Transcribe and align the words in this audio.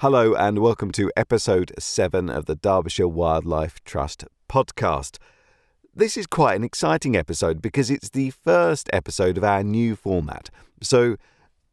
Hello, 0.00 0.34
and 0.34 0.58
welcome 0.58 0.92
to 0.92 1.10
episode 1.16 1.72
7 1.78 2.28
of 2.28 2.44
the 2.44 2.54
Derbyshire 2.54 3.08
Wildlife 3.08 3.82
Trust 3.82 4.26
podcast. 4.46 5.16
This 5.94 6.18
is 6.18 6.26
quite 6.26 6.54
an 6.56 6.64
exciting 6.64 7.16
episode 7.16 7.62
because 7.62 7.90
it's 7.90 8.10
the 8.10 8.28
first 8.28 8.90
episode 8.92 9.38
of 9.38 9.44
our 9.44 9.62
new 9.62 9.96
format. 9.96 10.50
So, 10.82 11.16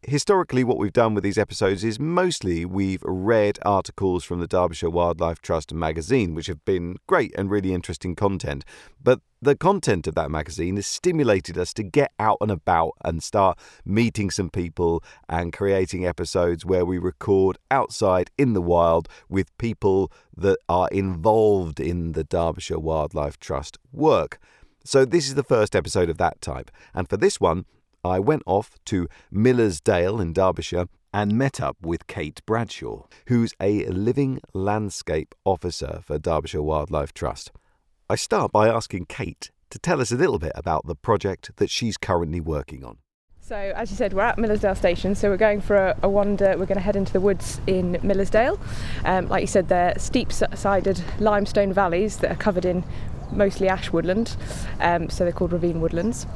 historically, 0.07 0.63
what 0.63 0.77
we've 0.77 0.93
done 0.93 1.13
with 1.13 1.23
these 1.23 1.37
episodes 1.37 1.83
is 1.83 1.99
mostly 1.99 2.65
we've 2.65 3.03
read 3.03 3.59
articles 3.63 4.23
from 4.23 4.39
the 4.39 4.47
Derbyshire 4.47 4.89
Wildlife 4.89 5.41
Trust 5.41 5.73
magazine, 5.73 6.33
which 6.33 6.47
have 6.47 6.63
been 6.65 6.97
great 7.07 7.33
and 7.37 7.49
really 7.49 7.73
interesting 7.73 8.15
content. 8.15 8.63
But 9.01 9.21
the 9.41 9.55
content 9.55 10.07
of 10.07 10.15
that 10.15 10.31
magazine 10.31 10.75
has 10.75 10.87
stimulated 10.87 11.57
us 11.57 11.73
to 11.73 11.83
get 11.83 12.11
out 12.19 12.37
and 12.41 12.51
about 12.51 12.93
and 13.03 13.21
start 13.21 13.57
meeting 13.85 14.29
some 14.29 14.49
people 14.49 15.03
and 15.27 15.51
creating 15.51 16.05
episodes 16.05 16.65
where 16.65 16.85
we 16.85 16.97
record 16.97 17.57
outside 17.69 18.31
in 18.37 18.53
the 18.53 18.61
wild 18.61 19.07
with 19.29 19.57
people 19.57 20.11
that 20.35 20.57
are 20.69 20.87
involved 20.89 21.79
in 21.79 22.13
the 22.13 22.23
Derbyshire 22.23 22.79
Wildlife 22.79 23.39
Trust 23.39 23.77
work. 23.91 24.39
So, 24.85 25.05
this 25.05 25.27
is 25.27 25.35
the 25.35 25.43
first 25.43 25.75
episode 25.75 26.09
of 26.09 26.17
that 26.17 26.41
type. 26.41 26.69
And 26.93 27.09
for 27.09 27.15
this 27.15 27.39
one, 27.39 27.65
I 28.05 28.19
went 28.19 28.43
off 28.45 28.77
to 28.85 29.07
Millersdale 29.31 30.19
in 30.19 30.33
Derbyshire 30.33 30.87
and 31.13 31.37
met 31.37 31.61
up 31.61 31.77
with 31.81 32.05
Kate 32.05 32.41
Bradshaw, 32.45 33.03
who's 33.27 33.53
a 33.61 33.85
living 33.85 34.41
landscape 34.53 35.33
officer 35.45 36.01
for 36.03 36.19
Derbyshire 36.19 36.61
Wildlife 36.61 37.13
Trust. 37.13 37.51
I 38.09 38.15
start 38.15 38.51
by 38.51 38.67
asking 38.67 39.05
Kate 39.05 39.51
to 39.69 39.79
tell 39.79 40.01
us 40.01 40.11
a 40.11 40.17
little 40.17 40.37
bit 40.37 40.51
about 40.53 40.85
the 40.85 40.95
project 40.95 41.55
that 41.55 41.69
she's 41.69 41.95
currently 41.95 42.41
working 42.41 42.83
on. 42.83 42.97
So, 43.39 43.55
as 43.55 43.89
you 43.89 43.95
said, 43.95 44.11
we're 44.11 44.23
at 44.23 44.37
Millersdale 44.37 44.75
Station, 44.75 45.15
so 45.15 45.29
we're 45.29 45.37
going 45.37 45.61
for 45.61 45.77
a, 45.77 45.97
a 46.03 46.09
wander. 46.09 46.57
We're 46.57 46.65
going 46.65 46.75
to 46.75 46.81
head 46.81 46.97
into 46.97 47.13
the 47.13 47.21
woods 47.21 47.61
in 47.67 47.99
Millersdale. 48.03 48.59
Um, 49.05 49.29
like 49.29 49.41
you 49.41 49.47
said, 49.47 49.69
they're 49.69 49.97
steep 49.97 50.33
sided 50.33 51.01
limestone 51.19 51.71
valleys 51.71 52.17
that 52.17 52.31
are 52.31 52.35
covered 52.35 52.65
in 52.65 52.83
mostly 53.31 53.69
ash 53.69 53.93
woodland, 53.93 54.35
um, 54.81 55.09
so 55.09 55.23
they're 55.23 55.31
called 55.31 55.53
ravine 55.53 55.79
woodlands 55.79 56.27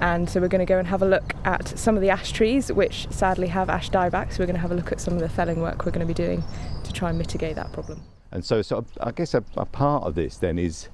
and 0.00 0.28
so 0.28 0.40
we're 0.40 0.48
going 0.48 0.60
to 0.60 0.66
go 0.66 0.78
and 0.78 0.88
have 0.88 1.02
a 1.02 1.06
look 1.06 1.34
at 1.44 1.66
some 1.78 1.94
of 1.94 2.00
the 2.00 2.10
ash 2.10 2.32
trees 2.32 2.72
which 2.72 3.06
sadly 3.10 3.46
have 3.46 3.68
ash 3.68 3.90
dieback 3.90 4.32
so 4.32 4.40
we're 4.40 4.46
going 4.46 4.54
to 4.54 4.60
have 4.60 4.72
a 4.72 4.74
look 4.74 4.92
at 4.92 5.00
some 5.00 5.14
of 5.14 5.20
the 5.20 5.28
felling 5.28 5.60
work 5.60 5.84
we're 5.84 5.92
going 5.92 6.06
to 6.06 6.12
be 6.12 6.14
doing 6.14 6.42
to 6.84 6.92
try 6.92 7.10
and 7.10 7.18
mitigate 7.18 7.56
that 7.56 7.72
problem 7.72 8.02
and 8.32 8.44
so, 8.44 8.62
so 8.62 8.84
I 9.00 9.10
guess 9.10 9.34
a, 9.34 9.44
a 9.56 9.66
part 9.66 10.04
of 10.04 10.14
this 10.14 10.36
then 10.36 10.58
is 10.58 10.88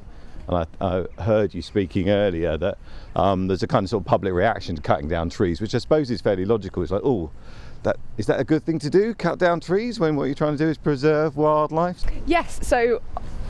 and 0.49 0.65
I, 0.81 1.07
I, 1.19 1.23
heard 1.23 1.55
you 1.55 1.63
speaking 1.63 2.09
earlier 2.09 2.57
that 2.57 2.79
um, 3.17 3.49
there's 3.49 3.63
a 3.63 3.67
kind 3.67 3.85
of 3.85 3.91
sort 3.91 4.03
of 4.03 4.07
public 4.07 4.33
reaction 4.33 4.77
to 4.77 4.83
cutting 4.83 5.09
down 5.09 5.29
trees, 5.29 5.61
which 5.61 5.75
I 5.75 5.79
suppose 5.79 6.11
is 6.11 6.21
fairly 6.21 6.45
logical. 6.45 6.85
It's 6.85 6.93
like, 6.93 7.03
oh, 7.05 7.31
that 7.83 7.97
is 8.17 8.27
that 8.27 8.41
a 8.41 8.45
good 8.45 8.65
thing 8.65 8.79
to 8.81 8.91
do? 8.91 9.15
Cut 9.15 9.39
down 9.39 9.61
trees 9.61 9.99
when 9.99 10.17
what 10.17 10.25
you're 10.25 10.35
trying 10.35 10.57
to 10.57 10.65
do 10.65 10.71
is 10.71 10.79
preserve 10.79 11.37
wildlife? 11.37 12.03
Yes. 12.27 12.65
So 12.67 13.03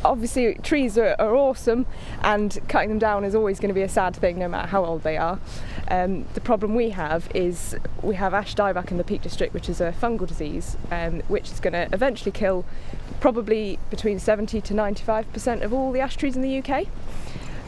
obviously 0.05 0.55
trees 0.63 0.97
are, 0.99 1.17
are, 1.19 1.35
awesome 1.35 1.87
and 2.23 2.59
cutting 2.69 2.89
them 2.89 2.99
down 2.99 3.25
is 3.25 3.35
always 3.35 3.59
going 3.59 3.69
to 3.69 3.75
be 3.75 3.83
a 3.83 3.89
sad 3.89 4.15
thing 4.15 4.39
no 4.39 4.49
matter 4.49 4.69
how 4.69 4.85
old 4.85 5.03
they 5.03 5.17
are. 5.17 5.39
Um, 5.89 6.25
the 6.35 6.41
problem 6.41 6.75
we 6.75 6.91
have 6.91 7.29
is 7.35 7.77
we 8.03 8.15
have 8.17 8.35
ash 8.35 8.55
dieback 8.55 8.91
in 8.91 8.99
the 8.99 9.05
Peak 9.05 9.23
District 9.23 9.53
which 9.53 9.69
is 9.69 9.81
a 9.81 9.93
fungal 9.93 10.27
disease 10.27 10.77
um, 10.91 11.21
which 11.29 11.51
is 11.51 11.61
going 11.61 11.73
to 11.73 11.89
eventually 11.93 12.33
kill 12.33 12.65
probably 13.21 13.79
between 13.91 14.19
70 14.19 14.61
to 14.61 14.75
95% 14.75 15.63
of 15.63 15.73
all 15.73 15.93
the 15.93 16.01
ash 16.01 16.17
trees 16.17 16.37
in 16.37 16.43
the 16.43 16.59
UK. 16.59 16.87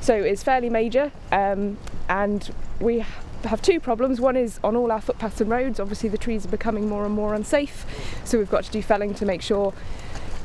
So 0.01 0.15
it's 0.15 0.43
fairly 0.43 0.71
major 0.71 1.13
um, 1.33 1.79
and 2.09 2.51
we 2.81 3.05
have 3.45 3.63
two 3.63 3.81
problems. 3.81 4.21
One 4.21 4.37
is 4.37 4.59
on 4.65 4.77
all 4.77 4.91
our 4.91 5.01
footpaths 5.01 5.41
and 5.41 5.51
roads, 5.51 5.79
obviously 5.81 6.09
the 6.09 6.19
trees 6.19 6.45
are 6.45 6.51
becoming 6.51 6.89
more 6.89 7.05
and 7.05 7.15
more 7.15 7.35
unsafe, 7.35 7.85
so 8.25 8.39
we've 8.39 8.51
got 8.51 8.65
to 8.65 8.71
do 8.71 8.83
felling 8.83 9.15
to 9.15 9.27
make 9.27 9.43
sure 9.43 9.73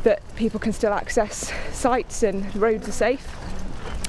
that 0.03 0.22
people 0.36 0.59
can 0.59 0.74
still 0.74 0.94
access 0.94 1.52
sites 1.72 2.24
and 2.24 2.56
roads 2.56 2.88
are 2.88 2.94
safe. 2.94 3.36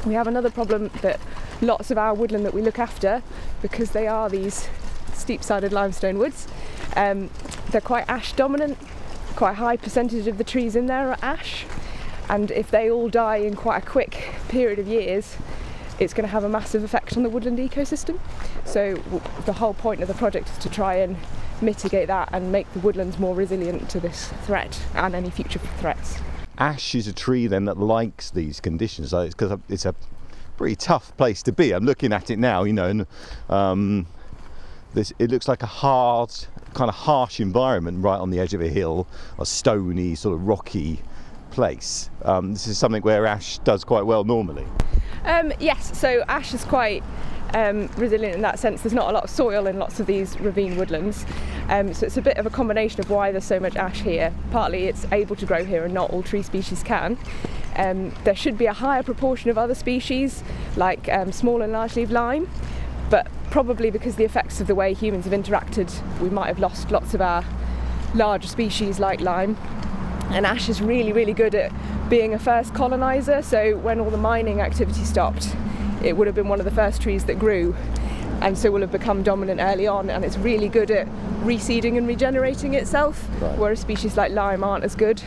We 0.06 0.14
have 0.14 0.26
another 0.26 0.50
problem 0.50 0.90
that 1.02 1.20
lots 1.62 1.90
of 1.90 1.98
our 1.98 2.14
woodland 2.14 2.44
that 2.44 2.54
we 2.54 2.62
look 2.62 2.78
after, 2.78 3.22
because 3.62 3.90
they 3.92 4.06
are 4.06 4.28
these 4.28 4.68
steep-sided 5.14 5.72
limestone 5.72 6.18
woods, 6.18 6.46
um, 6.96 7.30
they're 7.70 7.80
quite 7.80 8.08
ash 8.08 8.32
dominant. 8.34 8.76
Quite 9.36 9.52
a 9.52 9.54
high 9.54 9.76
percentage 9.76 10.28
of 10.28 10.38
the 10.38 10.44
trees 10.44 10.76
in 10.76 10.86
there 10.86 11.10
are 11.10 11.18
ash, 11.20 11.66
and 12.28 12.52
if 12.52 12.70
they 12.70 12.88
all 12.88 13.08
die 13.08 13.38
in 13.38 13.56
quite 13.56 13.82
a 13.82 13.86
quick 13.86 14.32
period 14.48 14.78
of 14.78 14.86
years, 14.86 15.36
it's 15.98 16.14
going 16.14 16.22
to 16.22 16.30
have 16.30 16.44
a 16.44 16.48
massive 16.48 16.84
effect 16.84 17.16
on 17.16 17.24
the 17.24 17.28
woodland 17.28 17.58
ecosystem. 17.58 18.20
So 18.64 18.94
the 19.44 19.54
whole 19.54 19.74
point 19.74 20.02
of 20.02 20.06
the 20.06 20.14
project 20.14 20.50
is 20.50 20.58
to 20.58 20.68
try 20.68 20.94
and 20.94 21.16
mitigate 21.62 22.08
that 22.08 22.28
and 22.32 22.50
make 22.52 22.72
the 22.72 22.80
woodlands 22.80 23.18
more 23.18 23.34
resilient 23.34 23.88
to 23.90 24.00
this 24.00 24.28
threat 24.44 24.80
and 24.94 25.14
any 25.14 25.30
future 25.30 25.58
threats. 25.78 26.18
Ash 26.58 26.94
is 26.94 27.08
a 27.08 27.12
tree 27.12 27.46
then 27.46 27.64
that 27.64 27.78
likes 27.78 28.30
these 28.30 28.60
conditions 28.60 29.12
because 29.12 29.58
it's 29.68 29.84
a 29.84 29.94
pretty 30.56 30.76
tough 30.76 31.16
place 31.16 31.42
to 31.42 31.52
be. 31.52 31.72
I'm 31.72 31.84
looking 31.84 32.12
at 32.12 32.30
it 32.30 32.38
now, 32.38 32.64
you 32.64 32.72
know, 32.72 32.86
and 32.86 33.06
um, 33.48 34.06
this 34.94 35.12
it 35.18 35.30
looks 35.30 35.48
like 35.48 35.62
a 35.62 35.66
hard, 35.66 36.30
kind 36.74 36.88
of 36.88 36.94
harsh 36.94 37.40
environment 37.40 38.02
right 38.02 38.18
on 38.18 38.30
the 38.30 38.38
edge 38.38 38.54
of 38.54 38.60
a 38.60 38.68
hill, 38.68 39.06
a 39.38 39.46
stony, 39.46 40.14
sort 40.14 40.34
of 40.34 40.46
rocky 40.46 41.00
place. 41.50 42.10
Um, 42.22 42.52
this 42.52 42.66
is 42.66 42.78
something 42.78 43.02
where 43.02 43.26
ash 43.26 43.58
does 43.58 43.84
quite 43.84 44.06
well 44.06 44.24
normally. 44.24 44.66
Um, 45.24 45.52
yes, 45.58 45.98
so 45.98 46.22
ash 46.28 46.54
is 46.54 46.64
quite 46.64 47.02
um, 47.54 47.88
resilient 47.96 48.34
in 48.34 48.42
that 48.42 48.58
sense. 48.58 48.82
There's 48.82 48.92
not 48.92 49.08
a 49.08 49.12
lot 49.12 49.24
of 49.24 49.30
soil 49.30 49.66
in 49.66 49.78
lots 49.78 50.00
of 50.00 50.06
these 50.06 50.38
ravine 50.40 50.76
woodlands, 50.76 51.24
um, 51.68 51.94
so 51.94 52.06
it's 52.06 52.16
a 52.16 52.22
bit 52.22 52.36
of 52.36 52.46
a 52.46 52.50
combination 52.50 53.00
of 53.00 53.08
why 53.08 53.32
there's 53.32 53.44
so 53.44 53.58
much 53.58 53.76
ash 53.76 54.00
here. 54.00 54.32
Partly 54.50 54.84
it's 54.84 55.06
able 55.12 55.36
to 55.36 55.46
grow 55.46 55.64
here 55.64 55.84
and 55.84 55.94
not 55.94 56.10
all 56.10 56.22
tree 56.22 56.42
species 56.42 56.82
can. 56.82 57.16
Um, 57.76 58.12
there 58.24 58.36
should 58.36 58.58
be 58.58 58.66
a 58.66 58.72
higher 58.72 59.02
proportion 59.02 59.50
of 59.50 59.58
other 59.58 59.74
species 59.74 60.44
like 60.76 61.08
um, 61.08 61.32
small 61.32 61.62
and 61.62 61.72
large 61.72 61.96
leaf 61.96 62.10
lime, 62.10 62.48
but 63.10 63.28
probably 63.50 63.90
because 63.90 64.16
the 64.16 64.24
effects 64.24 64.60
of 64.60 64.66
the 64.66 64.74
way 64.74 64.94
humans 64.94 65.24
have 65.24 65.32
interacted, 65.32 65.90
we 66.20 66.30
might 66.30 66.48
have 66.48 66.58
lost 66.58 66.90
lots 66.90 67.14
of 67.14 67.20
our 67.20 67.44
larger 68.14 68.48
species 68.48 68.98
like 68.98 69.20
lime. 69.20 69.56
And 70.30 70.46
ash 70.46 70.68
is 70.68 70.80
really, 70.80 71.12
really 71.12 71.34
good 71.34 71.54
at 71.54 71.70
being 72.08 72.34
a 72.34 72.38
first 72.38 72.74
colonizer. 72.74 73.42
So 73.42 73.76
when 73.76 74.00
all 74.00 74.10
the 74.10 74.16
mining 74.16 74.60
activity 74.60 75.04
stopped, 75.04 75.54
it 76.04 76.16
would 76.16 76.26
have 76.26 76.36
been 76.36 76.48
one 76.48 76.58
of 76.58 76.64
the 76.64 76.70
first 76.70 77.00
trees 77.00 77.24
that 77.24 77.38
grew 77.38 77.74
and 78.40 78.58
so 78.58 78.70
will 78.70 78.80
have 78.80 78.92
become 78.92 79.22
dominant 79.22 79.60
early 79.60 79.86
on 79.86 80.10
and 80.10 80.24
it's 80.24 80.36
really 80.36 80.68
good 80.68 80.90
at 80.90 81.06
reseeding 81.42 81.96
and 81.96 82.06
regenerating 82.06 82.74
itself 82.74 83.26
right. 83.40 83.56
whereas 83.58 83.80
species 83.80 84.16
like 84.16 84.30
lime 84.32 84.62
aren't 84.62 84.84
as 84.84 84.94
good 84.94 85.22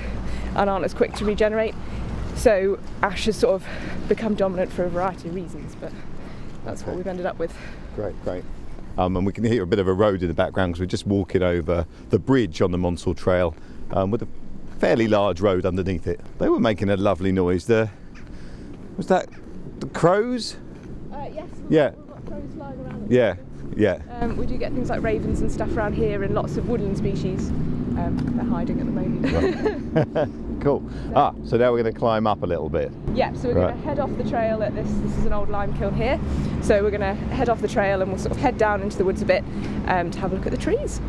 and 0.55 0.69
aren't 0.69 0.85
as 0.85 0.93
quick 0.93 1.13
to 1.13 1.25
regenerate 1.25 1.73
so 2.35 2.79
ash 3.01 3.25
has 3.25 3.35
sort 3.35 3.55
of 3.55 3.67
become 4.07 4.35
dominant 4.35 4.71
for 4.71 4.83
a 4.83 4.89
variety 4.89 5.27
of 5.27 5.35
reasons 5.35 5.75
but 5.75 5.91
that's 6.63 6.81
okay. 6.81 6.91
what 6.91 6.97
we've 6.97 7.07
ended 7.07 7.25
up 7.25 7.39
with 7.39 7.55
great 7.95 8.15
great 8.23 8.43
um, 8.97 9.15
and 9.15 9.25
we 9.25 9.31
can 9.31 9.43
hear 9.43 9.61
a 9.61 9.67
bit 9.67 9.79
of 9.79 9.87
a 9.87 9.93
road 9.93 10.21
in 10.21 10.27
the 10.27 10.33
background 10.33 10.73
because 10.73 10.79
we're 10.79 10.87
just 10.87 11.05
walking 11.05 11.43
over 11.43 11.85
the 12.09 12.17
bridge 12.17 12.63
on 12.63 12.71
the 12.71 12.79
Monsal 12.79 13.15
Trail 13.15 13.55
um, 13.91 14.09
with 14.09 14.23
a 14.23 14.27
fairly 14.79 15.07
large 15.07 15.39
road 15.39 15.67
underneath 15.67 16.07
it. 16.07 16.19
They 16.39 16.49
were 16.49 16.59
making 16.59 16.89
a 16.89 16.97
lovely 16.97 17.31
noise 17.31 17.67
there. 17.67 17.91
Was 18.97 19.05
that 19.07 19.29
the 19.79 19.87
crows? 19.87 20.57
Yes. 21.33 21.47
Yeah. 21.69 21.91
Yeah. 23.07 23.35
Yeah. 23.75 24.01
Um, 24.19 24.37
we 24.37 24.45
do 24.45 24.57
get 24.57 24.73
things 24.73 24.89
like 24.89 25.01
ravens 25.01 25.41
and 25.41 25.51
stuff 25.51 25.75
around 25.75 25.93
here, 25.93 26.23
and 26.23 26.33
lots 26.33 26.57
of 26.57 26.67
woodland 26.67 26.97
species. 26.97 27.49
Um, 27.49 28.17
they're 28.35 28.45
hiding 28.45 28.79
at 28.79 28.85
the 28.85 28.91
moment. 28.91 30.61
cool. 30.61 30.83
Ah, 31.15 31.33
so 31.45 31.57
now 31.57 31.71
we're 31.71 31.81
going 31.81 31.93
to 31.93 31.99
climb 31.99 32.27
up 32.27 32.43
a 32.43 32.45
little 32.45 32.69
bit. 32.69 32.91
Yeah, 33.13 33.33
so 33.33 33.49
we're 33.49 33.55
right. 33.55 33.67
going 33.69 33.81
to 33.81 33.87
head 33.87 33.99
off 33.99 34.15
the 34.17 34.29
trail 34.29 34.61
at 34.61 34.75
this. 34.75 34.87
This 34.87 35.17
is 35.17 35.25
an 35.25 35.33
old 35.33 35.49
lime 35.49 35.75
kiln 35.77 35.95
here. 35.95 36.19
So 36.61 36.83
we're 36.83 36.91
going 36.91 37.01
to 37.01 37.15
head 37.33 37.49
off 37.49 37.61
the 37.61 37.67
trail 37.67 38.01
and 38.01 38.11
we'll 38.11 38.19
sort 38.19 38.35
of 38.35 38.37
head 38.37 38.57
down 38.57 38.81
into 38.81 38.97
the 38.97 39.05
woods 39.05 39.21
a 39.21 39.25
bit 39.25 39.43
um, 39.87 40.11
to 40.11 40.19
have 40.19 40.31
a 40.31 40.35
look 40.35 40.45
at 40.45 40.51
the 40.51 40.57
trees. 40.57 41.01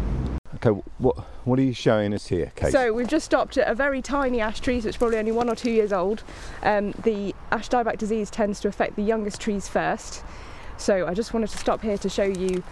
Okay, 0.65 0.81
what 0.99 1.17
what 1.45 1.57
are 1.61 1.63
you 1.63 1.73
showing 1.73 2.13
us 2.13 2.27
here, 2.27 2.51
Kate? 2.57 2.73
So 2.73 2.93
we've 2.93 3.07
just 3.07 3.25
stopped 3.25 3.57
at 3.59 3.69
a 3.69 3.77
very 3.77 4.03
tiny 4.03 4.41
ash 4.41 4.59
tree, 4.59 4.81
so 4.81 4.89
it's 4.89 4.97
probably 4.97 5.19
only 5.19 5.31
one 5.31 5.49
or 5.49 5.55
two 5.55 5.71
years 5.71 5.93
old. 5.93 6.25
Um, 6.65 6.91
the 7.05 7.33
ash 7.53 7.69
dieback 7.69 7.97
disease 7.97 8.29
tends 8.29 8.59
to 8.61 8.69
affect 8.69 8.97
the 8.97 9.03
youngest 9.03 9.41
trees 9.41 9.69
first. 9.69 10.25
So 10.77 11.07
I 11.07 11.15
just 11.15 11.33
wanted 11.33 11.51
to 11.51 11.59
stop 11.59 11.81
here 11.83 11.97
to 11.99 12.09
show 12.09 12.25
you 12.25 12.65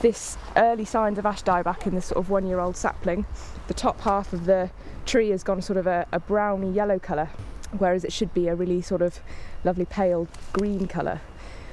this 0.00 0.38
early 0.56 0.86
signs 0.86 1.18
of 1.18 1.26
ash 1.26 1.42
dieback 1.42 1.86
in 1.86 1.94
this 1.94 2.06
sort 2.06 2.18
of 2.18 2.30
one-year-old 2.30 2.78
sapling. 2.78 3.26
The 3.68 3.74
top 3.74 4.00
half 4.00 4.32
of 4.32 4.46
the 4.46 4.70
tree 5.04 5.28
has 5.28 5.42
gone 5.42 5.60
sort 5.60 5.76
of 5.76 5.86
a, 5.86 6.06
a 6.12 6.20
browny 6.20 6.70
yellow 6.70 6.98
colour, 6.98 7.28
whereas 7.76 8.04
it 8.04 8.12
should 8.12 8.32
be 8.32 8.48
a 8.48 8.54
really 8.54 8.80
sort 8.80 9.02
of 9.02 9.20
lovely 9.64 9.84
pale 9.84 10.28
green 10.54 10.86
colour. 10.86 11.20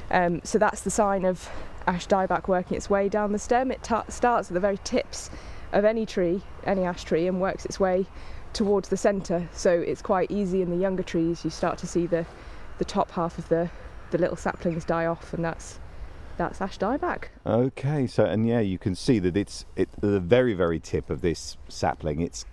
Um, 0.10 0.42
so 0.44 0.58
that's 0.58 0.82
the 0.82 0.92
sign 0.92 1.24
of 1.24 1.50
ash 1.88 2.08
dieback 2.08 2.50
working 2.50 2.76
its 2.76 2.90
way 2.90 3.08
down 3.08 3.32
the 3.32 3.40
stem. 3.40 3.72
It 3.72 3.84
ta- 3.84 4.06
starts 4.10 4.50
at 4.50 4.54
the 4.54 4.60
very 4.60 4.78
tips 4.84 5.30
of 5.74 5.86
any 5.86 6.06
tree, 6.06 6.42
any 6.66 6.84
ash 6.84 7.04
tree, 7.04 7.28
and 7.28 7.42
works 7.42 7.66
its 7.66 7.80
way 7.80 8.06
towards 8.54 8.90
the 8.90 8.98
centre. 8.98 9.48
So 9.54 9.72
it's 9.72 10.02
quite 10.02 10.30
easy 10.32 10.62
in 10.62 10.70
the 10.70 10.78
younger 10.78 11.04
trees. 11.04 11.44
You 11.44 11.50
start 11.50 11.78
to 11.80 11.88
see 11.88 12.08
the 12.08 12.26
the 12.78 12.86
top 12.86 13.12
half 13.12 13.38
of 13.38 13.48
the 13.50 13.70
the 14.12 14.18
little 14.18 14.36
saplings 14.38 14.84
die 14.86 15.06
off, 15.06 15.34
and 15.34 15.44
that's 15.44 15.80
that's 16.38 16.62
ash 16.62 16.78
dieback. 16.80 17.26
Okay, 17.46 18.08
so 18.08 18.26
and 18.26 18.48
yeah, 18.48 18.60
you 18.60 18.78
can 18.78 18.96
see 18.96 19.20
that 19.20 19.38
it's 19.38 19.66
at 19.78 19.90
the 20.00 20.20
very 20.20 20.54
very 20.54 20.80
tip 20.80 21.10
of 21.10 21.22
this 21.22 21.58
sapling. 21.70 22.22
It's 22.22 22.46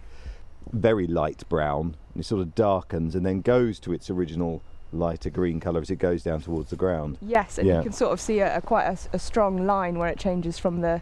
very 0.72 1.06
light 1.06 1.48
brown. 1.48 1.96
And 2.14 2.22
it 2.22 2.26
sort 2.26 2.42
of 2.42 2.54
darkens 2.54 3.14
and 3.14 3.24
then 3.24 3.40
goes 3.40 3.78
to 3.80 3.92
its 3.92 4.10
original 4.10 4.62
lighter 4.92 5.30
green 5.30 5.60
colour 5.60 5.80
as 5.80 5.90
it 5.90 5.96
goes 5.96 6.22
down 6.22 6.40
towards 6.40 6.70
the 6.70 6.76
ground. 6.76 7.18
Yes, 7.22 7.58
and 7.58 7.66
Yeah. 7.66 7.76
you 7.78 7.82
can 7.82 7.92
sort 7.92 8.12
of 8.12 8.20
see 8.20 8.40
a, 8.40 8.56
a 8.58 8.60
quite 8.60 8.84
a, 8.84 8.98
a 9.14 9.18
strong 9.18 9.66
line 9.66 9.98
where 9.98 10.08
it 10.08 10.18
changes 10.18 10.58
from 10.58 10.80
the 10.80 11.00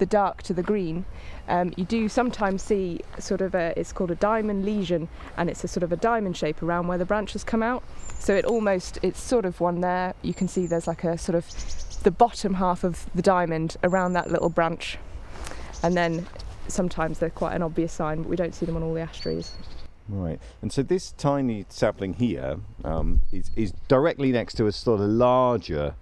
the 0.00 0.06
dark 0.06 0.42
to 0.42 0.52
the 0.52 0.62
green. 0.64 1.04
Um, 1.46 1.72
you 1.76 1.84
do 1.84 2.08
sometimes 2.08 2.62
see 2.62 3.00
sort 3.20 3.40
of 3.40 3.54
a 3.54 3.72
it's 3.76 3.92
called 3.92 4.10
a 4.10 4.16
diamond 4.16 4.64
lesion, 4.64 5.08
and 5.36 5.48
it's 5.48 5.62
a 5.62 5.68
sort 5.68 5.84
of 5.84 5.92
a 5.92 5.96
diamond 5.96 6.36
shape 6.36 6.60
around 6.62 6.88
where 6.88 6.98
the 6.98 7.04
branches 7.04 7.44
come 7.44 7.62
out. 7.62 7.84
So 8.18 8.34
it 8.34 8.44
almost 8.44 8.98
it's 9.02 9.22
sort 9.22 9.44
of 9.44 9.60
one 9.60 9.80
there. 9.80 10.14
You 10.22 10.34
can 10.34 10.48
see 10.48 10.66
there's 10.66 10.88
like 10.88 11.04
a 11.04 11.16
sort 11.16 11.36
of 11.36 11.46
the 12.02 12.10
bottom 12.10 12.54
half 12.54 12.82
of 12.82 13.06
the 13.14 13.22
diamond 13.22 13.76
around 13.84 14.14
that 14.14 14.30
little 14.30 14.48
branch, 14.48 14.98
and 15.84 15.96
then 15.96 16.26
sometimes 16.66 17.20
they're 17.20 17.30
quite 17.30 17.54
an 17.54 17.62
obvious 17.62 17.92
sign, 17.92 18.22
but 18.22 18.28
we 18.28 18.36
don't 18.36 18.54
see 18.54 18.66
them 18.66 18.76
on 18.76 18.82
all 18.82 18.94
the 18.94 19.02
ash 19.02 19.20
trees. 19.20 19.52
Right, 20.08 20.40
and 20.60 20.72
so 20.72 20.82
this 20.82 21.12
tiny 21.12 21.66
sapling 21.68 22.14
here 22.14 22.56
um, 22.84 23.22
is, 23.30 23.52
is 23.54 23.72
directly 23.86 24.32
next 24.32 24.54
to 24.54 24.66
a 24.66 24.72
sort 24.72 25.00
of 25.00 25.08
larger 25.08 25.94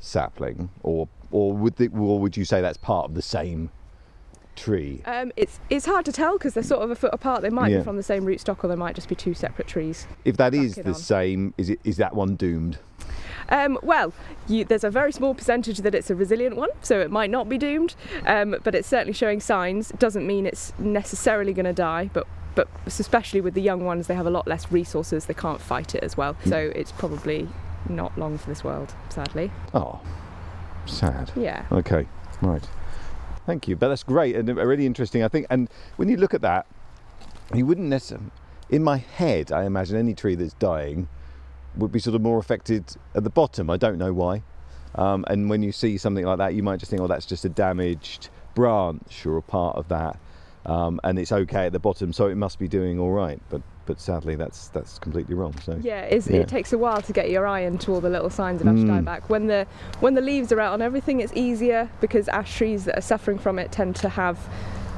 sapling, 0.00 0.70
or 0.82 1.08
or 1.32 1.52
would 1.54 1.76
the, 1.76 1.88
or 1.88 2.18
would 2.20 2.36
you 2.36 2.44
say 2.44 2.60
that's 2.60 2.78
part 2.78 3.06
of 3.06 3.14
the 3.14 3.22
same 3.22 3.70
tree? 4.56 5.02
Um, 5.06 5.32
it's 5.36 5.58
it's 5.70 5.86
hard 5.86 6.04
to 6.04 6.12
tell 6.12 6.38
because 6.38 6.54
they're 6.54 6.62
sort 6.62 6.82
of 6.82 6.90
a 6.90 6.94
foot 6.94 7.10
apart. 7.12 7.42
They 7.42 7.50
might 7.50 7.70
Yeah. 7.70 7.78
be 7.78 7.84
from 7.84 7.96
the 7.96 8.02
same 8.02 8.24
rootstock, 8.24 8.62
or 8.64 8.68
they 8.68 8.76
might 8.76 8.94
just 8.94 9.08
be 9.08 9.14
two 9.14 9.34
separate 9.34 9.66
trees. 9.68 10.06
If 10.24 10.36
that 10.36 10.54
is 10.54 10.74
the 10.76 10.88
on. 10.88 10.94
same, 10.94 11.54
is 11.58 11.70
it 11.70 11.80
is 11.84 11.96
that 11.96 12.14
one 12.14 12.36
doomed? 12.36 12.78
Um, 13.48 13.78
well, 13.82 14.12
you, 14.48 14.64
there's 14.64 14.84
a 14.84 14.90
very 14.90 15.12
small 15.12 15.34
percentage 15.34 15.78
that 15.78 15.94
it's 15.94 16.08
a 16.10 16.14
resilient 16.14 16.56
one, 16.56 16.68
so 16.80 17.00
it 17.00 17.10
might 17.10 17.28
not 17.28 17.48
be 17.48 17.58
doomed, 17.58 17.94
um, 18.26 18.56
but 18.62 18.74
it's 18.74 18.86
certainly 18.88 19.12
showing 19.12 19.40
signs. 19.40 19.90
It 19.90 19.98
doesn't 19.98 20.26
mean 20.26 20.46
it's 20.46 20.72
necessarily 20.78 21.52
going 21.52 21.66
to 21.66 21.72
die, 21.72 22.08
but 22.12 22.26
but 22.54 22.68
especially 22.86 23.40
with 23.40 23.54
the 23.54 23.62
young 23.62 23.82
ones, 23.84 24.06
they 24.06 24.14
have 24.14 24.26
a 24.26 24.30
lot 24.30 24.46
less 24.46 24.70
resources. 24.70 25.24
They 25.24 25.32
can't 25.34 25.60
fight 25.60 25.94
it 25.94 26.04
as 26.04 26.16
well, 26.18 26.36
so 26.44 26.70
it's 26.74 26.92
probably 26.92 27.48
not 27.88 28.16
long 28.18 28.36
for 28.38 28.48
this 28.48 28.62
world, 28.62 28.94
sadly. 29.08 29.50
Oh, 29.74 30.00
sad. 30.86 31.32
Yeah. 31.36 31.64
Okay, 31.72 32.06
right. 32.40 32.66
Thank 33.46 33.68
you. 33.68 33.76
But 33.76 33.88
that's 33.88 34.02
great 34.02 34.36
and 34.36 34.48
really 34.48 34.86
interesting. 34.86 35.22
I 35.22 35.28
think, 35.28 35.46
and 35.50 35.68
when 35.96 36.08
you 36.08 36.16
look 36.16 36.34
at 36.34 36.42
that, 36.42 36.66
you 37.54 37.66
wouldn't 37.66 37.88
necessarily. 37.88 38.30
In 38.70 38.82
my 38.82 38.96
head, 38.96 39.52
I 39.52 39.64
imagine 39.64 39.96
any 39.96 40.14
tree 40.14 40.34
that's 40.34 40.54
dying 40.54 41.08
would 41.76 41.92
be 41.92 41.98
sort 41.98 42.14
of 42.14 42.22
more 42.22 42.38
affected 42.38 42.96
at 43.14 43.24
the 43.24 43.30
bottom. 43.30 43.68
I 43.68 43.76
don't 43.76 43.98
know 43.98 44.12
why. 44.12 44.42
Um, 44.94 45.24
and 45.28 45.48
when 45.50 45.62
you 45.62 45.72
see 45.72 45.98
something 45.98 46.24
like 46.24 46.38
that, 46.38 46.54
you 46.54 46.62
might 46.62 46.78
just 46.78 46.90
think, 46.90 47.02
"Oh, 47.02 47.06
that's 47.06 47.26
just 47.26 47.44
a 47.44 47.48
damaged 47.48 48.28
branch 48.54 49.24
or 49.26 49.36
a 49.36 49.42
part 49.42 49.76
of 49.76 49.88
that," 49.88 50.18
um, 50.66 51.00
and 51.02 51.18
it's 51.18 51.32
okay 51.32 51.66
at 51.66 51.72
the 51.72 51.78
bottom, 51.78 52.12
so 52.12 52.26
it 52.26 52.36
must 52.36 52.58
be 52.58 52.68
doing 52.68 52.98
all 52.98 53.10
right. 53.10 53.40
But 53.48 53.62
but 53.86 54.00
sadly, 54.00 54.34
that's 54.34 54.68
that's 54.68 54.98
completely 54.98 55.34
wrong. 55.34 55.54
So 55.64 55.78
Yeah, 55.82 56.02
it's, 56.02 56.28
Yeah. 56.28 56.38
it 56.40 56.48
takes 56.48 56.72
a 56.72 56.78
while 56.78 57.02
to 57.02 57.12
get 57.12 57.30
your 57.30 57.46
eye 57.46 57.60
into 57.60 57.92
all 57.92 58.00
the 58.00 58.10
little 58.10 58.30
signs 58.30 58.60
of 58.60 58.66
ash 58.68 58.78
Mm. 58.78 59.04
dieback. 59.04 59.22
When 59.28 59.46
the 59.46 59.66
when 60.00 60.14
the 60.14 60.20
leaves 60.20 60.52
are 60.52 60.60
out 60.60 60.72
on 60.72 60.82
everything, 60.82 61.20
it's 61.20 61.32
easier 61.34 61.88
because 62.00 62.28
ash 62.28 62.56
trees 62.56 62.84
that 62.86 62.96
are 62.98 63.02
suffering 63.02 63.38
from 63.38 63.58
it 63.58 63.72
tend 63.72 63.96
to 63.96 64.08
have 64.08 64.38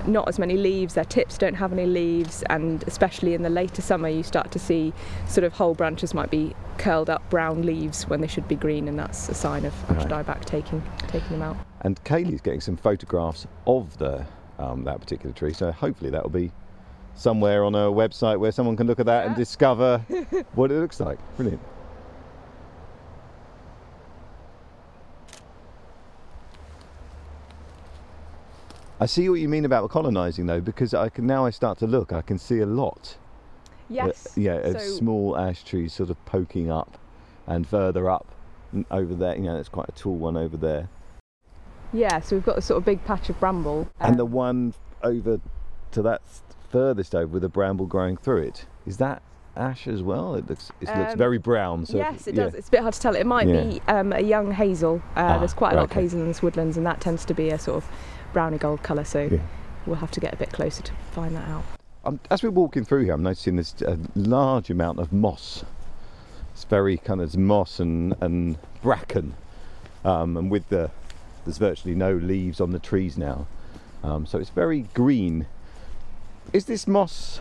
not 0.06 0.28
as 0.28 0.38
many 0.38 0.56
leaves. 0.58 0.92
Their 0.94 1.04
tips 1.06 1.38
don't 1.38 1.54
have 1.54 1.72
any 1.72 1.86
leaves, 1.86 2.42
and 2.50 2.84
especially 2.86 3.32
in 3.32 3.40
the 3.42 3.48
later 3.48 3.80
summer, 3.80 4.08
you 4.08 4.22
start 4.22 4.50
to 4.50 4.58
see 4.58 4.92
sort 5.26 5.44
of 5.44 5.54
whole 5.54 5.74
branches 5.74 6.12
might 6.12 6.30
be 6.30 6.54
curled 6.76 7.08
up 7.08 7.28
brown 7.30 7.62
leaves 7.62 8.04
when 8.06 8.20
they 8.20 8.26
should 8.26 8.46
be 8.46 8.54
green, 8.56 8.86
and 8.86 8.98
that's 8.98 9.30
a 9.30 9.34
sign 9.34 9.64
of 9.64 9.72
ash 9.90 10.04
Right. 10.04 10.26
dieback 10.26 10.44
taking 10.44 10.82
taking 11.08 11.30
them 11.38 11.42
out. 11.42 11.56
And 11.80 12.02
Kaylee's 12.04 12.42
getting 12.42 12.60
some 12.60 12.76
photographs 12.76 13.46
of 13.66 13.96
the 13.96 14.26
um, 14.58 14.84
that 14.84 15.00
particular 15.00 15.32
tree, 15.34 15.52
so 15.54 15.72
hopefully 15.72 16.10
that 16.10 16.22
will 16.22 16.30
be 16.30 16.52
somewhere 17.14 17.64
on 17.64 17.74
a 17.74 17.90
website 17.90 18.38
where 18.38 18.52
someone 18.52 18.76
can 18.76 18.86
look 18.86 19.00
at 19.00 19.06
that 19.06 19.26
and 19.26 19.36
discover 19.36 19.98
what 20.54 20.70
it 20.70 20.80
looks 20.80 21.00
like. 21.00 21.18
Brilliant. 21.36 21.60
I 29.00 29.06
see 29.06 29.28
what 29.28 29.40
you 29.40 29.48
mean 29.48 29.64
about 29.64 29.90
colonising 29.90 30.46
though, 30.46 30.60
because 30.60 30.94
I 30.94 31.08
can 31.08 31.26
now 31.26 31.44
I 31.44 31.50
start 31.50 31.78
to 31.78 31.86
look, 31.86 32.12
I 32.12 32.22
can 32.22 32.38
see 32.38 32.60
a 32.60 32.66
lot. 32.66 33.16
uh, 33.16 33.74
Yes. 33.88 34.32
yeah, 34.36 34.54
of 34.54 34.80
small 34.80 35.36
ash 35.36 35.62
trees 35.64 35.92
sort 35.92 36.10
of 36.10 36.24
poking 36.24 36.70
up 36.70 36.96
and 37.46 37.66
further 37.66 38.08
up 38.08 38.26
over 38.90 39.14
there. 39.14 39.36
You 39.36 39.42
know, 39.42 39.54
there's 39.54 39.68
quite 39.68 39.88
a 39.88 39.92
tall 39.92 40.16
one 40.16 40.36
over 40.36 40.56
there. 40.56 40.88
Yeah. 41.92 42.20
So 42.20 42.36
we've 42.36 42.44
got 42.44 42.56
a 42.58 42.62
sort 42.62 42.78
of 42.78 42.84
big 42.84 43.04
patch 43.04 43.28
of 43.28 43.38
bramble. 43.38 43.88
And 44.00 44.18
the 44.18 44.24
um, 44.24 44.32
one 44.32 44.74
over 45.02 45.40
to 45.92 46.02
that 46.02 46.22
furthest 46.78 47.14
over 47.14 47.28
with 47.28 47.44
a 47.44 47.48
bramble 47.48 47.86
growing 47.86 48.16
through 48.16 48.42
it 48.42 48.66
is 48.84 48.96
that 48.96 49.22
ash 49.56 49.86
as 49.86 50.02
well? 50.02 50.34
It 50.34 50.48
looks 50.50 50.70
it 50.80 50.88
looks 50.88 51.12
Um, 51.12 51.18
very 51.18 51.38
brown. 51.38 51.86
So 51.86 51.96
yes, 51.98 52.26
it 52.26 52.34
yeah. 52.34 52.42
does. 52.44 52.54
It's 52.54 52.66
a 52.66 52.70
bit 52.72 52.80
hard 52.80 52.94
to 52.94 53.00
tell. 53.00 53.14
It 53.14 53.24
might 53.24 53.46
Yeah. 53.46 53.62
be 53.62 53.80
um, 53.86 54.12
a 54.12 54.20
young 54.20 54.50
hazel. 54.50 54.96
Uh, 55.16 55.20
Ah, 55.20 55.38
there's 55.38 55.54
quite 55.54 55.74
a 55.74 55.76
lot 55.76 55.84
okay. 55.84 56.00
of 56.00 56.02
hazel 56.02 56.20
in 56.20 56.26
this 56.26 56.42
woodlands, 56.42 56.76
and 56.76 56.84
that 56.84 57.00
tends 57.00 57.24
to 57.26 57.34
be 57.34 57.50
a 57.50 57.58
sort 57.60 57.76
of 57.76 57.88
browny 58.32 58.58
gold 58.58 58.82
colour. 58.82 59.04
So 59.04 59.28
Yeah. 59.30 59.38
we'll 59.86 59.96
have 59.96 60.10
to 60.10 60.18
get 60.20 60.34
a 60.34 60.36
bit 60.36 60.52
closer 60.52 60.82
to 60.82 60.92
find 61.12 61.36
that 61.36 61.48
out. 61.48 61.62
Um, 62.04 62.18
as 62.32 62.42
we're 62.42 62.50
walking 62.50 62.84
through 62.84 63.04
here, 63.04 63.14
I'm 63.14 63.22
noticing 63.22 63.54
there's 63.54 63.80
a 63.82 63.96
large 64.16 64.68
amount 64.70 64.98
of 64.98 65.12
moss. 65.12 65.64
It's 66.52 66.64
very 66.64 66.96
kind 66.96 67.20
of 67.20 67.36
moss 67.36 67.78
and, 67.78 68.16
and 68.20 68.58
bracken, 68.82 69.34
um, 70.04 70.36
and 70.36 70.50
with 70.50 70.68
the 70.68 70.90
there's 71.44 71.58
virtually 71.58 71.94
no 71.94 72.12
leaves 72.14 72.60
on 72.60 72.72
the 72.72 72.78
trees 72.80 73.16
now, 73.16 73.46
um, 74.02 74.26
so 74.26 74.38
it's 74.38 74.50
very 74.50 74.86
green. 74.94 75.46
Is 76.52 76.66
this 76.66 76.86
moss? 76.86 77.40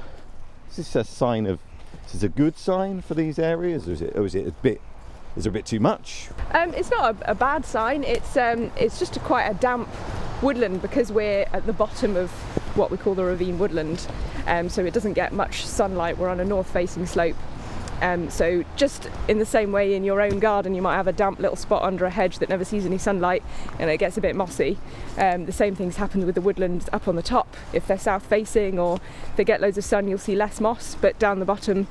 Is 0.71 0.77
this 0.77 0.95
a 0.95 1.03
sign 1.03 1.45
of? 1.45 1.59
Is 2.07 2.13
this 2.13 2.23
a 2.23 2.29
good 2.29 2.57
sign 2.57 3.01
for 3.01 3.13
these 3.13 3.37
areas, 3.37 3.87
or 3.87 3.93
is 3.93 4.01
it? 4.01 4.15
Or 4.15 4.25
is 4.25 4.35
it 4.35 4.47
a 4.47 4.51
bit? 4.51 4.81
Is 5.35 5.45
it 5.45 5.49
a 5.49 5.51
bit 5.51 5.65
too 5.65 5.79
much? 5.79 6.29
Um, 6.51 6.73
it's 6.73 6.91
not 6.91 7.15
a, 7.15 7.31
a 7.31 7.35
bad 7.35 7.65
sign. 7.65 8.03
It's 8.03 8.37
um, 8.37 8.71
it's 8.77 8.99
just 8.99 9.17
a 9.17 9.19
quite 9.19 9.45
a 9.45 9.53
damp 9.55 9.89
woodland 10.41 10.81
because 10.81 11.11
we're 11.11 11.45
at 11.53 11.65
the 11.65 11.73
bottom 11.73 12.15
of 12.15 12.29
what 12.75 12.91
we 12.91 12.97
call 12.97 13.15
the 13.15 13.23
ravine 13.23 13.59
woodland, 13.59 14.07
um, 14.47 14.69
so 14.69 14.83
it 14.83 14.93
doesn't 14.93 15.13
get 15.13 15.31
much 15.31 15.65
sunlight. 15.65 16.17
We're 16.17 16.29
on 16.29 16.39
a 16.39 16.45
north-facing 16.45 17.05
slope. 17.05 17.35
Um, 18.03 18.29
so 18.29 18.65
just 18.75 19.09
in 19.29 19.39
the 19.39 19.45
same 19.45 19.71
way 19.71 19.93
in 19.93 20.03
your 20.03 20.19
own 20.19 20.39
garden 20.39 20.75
you 20.75 20.81
might 20.81 20.97
have 20.97 21.07
a 21.07 21.13
damp 21.13 21.39
little 21.39 21.55
spot 21.55 21.83
under 21.83 22.03
a 22.03 22.09
hedge 22.09 22.39
that 22.39 22.49
never 22.49 22.65
sees 22.65 22.85
any 22.85 22.97
sunlight 22.97 23.41
and 23.79 23.89
it 23.89 23.97
gets 23.97 24.17
a 24.17 24.21
bit 24.21 24.35
mossy. 24.35 24.77
Um, 25.17 25.45
the 25.45 25.53
same 25.53 25.73
things 25.73 25.95
happen 25.95 26.25
with 26.25 26.35
the 26.35 26.41
woodlands 26.41 26.89
up 26.91 27.07
on 27.07 27.15
the 27.15 27.23
top. 27.23 27.55
If 27.71 27.87
they're 27.87 27.97
south 27.97 28.25
facing 28.25 28.77
or 28.77 28.99
they 29.37 29.45
get 29.45 29.61
loads 29.61 29.77
of 29.77 29.85
sun 29.85 30.09
you'll 30.09 30.17
see 30.17 30.35
less 30.35 30.59
moss 30.59 30.95
but 30.95 31.17
down 31.17 31.39
the 31.39 31.45
bottom 31.45 31.87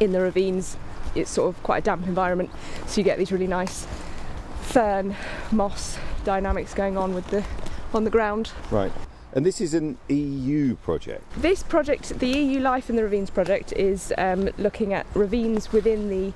in 0.00 0.10
the 0.10 0.20
ravines 0.20 0.76
it's 1.14 1.30
sort 1.30 1.54
of 1.54 1.62
quite 1.62 1.78
a 1.78 1.82
damp 1.82 2.08
environment. 2.08 2.50
So 2.88 3.00
you 3.00 3.04
get 3.04 3.16
these 3.16 3.30
really 3.30 3.46
nice 3.46 3.86
fern 4.62 5.14
moss 5.52 5.96
dynamics 6.24 6.74
going 6.74 6.96
on 6.96 7.14
with 7.14 7.28
the 7.28 7.44
on 7.94 8.02
the 8.02 8.10
ground. 8.10 8.50
Right. 8.72 8.92
And 9.32 9.46
this 9.46 9.60
is 9.60 9.74
an 9.74 9.96
EU 10.08 10.74
project. 10.76 11.22
This 11.36 11.62
project, 11.62 12.18
the 12.18 12.26
EU 12.26 12.58
Life 12.58 12.90
in 12.90 12.96
the 12.96 13.04
Ravines 13.04 13.30
project, 13.30 13.72
is 13.72 14.12
um, 14.18 14.50
looking 14.58 14.92
at 14.92 15.06
ravines 15.14 15.72
within 15.72 16.08
the 16.08 16.32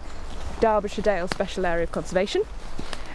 Derbyshire 0.60 1.02
Dale 1.02 1.26
Special 1.26 1.66
Area 1.66 1.82
of 1.82 1.92
Conservation. 1.92 2.42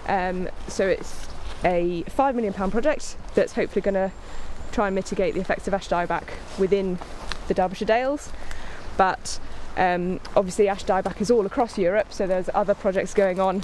Um, 0.07 0.49
so 0.67 0.85
it's 0.85 1.27
a 1.63 2.03
£5 2.03 2.35
million 2.35 2.53
project 2.53 3.15
that's 3.35 3.53
hopefully 3.53 3.81
going 3.81 3.93
to 3.93 4.11
try 4.73 4.87
and 4.87 4.95
mitigate 4.95 5.33
the 5.33 5.39
effects 5.39 5.67
of 5.67 5.73
ash 5.73 5.87
dieback 5.87 6.25
within 6.57 6.99
the 7.47 7.53
Derbyshire 7.53 7.87
Dales. 7.87 8.33
But 8.97 9.39
um, 9.77 10.19
obviously, 10.35 10.67
ash 10.67 10.83
dieback 10.83 11.21
is 11.21 11.31
all 11.31 11.45
across 11.45 11.77
Europe, 11.77 12.11
so 12.11 12.27
there's 12.27 12.49
other 12.53 12.73
projects 12.73 13.13
going 13.13 13.39
on 13.39 13.63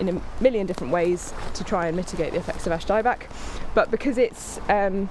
in 0.00 0.08
a 0.08 0.42
million 0.42 0.66
different 0.66 0.92
ways 0.92 1.32
to 1.54 1.62
try 1.62 1.86
and 1.86 1.96
mitigate 1.96 2.32
the 2.32 2.38
effects 2.38 2.66
of 2.66 2.72
ash 2.72 2.86
dieback. 2.86 3.30
But 3.74 3.92
because 3.92 4.18
it's 4.18 4.58
um, 4.68 5.08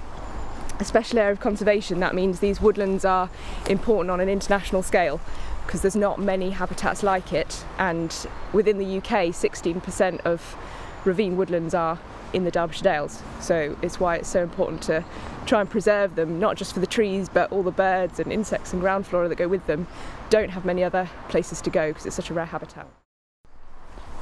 a 0.78 0.84
special 0.84 1.18
area 1.18 1.32
of 1.32 1.40
conservation, 1.40 2.00
that 2.00 2.14
means 2.14 2.40
these 2.40 2.60
woodlands 2.60 3.04
are 3.04 3.30
important 3.68 4.10
on 4.10 4.20
an 4.20 4.28
international 4.28 4.82
scale 4.82 5.20
because 5.66 5.82
there's 5.82 5.96
not 5.96 6.18
many 6.18 6.50
habitats 6.50 7.02
like 7.02 7.32
it. 7.32 7.64
And 7.78 8.14
within 8.52 8.78
the 8.78 8.98
UK, 8.98 9.34
16% 9.34 10.20
of 10.20 10.56
ravine 11.04 11.36
woodlands 11.36 11.74
are 11.74 11.98
in 12.32 12.44
the 12.44 12.50
Derbyshire 12.50 12.84
Dales. 12.84 13.22
So 13.40 13.76
it's 13.82 13.98
why 13.98 14.16
it's 14.16 14.28
so 14.28 14.42
important 14.42 14.82
to 14.84 15.04
try 15.46 15.60
and 15.60 15.68
preserve 15.68 16.14
them, 16.14 16.38
not 16.38 16.56
just 16.56 16.72
for 16.74 16.80
the 16.80 16.86
trees, 16.86 17.28
but 17.28 17.50
all 17.52 17.62
the 17.62 17.70
birds 17.70 18.20
and 18.20 18.32
insects 18.32 18.72
and 18.72 18.80
ground 18.80 19.06
flora 19.06 19.28
that 19.28 19.36
go 19.36 19.48
with 19.48 19.66
them 19.66 19.86
don't 20.30 20.50
have 20.50 20.64
many 20.64 20.84
other 20.84 21.08
places 21.28 21.60
to 21.62 21.70
go 21.70 21.88
because 21.88 22.06
it's 22.06 22.16
such 22.16 22.30
a 22.30 22.34
rare 22.34 22.46
habitat. 22.46 22.86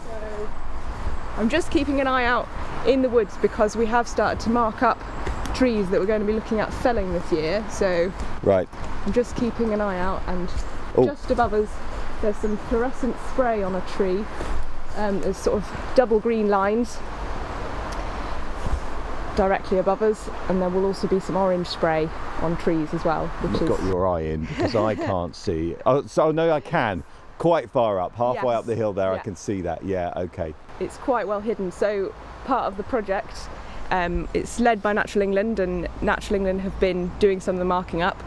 So 0.04 0.48
I'm 1.36 1.48
just 1.48 1.70
keeping 1.70 2.00
an 2.00 2.06
eye 2.06 2.24
out 2.24 2.48
in 2.86 3.02
the 3.02 3.08
woods 3.08 3.36
because 3.38 3.76
we 3.76 3.86
have 3.86 4.08
started 4.08 4.40
to 4.40 4.50
mark 4.50 4.82
up 4.82 4.98
trees 5.56 5.88
that 5.90 5.98
we're 6.00 6.06
going 6.06 6.20
to 6.20 6.26
be 6.26 6.32
looking 6.34 6.60
at 6.60 6.72
felling 6.72 7.12
this 7.12 7.32
year. 7.32 7.64
So 7.70 8.12
Right. 8.42 8.68
I'm 9.06 9.12
just 9.12 9.34
keeping 9.36 9.72
an 9.72 9.80
eye 9.80 9.98
out, 9.98 10.22
and 10.26 10.48
Oh. 10.96 11.06
just 11.06 11.30
above 11.30 11.52
us, 11.54 11.68
there's 12.22 12.36
some 12.36 12.56
fluorescent 12.68 13.16
spray 13.30 13.62
on 13.62 13.74
a 13.74 13.80
tree. 13.82 14.24
Um, 14.96 15.20
there's 15.20 15.36
sort 15.36 15.56
of 15.56 15.92
double 15.94 16.18
green 16.20 16.48
lines 16.48 16.98
directly 19.36 19.78
above 19.78 20.00
us, 20.02 20.30
and 20.48 20.62
there 20.62 20.68
will 20.70 20.86
also 20.86 21.06
be 21.06 21.20
some 21.20 21.36
orange 21.36 21.66
spray 21.66 22.08
on 22.40 22.56
trees 22.56 22.92
as 22.94 23.04
well, 23.04 23.26
which 23.42 23.52
You've 23.60 23.62
is 23.62 23.68
got 23.68 23.82
your 23.84 24.08
eye 24.08 24.20
in 24.22 24.46
because 24.46 24.74
I 24.74 24.94
can't 25.10 25.36
see. 25.36 25.76
Oh, 25.84 26.06
so 26.06 26.30
no, 26.30 26.50
I 26.50 26.60
can. 26.60 27.02
Quite 27.38 27.68
far 27.68 28.00
up, 28.00 28.14
halfway 28.16 28.52
Yes. 28.54 28.60
up 28.60 28.64
the 28.66 28.74
hill 28.74 28.94
there, 28.94 29.12
I 29.12 29.18
can 29.18 29.36
see 29.36 29.60
that. 29.62 29.84
Yeah, 29.84 30.10
okay. 30.16 30.54
it's 30.80 30.96
quite 30.98 31.26
well 31.28 31.40
hidden. 31.40 31.70
So 31.70 32.14
part 32.46 32.64
of 32.66 32.78
the 32.78 32.82
project, 32.84 33.48
um, 33.90 34.28
it's 34.34 34.60
led 34.60 34.82
by 34.82 34.92
Natural 34.92 35.22
England, 35.22 35.58
and 35.58 35.88
Natural 36.00 36.36
England 36.36 36.60
have 36.62 36.78
been 36.80 37.10
doing 37.18 37.40
some 37.40 37.54
of 37.54 37.58
the 37.58 37.64
marking 37.64 38.02
up 38.02 38.22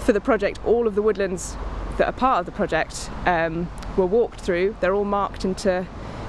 for 0.00 0.12
the 0.12 0.20
project. 0.20 0.58
All 0.64 0.86
of 0.86 0.94
the 0.94 1.02
woodlands 1.02 1.56
that 1.98 2.06
are 2.06 2.12
part 2.12 2.40
of 2.40 2.46
the 2.46 2.52
project 2.52 3.10
um, 3.24 3.68
were 3.96 4.06
walked 4.06 4.40
through. 4.40 4.76
They're 4.80 4.94
all 4.94 5.04
marked 5.04 5.44
into 5.44 5.86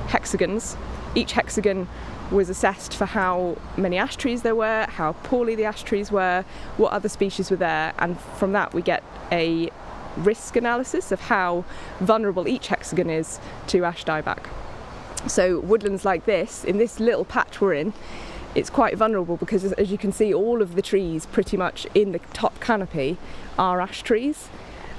hexagons. 0.08 0.78
Each 1.16 1.34
hexagon 1.34 1.88
was 2.32 2.50
assessed 2.50 2.94
for 2.94 3.06
how 3.06 3.58
many 3.78 3.98
ash 3.98 4.16
trees 4.16 4.42
there 4.42 4.56
were, 4.56 4.86
how 4.90 5.14
poorly 5.24 5.56
the 5.56 5.66
ash 5.66 5.84
trees 5.84 6.12
were, 6.12 6.44
what 6.78 6.92
other 6.92 7.10
species 7.10 7.50
were 7.50 7.58
there, 7.58 7.94
and 8.00 8.20
from 8.20 8.52
that 8.52 8.74
we 8.74 8.82
get 8.82 9.04
a 9.32 9.70
risk 10.18 10.56
analysis 10.56 11.12
of 11.12 11.22
how 11.22 11.64
vulnerable 12.00 12.48
each 12.48 12.68
hexagon 12.68 13.10
is 13.10 13.40
to 13.68 13.86
ash 13.86 14.04
dieback. 14.04 14.46
So 15.28 15.60
woodlands 15.60 16.06
like 16.06 16.26
this, 16.26 16.64
in 16.64 16.78
this 16.78 17.00
little 17.00 17.26
patch 17.26 17.62
we're 17.62 17.74
in, 17.74 17.94
it's 18.56 18.70
quite 18.70 18.98
vulnerable 18.98 19.38
because 19.38 19.63
as, 19.63 19.74
as 19.74 19.92
you 19.92 19.98
can 19.98 20.12
see, 20.12 20.34
all 20.34 20.62
of 20.62 20.75
the 20.75 20.82
trees 20.82 21.25
pretty 21.25 21.58
much 21.58 21.86
in 21.94 22.12
the 22.12 22.20
top 22.34 22.60
canopy 22.60 23.18
are 23.58 23.80
ash 23.82 24.01
trees. 24.01 24.50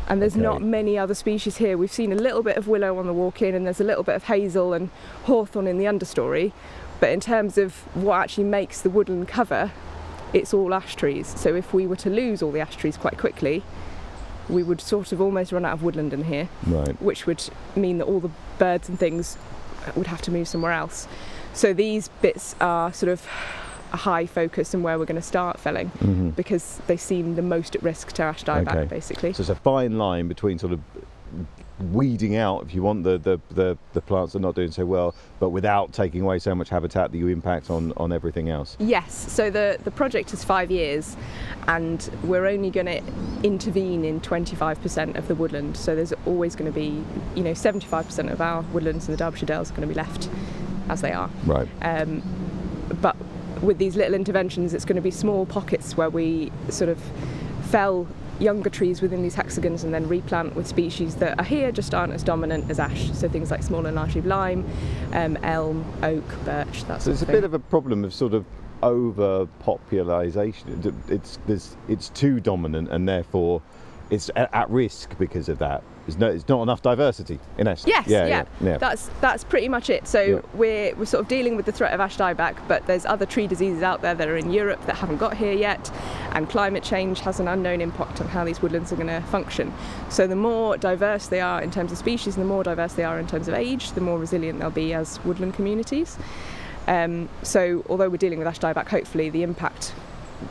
And 0.09 0.23
there's 0.23 0.35
Okay. 0.35 0.43
not 0.43 0.63
many 0.63 0.97
other 0.97 1.15
species 1.15 1.59
here. 1.59 1.77
We've 1.77 1.93
seen 1.93 2.13
a 2.13 2.17
little 2.17 2.43
bit 2.43 2.57
of 2.57 2.67
willow 2.67 2.99
on 2.99 3.07
the 3.07 3.13
walk 3.13 3.43
in, 3.43 3.55
and 3.55 3.67
there's 3.67 3.81
a 3.81 3.85
little 3.85 4.03
bit 4.03 4.15
of 4.15 4.25
hazel 4.25 4.73
and 4.73 4.89
hawthorn 5.25 5.67
in 5.67 5.77
the 5.77 5.85
understory. 5.85 6.53
But 6.99 7.11
in 7.11 7.21
terms 7.21 7.59
of 7.59 7.75
what 7.95 8.15
actually 8.17 8.45
makes 8.45 8.81
the 8.81 8.89
woodland 8.89 9.29
cover, 9.29 9.71
it's 10.33 10.55
all 10.55 10.73
ash 10.73 10.97
trees. 10.97 11.35
So 11.37 11.55
if 11.55 11.75
we 11.75 11.87
were 11.87 11.97
to 11.97 12.09
lose 12.11 12.43
all 12.43 12.53
the 12.53 12.61
ash 12.61 12.75
trees 12.77 12.97
quite 12.97 13.19
quickly, 13.19 13.63
we 14.49 14.63
would 14.63 14.81
sort 14.81 15.13
of 15.13 15.21
almost 15.21 15.53
run 15.53 15.67
out 15.67 15.75
of 15.75 15.83
woodland 15.83 16.15
in 16.15 16.25
here 16.25 16.49
Right. 16.67 17.01
which 17.03 17.27
would 17.27 17.43
mean 17.77 17.99
that 17.99 18.07
all 18.07 18.21
the 18.21 18.31
birds 18.59 18.89
and 18.89 18.99
things 18.99 19.37
would 19.95 20.07
have 20.07 20.23
to 20.23 20.31
move 20.31 20.49
somewhere 20.49 20.73
else. 20.73 21.07
So 21.55 21.73
these 21.73 22.09
bits 22.23 22.55
are 22.61 22.93
sort 22.93 23.11
of 23.11 23.27
a 23.93 23.97
high 23.97 24.27
focus 24.27 24.75
and 24.75 24.85
where 24.85 24.99
we're 24.99 25.07
going 25.07 25.21
to 25.21 25.27
start 25.27 25.59
felling 25.59 25.89
hmm 25.89 26.29
because 26.31 26.79
they 26.87 26.97
seem 26.97 27.37
the 27.37 27.43
most 27.43 27.75
at 27.75 27.83
risk 27.83 28.13
to 28.13 28.23
ash 28.23 28.45
dieback, 28.45 28.77
Okay. 28.77 28.85
basically. 28.85 29.33
So 29.33 29.41
it's 29.41 29.49
a 29.51 29.55
fine 29.55 29.97
line 29.99 30.29
between 30.29 30.59
sort 30.59 30.73
of 30.75 30.81
weeding 31.93 32.35
out, 32.37 32.65
if 32.65 32.75
you 32.75 32.83
want, 32.83 33.05
the, 33.05 33.19
the, 33.19 33.39
the, 33.51 33.79
the 33.93 34.01
plants 34.01 34.33
that 34.33 34.41
are 34.41 34.43
not 34.43 34.55
doing 34.55 34.71
so 34.71 34.85
well, 34.85 35.15
but 35.39 35.51
without 35.51 35.93
taking 35.93 36.23
away 36.23 36.39
so 36.39 36.55
much 36.55 36.69
habitat 36.69 37.13
that 37.13 37.19
you 37.19 37.29
impact 37.29 37.71
on, 37.71 37.93
on 37.97 38.13
everything 38.13 38.49
else. 38.51 38.77
Yes, 38.81 39.15
so 39.33 39.49
the, 39.49 39.79
the 39.85 39.91
project 39.93 40.33
is 40.33 40.43
five 40.43 40.71
years 40.73 41.17
and 41.69 42.11
we're 42.25 42.47
only 42.47 42.71
going 42.71 42.87
to 42.87 43.01
intervene 43.45 44.05
in 44.05 44.21
25% 44.21 45.17
of 45.17 45.29
the 45.29 45.35
woodland. 45.37 45.77
So 45.77 45.95
there's 45.95 46.13
always 46.27 46.57
going 46.57 46.71
to 46.71 46.75
be, 46.79 47.03
you 47.37 47.45
know, 47.45 47.53
75% 47.53 48.33
of 48.33 48.41
our 48.41 48.63
woodlands 48.73 49.07
in 49.09 49.13
the 49.13 49.19
Derbyshire 49.19 49.47
Dales 49.47 49.71
are 49.71 49.75
going 49.75 49.89
to 49.89 49.95
be 49.95 49.99
left 49.99 50.29
as 50.89 51.01
they 51.01 51.13
are. 51.13 51.31
Right. 51.47 51.69
Um, 51.83 52.23
but 53.01 53.17
with 53.63 53.79
these 53.79 53.97
little 53.97 54.15
interventions, 54.15 54.75
it's 54.75 54.85
going 54.85 54.97
to 54.97 55.03
be 55.03 55.11
small 55.11 55.47
pockets 55.47 55.97
where 55.97 56.11
we 56.11 56.53
sort 56.69 56.91
of 56.91 56.99
fell 57.65 58.07
younger 58.41 58.71
trees 58.71 59.03
within 59.03 59.21
these 59.23 59.35
hexagons 59.35 59.83
and 59.83 59.93
then 59.93 60.07
replant 60.09 60.55
with 60.55 60.65
species 60.67 61.17
that 61.17 61.37
are 61.41 61.45
here 61.45 61.73
just 61.73 61.93
aren't 61.93 62.13
as 62.13 62.23
dominant 62.23 62.71
as 62.71 62.79
ash. 62.79 63.11
So 63.13 63.29
things 63.29 63.51
like 63.51 63.65
small 63.65 63.85
and 63.85 63.97
large 63.97 64.15
leaf 64.15 64.25
lime, 64.25 64.65
um, 65.13 65.37
elm, 65.43 65.85
oak, 66.03 66.25
birch, 66.45 66.85
that 66.85 67.03
So 67.03 67.11
it's 67.11 67.23
a 67.23 67.27
thing. 67.27 67.35
bit 67.35 67.45
of 67.45 67.55
a 67.55 67.59
problem 67.59 68.05
of 68.05 68.15
sort 68.15 68.35
of 68.35 68.45
overpopularization. 68.83 70.95
It's, 71.11 71.77
it's 71.89 72.09
too 72.11 72.39
dominant 72.39 72.91
and 72.91 73.09
therefore 73.09 73.61
it's 74.11 74.31
at 74.37 74.71
risk 74.71 75.19
because 75.19 75.49
of 75.49 75.59
that. 75.59 75.83
There's 76.09 76.19
no, 76.19 76.29
it's 76.31 76.49
not 76.49 76.63
enough 76.63 76.81
diversity 76.81 77.39
in 77.59 77.69
essence. 77.69 77.87
Yes, 77.87 78.07
yeah, 78.07 78.25
yeah, 78.25 78.45
yeah. 78.63 78.71
yeah. 78.71 78.79
That's 78.79 79.11
that's 79.21 79.45
pretty 79.45 79.69
much 79.69 79.91
it. 79.91 80.09
So 80.09 80.43
we're 80.55 80.95
we're 80.95 81.05
sort 81.05 81.21
of 81.21 81.29
dealing 81.29 81.55
with 81.55 81.67
the 81.67 81.73
threat 81.73 81.93
of 81.93 82.01
ash 82.01 82.17
dieback, 82.17 82.57
but 82.67 82.87
there's 82.87 83.05
other 83.05 83.27
tree 83.27 83.47
diseases 83.47 83.83
out 83.83 84.01
there 84.01 84.15
that 84.15 84.27
are 84.27 84.39
in 84.39 84.51
Europe 84.51 84.87
that 84.87 84.97
haven't 84.97 85.19
got 85.19 85.37
here 85.37 85.53
yet, 85.53 85.93
and 86.33 86.49
climate 86.49 86.83
change 86.83 87.21
has 87.21 87.41
an 87.41 87.47
unknown 87.49 87.83
impact 87.83 88.23
on 88.23 88.29
how 88.29 88.43
these 88.43 88.63
woodlands 88.63 88.91
are 88.91 88.97
going 88.97 89.09
to 89.09 89.21
function. 89.29 89.71
So 90.09 90.27
the 90.27 90.35
more 90.35 90.79
diverse 90.79 91.27
they 91.27 91.43
are 91.43 91.61
in 91.61 91.71
terms 91.71 91.93
of 91.93 91.99
species, 91.99 92.37
and 92.37 92.43
the 92.43 92.49
more 92.49 92.65
diverse 92.65 92.95
they 92.95 93.05
are 93.05 93.21
in 93.21 93.27
terms 93.27 93.47
of 93.47 93.53
age, 93.53 93.93
the 93.93 94.01
more 94.01 94.19
resilient 94.19 94.61
they'll 94.61 94.71
be 94.71 94.95
as 94.95 95.23
woodland 95.27 95.53
communities. 95.53 96.17
Um, 96.87 97.29
so 97.43 97.85
although 97.91 98.09
we're 98.09 98.17
dealing 98.17 98.39
with 98.39 98.49
ash 98.49 98.61
dieback, 98.61 98.89
hopefully 98.89 99.29
the 99.29 99.43
impact 99.43 99.93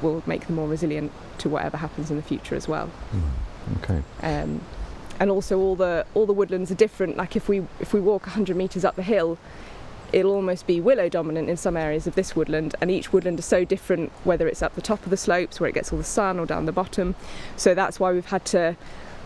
will 0.04 0.22
make 0.28 0.46
them 0.46 0.56
more 0.56 0.68
resilient 0.68 1.12
to 1.40 1.50
whatever 1.50 1.78
happens 1.78 2.12
in 2.12 2.18
the 2.18 2.22
future 2.22 2.56
as 2.56 2.68
well 2.68 2.90
Okay. 3.82 4.04
um, 4.22 4.62
and 5.20 5.30
also 5.32 5.58
all 5.60 5.76
the 5.76 6.06
all 6.14 6.26
the 6.26 6.34
woodlands 6.34 6.72
are 6.72 6.76
different. 6.76 7.18
Like 7.18 7.36
if 7.36 7.48
we 7.50 7.64
if 7.80 7.94
we 7.94 8.00
walk 8.00 8.24
100 8.28 8.56
meters 8.56 8.84
up 8.86 8.96
the 8.96 9.04
hill, 9.04 9.38
it'll 10.14 10.34
almost 10.34 10.68
be 10.68 10.80
willow 10.80 11.10
dominant 11.10 11.50
in 11.50 11.58
some 11.58 11.76
areas 11.78 12.08
of 12.08 12.16
this 12.16 12.36
woodland, 12.36 12.76
and 12.82 12.90
each 12.92 13.12
woodland 13.14 13.40
is 13.40 13.46
so 13.46 13.64
different. 13.66 14.12
Whether 14.24 14.48
it's 14.48 14.62
up 14.62 14.76
the 14.76 14.82
top 14.82 15.04
of 15.04 15.10
the 15.10 15.18
slopes 15.18 15.60
where 15.60 15.70
it 15.70 15.74
gets 15.74 15.92
all 15.92 15.98
the 15.98 16.04
sun, 16.06 16.40
or 16.40 16.46
down 16.46 16.66
the 16.66 16.72
bottom. 16.72 17.16
So 17.56 17.74
that's 17.74 18.00
why 18.00 18.12
we've 18.14 18.26
had 18.28 18.46
to 18.46 18.76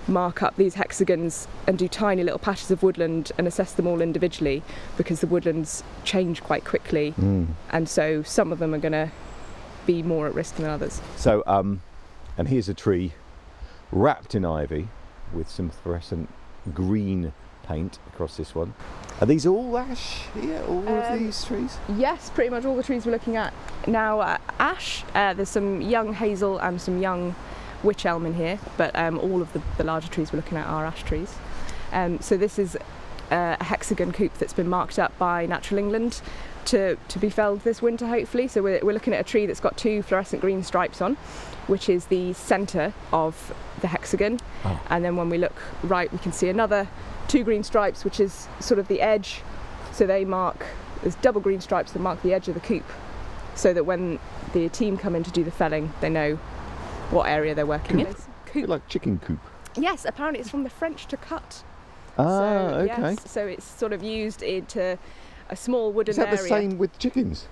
mark 0.07 0.41
up 0.41 0.55
these 0.55 0.73
hexagons 0.73 1.47
and 1.67 1.77
do 1.77 1.87
tiny 1.87 2.23
little 2.23 2.39
patches 2.39 2.71
of 2.71 2.81
woodland 2.81 3.31
and 3.37 3.47
assess 3.47 3.71
them 3.73 3.85
all 3.85 4.01
individually 4.01 4.63
because 4.97 5.19
the 5.19 5.27
woodlands 5.27 5.83
change 6.03 6.41
quite 6.41 6.65
quickly, 6.65 7.13
Mm. 7.19 7.47
and 7.69 7.87
so 7.87 8.23
some 8.23 8.51
of 8.51 8.57
them 8.57 8.73
are 8.73 8.79
going 8.79 8.93
to 8.93 9.11
be 9.85 10.01
more 10.01 10.25
at 10.25 10.33
risk 10.33 10.55
than 10.55 10.65
others. 10.65 10.99
So, 11.17 11.43
um, 11.45 11.81
and 12.35 12.47
here's 12.47 12.67
a 12.67 12.73
tree 12.73 13.13
wrapped 13.91 14.33
in 14.33 14.43
ivy 14.43 14.87
with 15.33 15.49
some 15.49 15.69
fluorescent 15.69 16.29
green 16.73 17.33
paint 17.63 17.99
across 18.07 18.37
this 18.37 18.55
one. 18.55 18.73
Are 19.19 19.27
these 19.27 19.45
all 19.45 19.77
ash 19.77 20.23
here? 20.33 20.63
All 20.67 20.87
of 20.87 21.11
Um, 21.11 21.25
these 21.25 21.43
trees? 21.45 21.77
Yes, 21.95 22.29
pretty 22.29 22.49
much 22.49 22.65
all 22.65 22.75
the 22.75 22.83
trees 22.83 23.05
we're 23.05 23.11
looking 23.11 23.35
at 23.35 23.53
now 23.87 24.19
are 24.19 24.39
ash. 24.59 25.03
Uh, 25.13 25.33
there's 25.33 25.49
some 25.49 25.81
young 25.81 26.13
hazel 26.13 26.57
and 26.57 26.81
some 26.81 26.99
young 26.99 27.35
witch 27.83 28.05
elm 28.05 28.25
in 28.25 28.33
here, 28.33 28.59
but 28.77 28.95
um, 28.95 29.19
all 29.19 29.41
of 29.41 29.53
the, 29.53 29.61
the 29.77 29.83
larger 29.83 30.07
trees 30.07 30.31
we're 30.31 30.37
looking 30.37 30.57
at 30.57 30.67
are 30.67 30.85
ash 30.85 31.03
trees. 31.03 31.35
Um, 31.91 32.19
so 32.19 32.35
this 32.37 32.57
is 32.57 32.75
uh, 33.31 33.57
a 33.59 33.63
hexagon 33.63 34.11
coupe 34.11 34.37
that's 34.37 34.53
been 34.53 34.69
marked 34.69 34.99
up 34.99 35.17
by 35.17 35.45
Natural 35.45 35.77
England 35.77 36.21
to, 36.65 36.97
to 37.07 37.19
be 37.19 37.29
felled 37.29 37.61
this 37.61 37.81
winter, 37.81 38.07
hopefully. 38.07 38.47
So 38.47 38.61
we're, 38.61 38.79
we're 38.83 38.93
looking 38.93 39.13
at 39.13 39.19
a 39.21 39.23
tree 39.23 39.45
that's 39.45 39.59
got 39.59 39.77
two 39.77 40.01
fluorescent 40.01 40.41
green 40.41 40.63
stripes 40.63 41.01
on, 41.01 41.15
which 41.67 41.89
is 41.89 42.05
the 42.05 42.33
centre 42.33 42.93
of 43.11 43.53
the 43.81 43.87
hexagon. 43.87 44.39
Oh. 44.63 44.81
And 44.89 45.03
then 45.03 45.15
when 45.15 45.29
we 45.29 45.37
look 45.37 45.61
right, 45.83 46.11
we 46.11 46.19
can 46.19 46.31
see 46.31 46.49
another 46.49 46.87
two 47.27 47.43
green 47.43 47.63
stripes, 47.63 48.03
which 48.05 48.19
is 48.19 48.47
sort 48.59 48.79
of 48.79 48.87
the 48.87 49.01
edge. 49.01 49.41
So 49.91 50.07
they 50.07 50.25
mark, 50.25 50.65
there's 51.01 51.15
double 51.15 51.41
green 51.41 51.61
stripes 51.61 51.91
that 51.91 51.99
mark 51.99 52.21
the 52.21 52.33
edge 52.33 52.47
of 52.47 52.53
the 52.53 52.61
coupe, 52.61 52.89
so 53.55 53.73
that 53.73 53.85
when 53.85 54.19
the 54.53 54.69
team 54.69 54.97
come 54.97 55.15
in 55.15 55.23
to 55.23 55.31
do 55.31 55.43
the 55.43 55.51
felling, 55.51 55.91
they 55.99 56.09
know 56.09 56.35
what 57.09 57.27
area 57.27 57.53
they're 57.53 57.65
working 57.65 57.99
in. 57.99 58.07
A 58.07 58.15
bit 58.53 58.69
like 58.69 58.87
chicken 58.87 59.19
coop. 59.19 59.39
Yes, 59.75 60.05
apparently 60.05 60.39
it's 60.39 60.49
from 60.49 60.63
the 60.63 60.69
French 60.69 61.07
to 61.07 61.17
cut. 61.17 61.63
Ah, 62.17 62.25
so, 62.25 62.75
okay. 62.75 63.11
Yes, 63.11 63.31
so 63.31 63.45
it's 63.47 63.65
sort 63.65 63.93
of 63.93 64.03
used 64.03 64.43
into 64.43 64.97
a 65.49 65.55
small 65.55 65.91
wooden 65.91 66.11
Is 66.11 66.17
that 66.17 66.27
area. 66.27 66.41
the 66.41 66.47
same 66.47 66.77
with 66.77 66.97
chickens? 66.99 67.47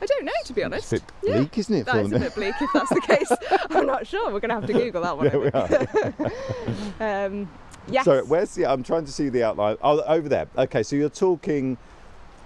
I 0.00 0.06
don't 0.06 0.24
know, 0.24 0.32
to 0.44 0.52
be 0.52 0.64
honest. 0.64 0.92
It's 0.92 1.02
a 1.02 1.06
bit 1.06 1.14
Yeah, 1.30 1.36
bleak, 1.38 1.58
isn't 1.58 1.74
it? 1.74 1.86
That 1.86 1.96
is 2.06 2.12
a 2.12 2.18
bit 2.18 2.34
bleak 2.34 2.54
if 2.60 2.70
that's 2.72 2.88
the 2.88 3.00
case. 3.02 3.30
I'm 3.70 3.86
not 3.86 4.06
sure. 4.06 4.32
We're 4.32 4.40
going 4.40 4.48
to 4.48 4.54
have 4.54 4.66
to 4.66 4.72
Google 4.72 5.02
that 5.02 5.16
one. 5.16 5.26
yeah, 5.26 5.36
we 5.36 5.50
I 5.52 5.60
are. 7.00 7.26
um, 7.26 7.50
yes. 7.88 8.04
So 8.04 8.24
where's 8.24 8.54
the? 8.54 8.66
I'm 8.66 8.82
trying 8.82 9.04
to 9.04 9.12
see 9.12 9.28
the 9.28 9.42
outline. 9.44 9.76
Oh, 9.82 10.00
over 10.02 10.28
there. 10.28 10.48
Okay, 10.56 10.82
so 10.82 10.96
you're 10.96 11.08
talking. 11.08 11.76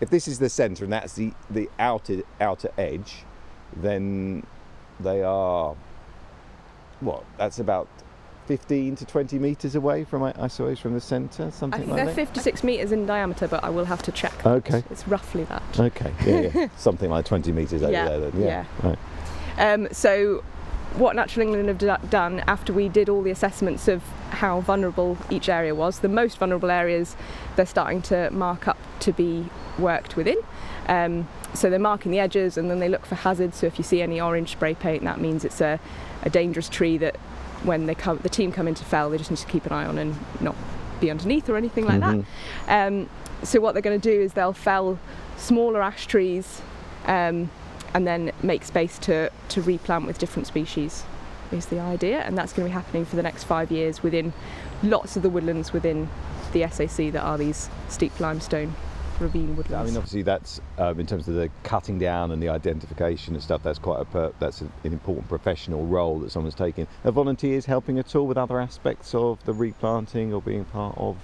If 0.00 0.10
this 0.10 0.26
is 0.26 0.38
the 0.40 0.48
centre 0.48 0.84
and 0.84 0.92
that's 0.92 1.14
the 1.14 1.32
the 1.50 1.70
outer 1.78 2.22
outer 2.40 2.70
edge, 2.76 3.24
then 3.76 4.44
they 4.98 5.22
are. 5.22 5.76
What? 7.00 7.24
That's 7.38 7.60
about 7.60 7.88
15 8.46 8.96
to 8.96 9.04
20 9.06 9.38
meters 9.38 9.74
away 9.74 10.04
from 10.04 10.22
I 10.22 10.34
I 10.38 10.46
suppose 10.48 10.78
from 10.78 10.94
the 10.94 11.00
centre, 11.00 11.50
something 11.50 11.74
I 11.80 11.84
think 11.84 11.96
like 11.96 11.96
they're 12.06 12.14
that. 12.14 12.28
56 12.28 12.64
metres 12.64 12.92
in 12.92 13.06
diameter, 13.06 13.48
but 13.48 13.64
I 13.64 13.70
will 13.70 13.84
have 13.86 14.02
to 14.02 14.12
check. 14.12 14.36
that. 14.42 14.46
Okay. 14.46 14.82
It's 14.90 15.06
roughly 15.08 15.44
that. 15.44 15.62
Okay. 15.78 16.12
Yeah, 16.26 16.50
yeah. 16.54 16.68
something 16.76 17.10
like 17.10 17.24
20 17.24 17.52
meters 17.52 17.82
over 17.82 17.92
Yeah, 17.92 18.08
there. 18.08 18.30
Then. 18.30 18.40
Yeah. 18.40 18.64
yeah. 18.82 18.88
Right. 18.88 18.98
Um, 19.72 19.88
so, 19.92 20.42
what 20.96 21.16
Natural 21.16 21.46
England 21.46 21.68
have 21.68 21.78
do- 21.78 22.08
done 22.08 22.40
after 22.46 22.72
we 22.72 22.88
did 22.88 23.08
all 23.08 23.22
the 23.22 23.30
assessments 23.30 23.88
of 23.88 24.02
how 24.30 24.60
vulnerable 24.60 25.16
each 25.30 25.48
area 25.48 25.74
was, 25.74 26.00
the 26.00 26.08
most 26.08 26.38
vulnerable 26.38 26.70
areas 26.70 27.16
they're 27.56 27.66
starting 27.66 28.02
to 28.02 28.30
mark 28.30 28.68
up 28.68 28.78
to 29.00 29.12
be 29.12 29.46
worked 29.78 30.16
within. 30.16 30.36
Um, 30.86 31.26
so 31.54 31.70
they're 31.70 31.78
marking 31.78 32.10
the 32.12 32.18
edges 32.18 32.56
and 32.58 32.70
then 32.70 32.78
they 32.80 32.88
look 32.88 33.06
for 33.06 33.14
hazards. 33.14 33.56
So 33.58 33.66
if 33.66 33.78
you 33.78 33.84
see 33.84 34.02
any 34.02 34.20
orange 34.20 34.50
spray 34.52 34.74
paint, 34.74 35.02
that 35.04 35.20
means 35.20 35.44
it's 35.44 35.60
a, 35.60 35.80
a 36.22 36.30
dangerous 36.30 36.68
tree 36.68 36.96
that 36.98 37.16
when 37.64 37.86
they 37.86 37.94
come, 37.94 38.18
the 38.18 38.28
team 38.28 38.52
come 38.52 38.68
in 38.68 38.74
to 38.74 38.84
fell, 38.84 39.10
they 39.10 39.18
just 39.18 39.30
need 39.30 39.38
to 39.38 39.46
keep 39.46 39.66
an 39.66 39.72
eye 39.72 39.84
on 39.86 39.98
and 39.98 40.14
not 40.40 40.54
be 41.00 41.10
underneath 41.10 41.48
or 41.48 41.56
anything 41.56 41.84
like 41.86 42.00
Mhm. 42.00 42.24
that. 42.66 42.86
Um, 42.86 43.08
so 43.42 43.60
what 43.60 43.72
they're 43.72 43.82
going 43.82 44.00
to 44.00 44.10
do 44.16 44.20
is 44.20 44.34
they'll 44.34 44.52
fell 44.52 44.98
smaller 45.36 45.82
ash 45.82 46.06
trees 46.06 46.62
um, 47.06 47.50
and 47.92 48.06
then 48.06 48.32
make 48.42 48.64
space 48.64 48.98
to, 49.00 49.30
to 49.48 49.62
replant 49.62 50.06
with 50.06 50.18
different 50.18 50.46
species 50.46 51.04
is 51.52 51.66
the 51.66 51.78
idea 51.78 52.20
and 52.20 52.36
that's 52.36 52.52
going 52.52 52.64
to 52.66 52.70
be 52.70 52.72
happening 52.72 53.04
for 53.04 53.16
the 53.16 53.22
next 53.22 53.44
five 53.44 53.70
years 53.70 54.02
within 54.02 54.32
lots 54.82 55.14
of 55.16 55.22
the 55.22 55.28
woodlands 55.30 55.72
within 55.72 56.08
the 56.52 56.66
SAC 56.68 57.12
that 57.12 57.22
are 57.22 57.38
these 57.38 57.68
steep 57.88 58.18
limestone 58.18 58.74
ravine 59.20 59.56
woodlands. 59.56 59.72
I 59.72 59.84
mean, 59.84 59.96
obviously, 59.96 60.22
that's 60.22 60.60
um, 60.78 60.98
in 61.00 61.06
terms 61.06 61.28
of 61.28 61.34
the 61.34 61.50
cutting 61.62 61.98
down 61.98 62.30
and 62.30 62.42
the 62.42 62.48
identification 62.48 63.34
and 63.34 63.42
stuff. 63.42 63.62
That's 63.62 63.78
quite 63.78 64.00
a 64.00 64.04
per- 64.04 64.32
that's 64.38 64.60
an 64.60 64.70
important 64.84 65.28
professional 65.28 65.86
role 65.86 66.18
that 66.20 66.30
someone's 66.30 66.54
taking. 66.54 66.86
Are 67.04 67.10
volunteers 67.10 67.66
helping 67.66 67.98
at 67.98 68.14
all 68.14 68.26
with 68.26 68.38
other 68.38 68.60
aspects 68.60 69.14
of 69.14 69.44
the 69.44 69.52
replanting 69.52 70.32
or 70.32 70.42
being 70.42 70.64
part 70.64 70.96
of 70.98 71.16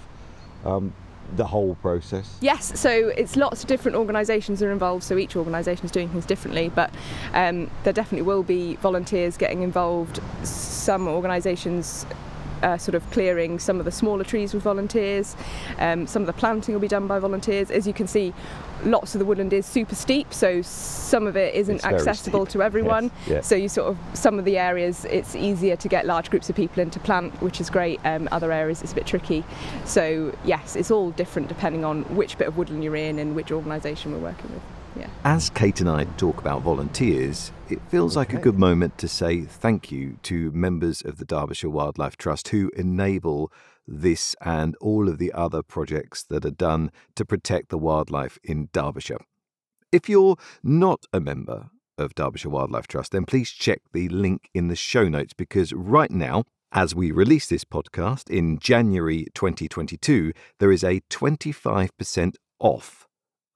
um, 0.65 0.93
the 1.35 1.45
whole 1.45 1.75
process? 1.75 2.37
Yes, 2.41 2.79
so 2.79 3.09
it's 3.09 3.35
lots 3.35 3.63
of 3.63 3.67
different 3.67 3.97
organisations 3.97 4.61
are 4.61 4.71
involved, 4.71 5.03
so 5.03 5.17
each 5.17 5.35
organisation 5.35 5.85
is 5.85 5.91
doing 5.91 6.09
things 6.09 6.25
differently, 6.25 6.69
but 6.69 6.93
um, 7.33 7.69
there 7.83 7.93
definitely 7.93 8.23
will 8.23 8.43
be 8.43 8.75
volunteers 8.77 9.37
getting 9.37 9.61
involved. 9.61 10.19
Some 10.43 11.07
organisations 11.07 12.05
uh, 12.63 12.77
sort 12.77 12.95
of 12.95 13.09
clearing 13.11 13.59
some 13.59 13.79
of 13.79 13.85
the 13.85 13.91
smaller 13.91 14.23
trees 14.23 14.53
with 14.53 14.63
volunteers. 14.63 15.35
Um, 15.79 16.07
some 16.07 16.21
of 16.21 16.27
the 16.27 16.33
planting 16.33 16.73
will 16.73 16.81
be 16.81 16.87
done 16.87 17.07
by 17.07 17.19
volunteers. 17.19 17.71
As 17.71 17.87
you 17.87 17.93
can 17.93 18.07
see, 18.07 18.33
lots 18.83 19.15
of 19.15 19.19
the 19.19 19.25
woodland 19.25 19.53
is 19.53 19.65
super 19.65 19.95
steep, 19.95 20.33
so 20.33 20.61
some 20.61 21.27
of 21.27 21.35
it 21.37 21.53
isn't 21.55 21.85
accessible 21.85 22.45
to 22.47 22.63
everyone. 22.63 23.05
Yes, 23.21 23.29
yes. 23.29 23.47
So 23.47 23.55
you 23.55 23.69
sort 23.69 23.89
of 23.89 23.97
some 24.13 24.39
of 24.39 24.45
the 24.45 24.57
areas 24.57 25.05
it's 25.05 25.35
easier 25.35 25.75
to 25.75 25.87
get 25.87 26.05
large 26.05 26.29
groups 26.29 26.49
of 26.49 26.55
people 26.55 26.81
in 26.81 26.89
to 26.91 26.99
plant, 26.99 27.41
which 27.41 27.61
is 27.61 27.69
great. 27.69 27.99
Um, 28.05 28.27
other 28.31 28.51
areas 28.51 28.81
it's 28.81 28.91
a 28.91 28.95
bit 28.95 29.05
tricky. 29.05 29.43
So 29.85 30.35
yes, 30.45 30.75
it's 30.75 30.91
all 30.91 31.11
different 31.11 31.47
depending 31.47 31.85
on 31.85 32.03
which 32.15 32.37
bit 32.37 32.47
of 32.47 32.57
woodland 32.57 32.83
you're 32.83 32.95
in 32.95 33.19
and 33.19 33.35
which 33.35 33.51
organisation 33.51 34.11
we're 34.11 34.19
working 34.19 34.51
with. 34.51 34.61
Yeah. 34.95 35.07
As 35.23 35.49
Kate 35.49 35.79
and 35.79 35.89
I 35.89 36.03
talk 36.17 36.39
about 36.39 36.61
volunteers, 36.61 37.51
it 37.69 37.81
feels 37.89 38.17
like 38.17 38.33
a 38.33 38.37
good 38.37 38.59
moment 38.59 38.97
to 38.97 39.07
say 39.07 39.41
thank 39.41 39.91
you 39.91 40.17
to 40.23 40.51
members 40.51 41.01
of 41.01 41.17
the 41.17 41.25
Derbyshire 41.25 41.69
Wildlife 41.69 42.17
Trust 42.17 42.49
who 42.49 42.69
enable 42.75 43.51
this 43.87 44.35
and 44.41 44.75
all 44.77 45.07
of 45.07 45.17
the 45.17 45.31
other 45.33 45.63
projects 45.63 46.23
that 46.23 46.45
are 46.45 46.51
done 46.51 46.91
to 47.15 47.25
protect 47.25 47.69
the 47.69 47.77
wildlife 47.77 48.37
in 48.43 48.69
Derbyshire. 48.73 49.21
If 49.91 50.09
you're 50.09 50.37
not 50.63 51.05
a 51.13 51.19
member 51.19 51.69
of 51.97 52.15
Derbyshire 52.15 52.51
Wildlife 52.51 52.87
Trust, 52.87 53.11
then 53.11 53.25
please 53.25 53.51
check 53.51 53.81
the 53.93 54.09
link 54.09 54.49
in 54.53 54.67
the 54.67 54.75
show 54.75 55.07
notes 55.07 55.33
because 55.33 55.73
right 55.73 56.11
now, 56.11 56.43
as 56.73 56.95
we 56.95 57.11
release 57.11 57.47
this 57.47 57.65
podcast 57.65 58.29
in 58.29 58.57
January 58.59 59.27
2022, 59.35 60.31
there 60.59 60.71
is 60.71 60.83
a 60.83 61.01
25% 61.09 62.35
off 62.59 63.07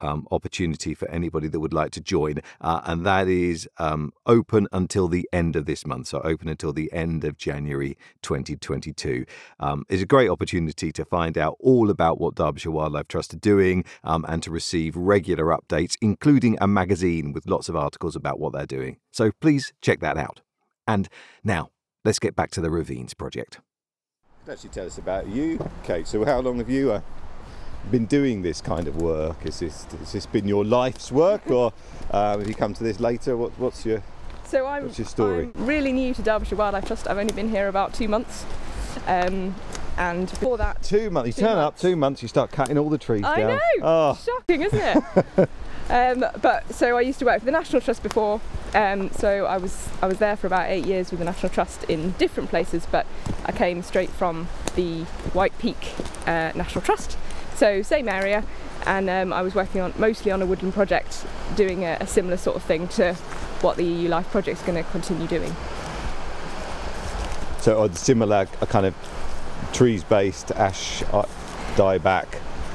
um, 0.06 0.28
opportunity 0.32 0.94
for 0.94 1.10
anybody 1.10 1.48
that 1.48 1.60
would 1.60 1.74
like 1.74 1.92
to 1.92 2.02
join, 2.02 2.36
uh, 2.62 2.82
and 2.86 3.06
that 3.06 3.28
is 3.28 3.68
um, 3.78 4.12
open 4.26 4.68
until 4.72 5.08
the 5.08 5.28
end 5.34 5.56
of 5.56 5.66
this 5.66 5.86
month. 5.86 6.08
So 6.08 6.22
open 6.24 6.48
until 6.48 6.74
the 6.74 6.92
end 6.94 7.24
of 7.24 7.38
January 7.38 7.98
2022. 8.22 9.26
Um, 9.60 9.86
it's 9.90 10.04
a 10.04 10.06
great 10.06 10.30
opportunity 10.30 10.92
to 10.92 11.06
find 11.06 11.38
out 11.38 11.58
all 11.60 11.90
about 11.90 12.20
what 12.20 12.36
Derbyshire 12.36 12.72
Wildlife 12.72 13.08
Trust 13.08 13.34
are 13.34 13.38
doing 13.38 13.84
um, 14.04 14.26
and 14.28 14.44
to 14.44 14.52
receive 14.52 14.96
regular 14.96 15.46
updates, 15.46 15.96
including 16.02 16.58
a 16.62 16.68
magazine 16.68 17.34
with 17.34 17.48
lots 17.48 17.70
of 17.70 17.76
articles 17.76 18.16
about 18.16 18.40
what 18.40 18.54
they're 18.54 18.66
doing. 18.66 18.98
So 19.12 19.32
please 19.42 19.74
check 19.82 20.00
that 20.02 20.18
out. 20.18 20.42
And 20.88 21.10
now 21.44 21.72
let's 22.04 22.20
get 22.20 22.36
back 22.36 22.52
to 22.52 22.62
the 22.62 22.70
Ravines 22.70 23.14
project. 23.14 23.60
Actually, 24.48 24.70
tell 24.70 24.86
us 24.86 25.00
about 25.00 25.28
you, 25.28 25.58
Kate. 25.84 26.06
So, 26.06 26.24
how 26.24 26.40
long 26.40 26.60
have 26.60 26.70
you 26.70 26.92
uh, 26.92 27.02
been 27.92 28.06
doing 28.06 28.42
this 28.42 28.62
kind 28.62 28.88
of 28.88 29.02
work? 29.02 29.44
Has 29.44 29.60
this, 29.60 29.86
has 29.86 30.12
this 30.12 30.26
been 30.26 30.48
your 30.48 30.66
life's 30.66 31.12
work, 31.12 31.50
or 31.52 31.74
uh, 32.12 32.38
have 32.38 32.48
you 32.48 32.56
come 32.56 32.74
to 32.74 32.84
this 32.84 33.00
later? 33.00 33.38
What, 33.38 33.52
what's 33.60 33.86
your 33.86 34.04
So 34.46 34.66
I'm, 34.66 34.86
What's 34.86 35.00
your 35.00 35.08
story? 35.08 35.52
I'm 35.56 35.66
really 35.66 35.92
new 35.92 36.14
to 36.14 36.22
Derbyshire 36.22 36.58
Wildlife 36.58 36.86
Trust. 36.86 37.08
I've 37.08 37.18
only 37.18 37.34
been 37.34 37.50
here 37.50 37.68
about 37.68 37.94
two 37.94 38.08
months. 38.08 38.46
Um, 39.08 39.56
and 39.98 40.30
before 40.30 40.58
that, 40.58 40.84
two 40.84 41.10
months? 41.10 41.28
You 41.28 41.34
Two 41.34 41.42
turn 41.42 41.58
up 41.58 41.78
two 41.78 41.96
months, 41.96 42.22
you 42.22 42.28
start 42.28 42.52
cutting 42.52 42.78
all 42.78 42.90
the 42.90 42.98
trees 42.98 43.24
I 43.24 43.38
down. 43.40 43.50
know. 43.50 43.60
Oh, 43.82 44.20
shocking, 44.24 44.62
isn't 44.64 44.80
it? 44.80 45.50
um, 45.90 46.26
but 46.42 46.74
so 46.74 46.98
I 46.98 47.02
used 47.02 47.20
to 47.20 47.26
work 47.26 47.40
for 47.40 47.46
the 47.46 47.52
National 47.52 47.82
Trust 47.82 48.04
before. 48.04 48.42
Um, 48.74 49.10
so 49.12 49.46
I 49.46 49.58
was 49.58 49.88
I 50.02 50.08
was 50.08 50.18
there 50.20 50.36
for 50.36 50.48
about 50.48 50.70
eight 50.70 50.86
years 50.86 51.12
with 51.12 51.20
the 51.20 51.26
National 51.26 51.50
Trust 51.50 51.86
in 51.86 52.12
different 52.18 52.50
places, 52.50 52.86
but 52.92 53.06
I 53.46 53.54
came 53.54 53.82
straight 53.84 54.10
from 54.10 54.50
the 54.76 55.04
White 55.32 55.58
Peak 55.60 55.94
uh, 56.28 56.52
National 56.56 56.82
Trust. 56.82 57.18
So 57.56 57.82
same 57.82 58.10
area, 58.10 58.44
and 58.86 59.10
um, 59.10 59.32
I 59.32 59.42
was 59.42 59.56
working 59.56 59.82
on 59.82 59.94
mostly 59.98 60.32
on 60.32 60.42
a 60.42 60.46
woodland 60.46 60.74
project, 60.74 61.26
doing 61.56 61.84
a, 61.86 61.98
a 62.02 62.08
similar 62.08 62.38
sort 62.38 62.58
of 62.58 62.64
thing 62.64 62.88
to 62.90 63.14
what 63.62 63.78
the 63.78 63.84
EU 63.86 64.10
Life 64.10 64.30
project 64.30 64.60
is 64.60 64.66
going 64.66 64.84
to 64.84 64.90
continue 64.92 65.26
doing. 65.28 65.56
so 67.62 67.82
are 67.82 67.92
similar 67.96 68.48
a 68.62 68.68
kind 68.68 68.86
of 68.86 68.94
trees-based 69.74 70.52
ash 70.52 71.02
uh, 71.14 71.24
dieback. 71.76 72.28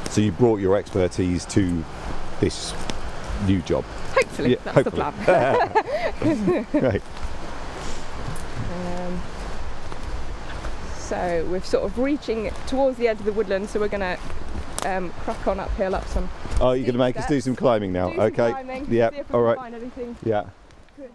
So 0.08 0.20
you 0.22 0.32
brought 0.32 0.60
your 0.60 0.76
expertise 0.76 1.44
to 1.46 1.84
this 2.40 2.72
new 3.46 3.60
job. 3.62 3.84
Hopefully, 4.14 4.50
Yeah, 4.52 4.56
that's 4.64 4.76
hopefully. 4.76 5.02
the 5.02 5.12
plan. 6.22 6.66
Right. 6.82 7.02
Um, 8.96 9.20
so 10.98 11.46
we're 11.50 11.62
sort 11.62 11.84
of 11.84 11.98
reaching 11.98 12.50
towards 12.66 12.96
the 12.98 13.08
edge 13.08 13.18
of 13.20 13.24
the 13.26 13.32
woodland, 13.32 13.68
so 13.70 13.78
we're 13.78 13.88
going 13.88 14.00
to 14.00 14.18
um, 14.86 15.10
crack 15.20 15.46
on 15.46 15.60
uphill 15.60 15.94
up 15.94 16.06
some. 16.08 16.28
Oh, 16.60 16.72
you're 16.72 16.84
going 16.84 16.92
to 16.92 16.98
make 16.98 17.16
us 17.16 17.26
do 17.26 17.40
some 17.40 17.56
climbing 17.56 17.92
now. 17.92 18.10
do 18.10 18.20
okay. 18.22 18.50
climbing, 18.52 18.86
Yeah. 18.88 19.10
see 19.10 19.16
if 19.16 19.28
we 19.28 19.34
All 19.34 19.42
right. 19.42 19.56
find 19.56 19.74
anything. 19.74 20.16
Yeah. 20.24 20.46
Good. 20.96 21.10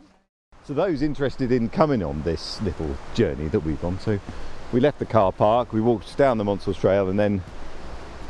So 0.65 0.73
those 0.73 1.01
interested 1.01 1.51
in 1.51 1.69
coming 1.69 2.03
on 2.03 2.23
this 2.23 2.61
little 2.61 2.95
journey 3.13 3.47
that 3.47 3.59
we've 3.61 3.81
gone 3.81 3.99
so 3.99 4.19
we 4.71 4.79
left 4.79 4.99
the 4.99 5.05
car 5.05 5.31
park, 5.31 5.73
we 5.73 5.81
walked 5.81 6.17
down 6.17 6.37
the 6.37 6.43
Monsal 6.43 6.73
Trail 6.77 7.09
and 7.09 7.19
then 7.19 7.41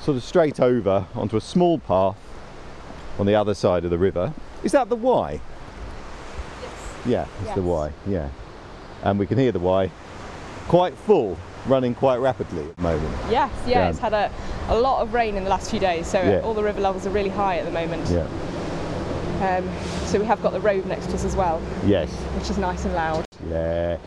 sort 0.01 0.17
of 0.17 0.23
straight 0.23 0.59
over 0.59 1.07
onto 1.15 1.37
a 1.37 1.41
small 1.41 1.79
path 1.79 2.17
on 3.17 3.25
the 3.25 3.35
other 3.35 3.53
side 3.53 3.85
of 3.85 3.91
the 3.91 3.97
river. 3.97 4.33
Is 4.63 4.71
that 4.73 4.89
the 4.89 4.95
Wye? 4.95 5.39
Yes. 6.61 6.71
Yeah, 7.05 7.27
it's 7.41 7.55
the 7.55 7.61
Yes. 7.61 7.69
Wye, 7.69 7.93
yeah. 8.07 8.29
And 9.03 9.17
we 9.17 9.25
can 9.25 9.37
hear 9.37 9.51
the 9.51 9.59
Wye 9.59 9.89
quite 10.67 10.95
full, 10.95 11.37
running 11.67 11.95
quite 11.95 12.17
rapidly 12.17 12.63
at 12.63 12.75
the 12.75 12.81
moment. 12.81 13.15
Yes, 13.29 13.51
yeah, 13.65 13.79
Yeah. 13.79 13.89
it's 13.89 13.99
had 13.99 14.13
a, 14.13 14.31
a 14.69 14.77
lot 14.79 15.01
of 15.01 15.13
rain 15.13 15.35
in 15.35 15.43
the 15.43 15.49
last 15.49 15.69
few 15.71 15.79
days, 15.79 16.07
so 16.07 16.21
Yeah. 16.21 16.41
all 16.41 16.53
the 16.53 16.63
river 16.63 16.81
levels 16.81 17.05
are 17.05 17.09
really 17.11 17.29
high 17.29 17.57
at 17.57 17.65
the 17.65 17.71
moment. 17.71 18.07
Yeah. 18.09 18.27
Um, 19.41 19.69
so 20.05 20.19
we 20.19 20.25
have 20.25 20.41
got 20.41 20.53
the 20.53 20.61
road 20.61 20.85
next 20.85 21.07
to 21.07 21.15
us 21.15 21.25
as 21.25 21.35
well, 21.35 21.61
Yes. 21.85 22.09
which 22.09 22.49
is 22.49 22.57
nice 22.57 22.85
and 22.85 22.93
loud. 22.93 23.25
Yeah. 23.49 23.97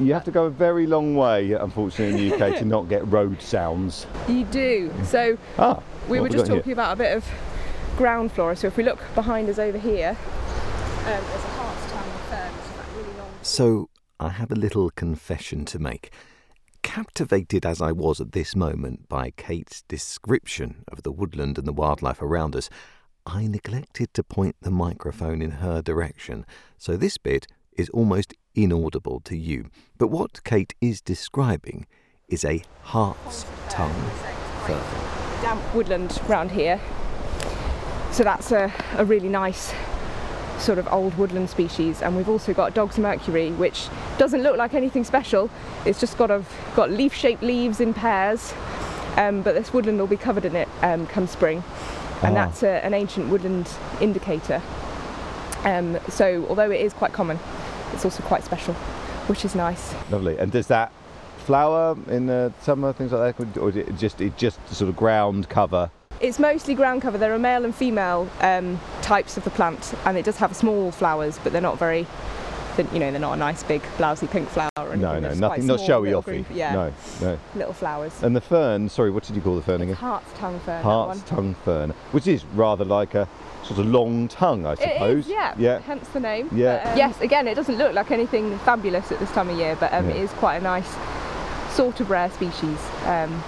You 0.00 0.14
have 0.14 0.24
to 0.24 0.30
go 0.30 0.44
a 0.44 0.50
very 0.50 0.86
long 0.86 1.16
way, 1.16 1.52
unfortunately, 1.52 2.28
in 2.28 2.30
the 2.38 2.46
UK 2.46 2.58
to 2.58 2.64
not 2.64 2.88
get 2.88 3.06
road 3.10 3.42
sounds. 3.42 4.06
You 4.28 4.44
do. 4.44 4.92
So 5.04 5.36
Ah, 5.58 5.80
we 6.08 6.20
were 6.20 6.26
have 6.26 6.32
just 6.32 6.44
got 6.46 6.52
here? 6.52 6.60
talking 6.60 6.72
about 6.72 6.92
a 6.92 6.96
bit 6.96 7.16
of 7.16 7.24
ground 7.96 8.30
flora. 8.32 8.54
So 8.54 8.68
if 8.68 8.76
we 8.76 8.84
look 8.84 9.00
behind 9.16 9.48
us 9.48 9.58
over 9.58 9.76
here, 9.76 10.10
um, 10.10 11.04
there's 11.04 11.20
a 11.44 11.48
hart's 11.48 11.92
tongue 11.92 12.02
fern, 12.30 12.52
which 12.52 12.64
is 12.64 12.76
that 12.76 12.96
really 12.96 13.18
long. 13.18 13.28
So, 13.42 13.88
I 14.20 14.28
have 14.30 14.50
a 14.52 14.56
little 14.56 14.90
confession 14.90 15.64
to 15.66 15.78
make. 15.80 16.10
Captivated 16.82 17.66
as 17.66 17.80
I 17.82 17.92
was 17.92 18.20
at 18.20 18.32
this 18.32 18.56
moment 18.56 19.08
by 19.08 19.30
Kate's 19.30 19.82
description 19.82 20.84
of 20.88 21.02
the 21.02 21.12
woodland 21.12 21.58
and 21.58 21.66
the 21.66 21.72
wildlife 21.72 22.22
around 22.22 22.56
us, 22.56 22.70
I 23.26 23.46
neglected 23.46 24.14
to 24.14 24.22
point 24.22 24.56
the 24.62 24.70
microphone 24.70 25.42
in 25.42 25.50
her 25.52 25.82
direction, 25.82 26.46
so 26.78 26.96
this 26.96 27.18
bit 27.18 27.46
is 27.76 27.90
almost 27.90 28.34
inaudible 28.54 29.20
to 29.20 29.36
you. 29.36 29.70
But 29.98 30.08
what 30.08 30.42
Kate 30.44 30.74
is 30.80 31.00
describing 31.00 31.86
is 32.28 32.44
a 32.44 32.62
hart's 32.82 33.44
tongue 33.68 34.10
fern. 34.66 34.82
damp 35.42 35.74
woodland 35.74 36.18
round 36.26 36.50
here. 36.50 36.80
So 38.12 38.24
that's 38.24 38.50
a, 38.52 38.72
a 38.96 39.04
really 39.04 39.28
nice 39.28 39.72
sort 40.58 40.78
of 40.78 40.86
old 40.92 41.16
woodland 41.16 41.48
species. 41.50 42.02
And 42.02 42.16
we've 42.16 42.28
also 42.28 42.52
got 42.52 42.74
Dog's 42.74 42.98
Mercury, 42.98 43.50
which 43.52 43.88
doesn't 44.18 44.42
look 44.42 44.56
like 44.56 44.74
anything 44.74 45.04
special. 45.04 45.50
It's 45.84 46.00
just 46.00 46.18
got 46.18 46.30
a, 46.30 46.44
got 46.74 46.90
leaf-shaped 46.90 47.42
leaves 47.42 47.80
in 47.80 47.94
pairs. 47.94 48.52
Um, 49.16 49.42
but 49.42 49.54
this 49.54 49.72
woodland 49.72 49.98
will 49.98 50.06
be 50.06 50.16
covered 50.16 50.44
in 50.44 50.54
it 50.54 50.68
um, 50.82 51.06
come 51.08 51.26
spring, 51.26 51.64
and 52.22 52.36
Ah. 52.36 52.44
that's 52.46 52.62
a, 52.62 52.84
an 52.84 52.94
ancient 52.94 53.28
woodland 53.30 53.68
indicator. 54.00 54.62
Um, 55.64 55.98
so 56.08 56.46
although 56.48 56.70
it 56.70 56.80
is 56.80 56.92
quite 56.92 57.12
common, 57.12 57.38
it's 57.92 58.04
also 58.04 58.22
quite 58.22 58.44
special, 58.44 58.74
which 59.26 59.44
is 59.44 59.56
nice. 59.56 59.92
Lovely. 60.10 60.38
And 60.38 60.52
does 60.52 60.68
that 60.68 60.92
flower 61.38 61.96
in 62.08 62.26
the 62.26 62.52
summer, 62.62 62.92
things 62.92 63.10
like 63.10 63.36
that, 63.36 63.56
or 63.56 63.70
is 63.70 63.76
it 63.76 63.96
just 63.96 64.20
it 64.20 64.36
just 64.36 64.58
sort 64.72 64.88
of 64.88 64.96
ground 64.96 65.48
cover? 65.48 65.90
It's 66.20 66.38
mostly 66.38 66.74
ground 66.76 67.02
cover. 67.02 67.18
There 67.18 67.34
are 67.34 67.38
male 67.40 67.64
and 67.64 67.74
female 67.74 68.28
um, 68.40 68.78
types 69.08 69.36
of 69.38 69.44
the 69.44 69.50
plant, 69.50 69.94
and 70.04 70.18
it 70.18 70.24
does 70.24 70.36
have 70.36 70.54
small 70.54 70.90
flowers, 70.92 71.38
but 71.42 71.52
they're 71.52 71.62
not 71.62 71.78
very 71.78 72.06
They're, 72.76 72.86
you 72.92 73.00
know, 73.00 73.10
they're 73.10 73.18
not 73.28 73.32
a 73.32 73.36
nice 73.36 73.64
big 73.64 73.82
blousy 73.96 74.28
pink 74.30 74.48
flower. 74.50 74.68
Or 74.76 74.92
anything. 74.92 75.00
No, 75.00 75.20
They're 75.20 75.34
no, 75.34 75.48
nothing, 75.48 75.66
not 75.66 75.80
showy 75.80 76.08
little 76.10 76.22
offy. 76.22 76.44
green- 76.44 76.46
Yeah, 76.54 76.72
No, 76.74 76.92
no. 77.20 77.38
little 77.56 77.72
flowers. 77.72 78.22
And 78.22 78.36
the 78.36 78.40
fern, 78.40 78.88
sorry, 78.88 79.10
what 79.10 79.24
did 79.24 79.34
you 79.34 79.42
call 79.42 79.56
the 79.56 79.62
fern 79.62 79.80
again? 79.80 79.96
Hart's 79.96 80.32
tongue 80.38 80.60
fern. 80.60 80.76
that 80.76 80.84
Hart's 80.84 81.18
one. 81.18 81.28
tongue 81.28 81.54
fern, 81.64 81.90
which 82.12 82.28
is 82.28 82.44
rather 82.54 82.84
like 82.84 83.16
a 83.16 83.26
sort 83.64 83.80
of 83.80 83.86
long 83.86 84.28
tongue, 84.28 84.64
I 84.64 84.76
suppose. 84.76 85.24
is, 85.24 85.28
yeah. 85.28 85.54
Yeah. 85.58 85.80
Hence 85.80 86.06
the 86.10 86.20
name. 86.20 86.48
Yeah. 86.52 86.84
But, 86.84 86.92
um, 86.92 86.98
yes, 86.98 87.20
again, 87.20 87.48
it 87.48 87.56
doesn't 87.56 87.78
look 87.78 87.94
like 87.94 88.12
anything 88.12 88.56
fabulous 88.60 89.10
at 89.10 89.18
this 89.18 89.32
time 89.32 89.48
of 89.48 89.56
year, 89.58 89.74
but 89.80 89.92
um, 89.92 90.08
Yeah. 90.08 90.14
it 90.14 90.22
is 90.22 90.30
quite 90.34 90.56
a 90.58 90.60
nice 90.62 90.90
sort 91.74 91.98
of 91.98 92.10
rare 92.10 92.30
species 92.30 92.78
um, 93.06 93.42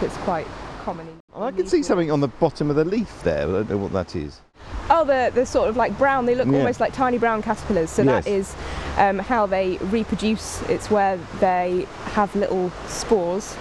that's 0.00 0.16
quite 0.18 0.46
common. 0.84 1.08
In, 1.08 1.42
I 1.42 1.50
can 1.50 1.66
see 1.66 1.82
something 1.82 2.12
on 2.12 2.20
the 2.20 2.28
bottom 2.28 2.70
of 2.70 2.76
the 2.76 2.84
leaf 2.84 3.22
there. 3.24 3.48
I 3.48 3.52
don't 3.64 3.70
know 3.70 3.78
what 3.78 3.92
that 3.94 4.14
is. 4.14 4.40
Oh, 4.88 5.04
the 5.04 5.32
the 5.34 5.44
sort 5.46 5.68
of 5.68 5.76
like 5.76 5.96
brown. 5.98 6.26
They 6.26 6.34
look 6.34 6.46
Yeah. 6.48 6.58
almost 6.58 6.78
like 6.80 6.92
tiny 6.92 7.18
brown 7.18 7.42
caterpillars. 7.42 7.90
So 7.90 8.02
Yes. 8.02 8.24
that 8.24 8.30
is 8.30 8.54
um, 8.98 9.18
how 9.18 9.46
they 9.46 9.78
reproduce. 9.78 10.62
It's 10.68 10.90
where 10.90 11.18
they 11.40 11.86
have 12.14 12.34
little 12.36 12.70
spores. 12.88 13.54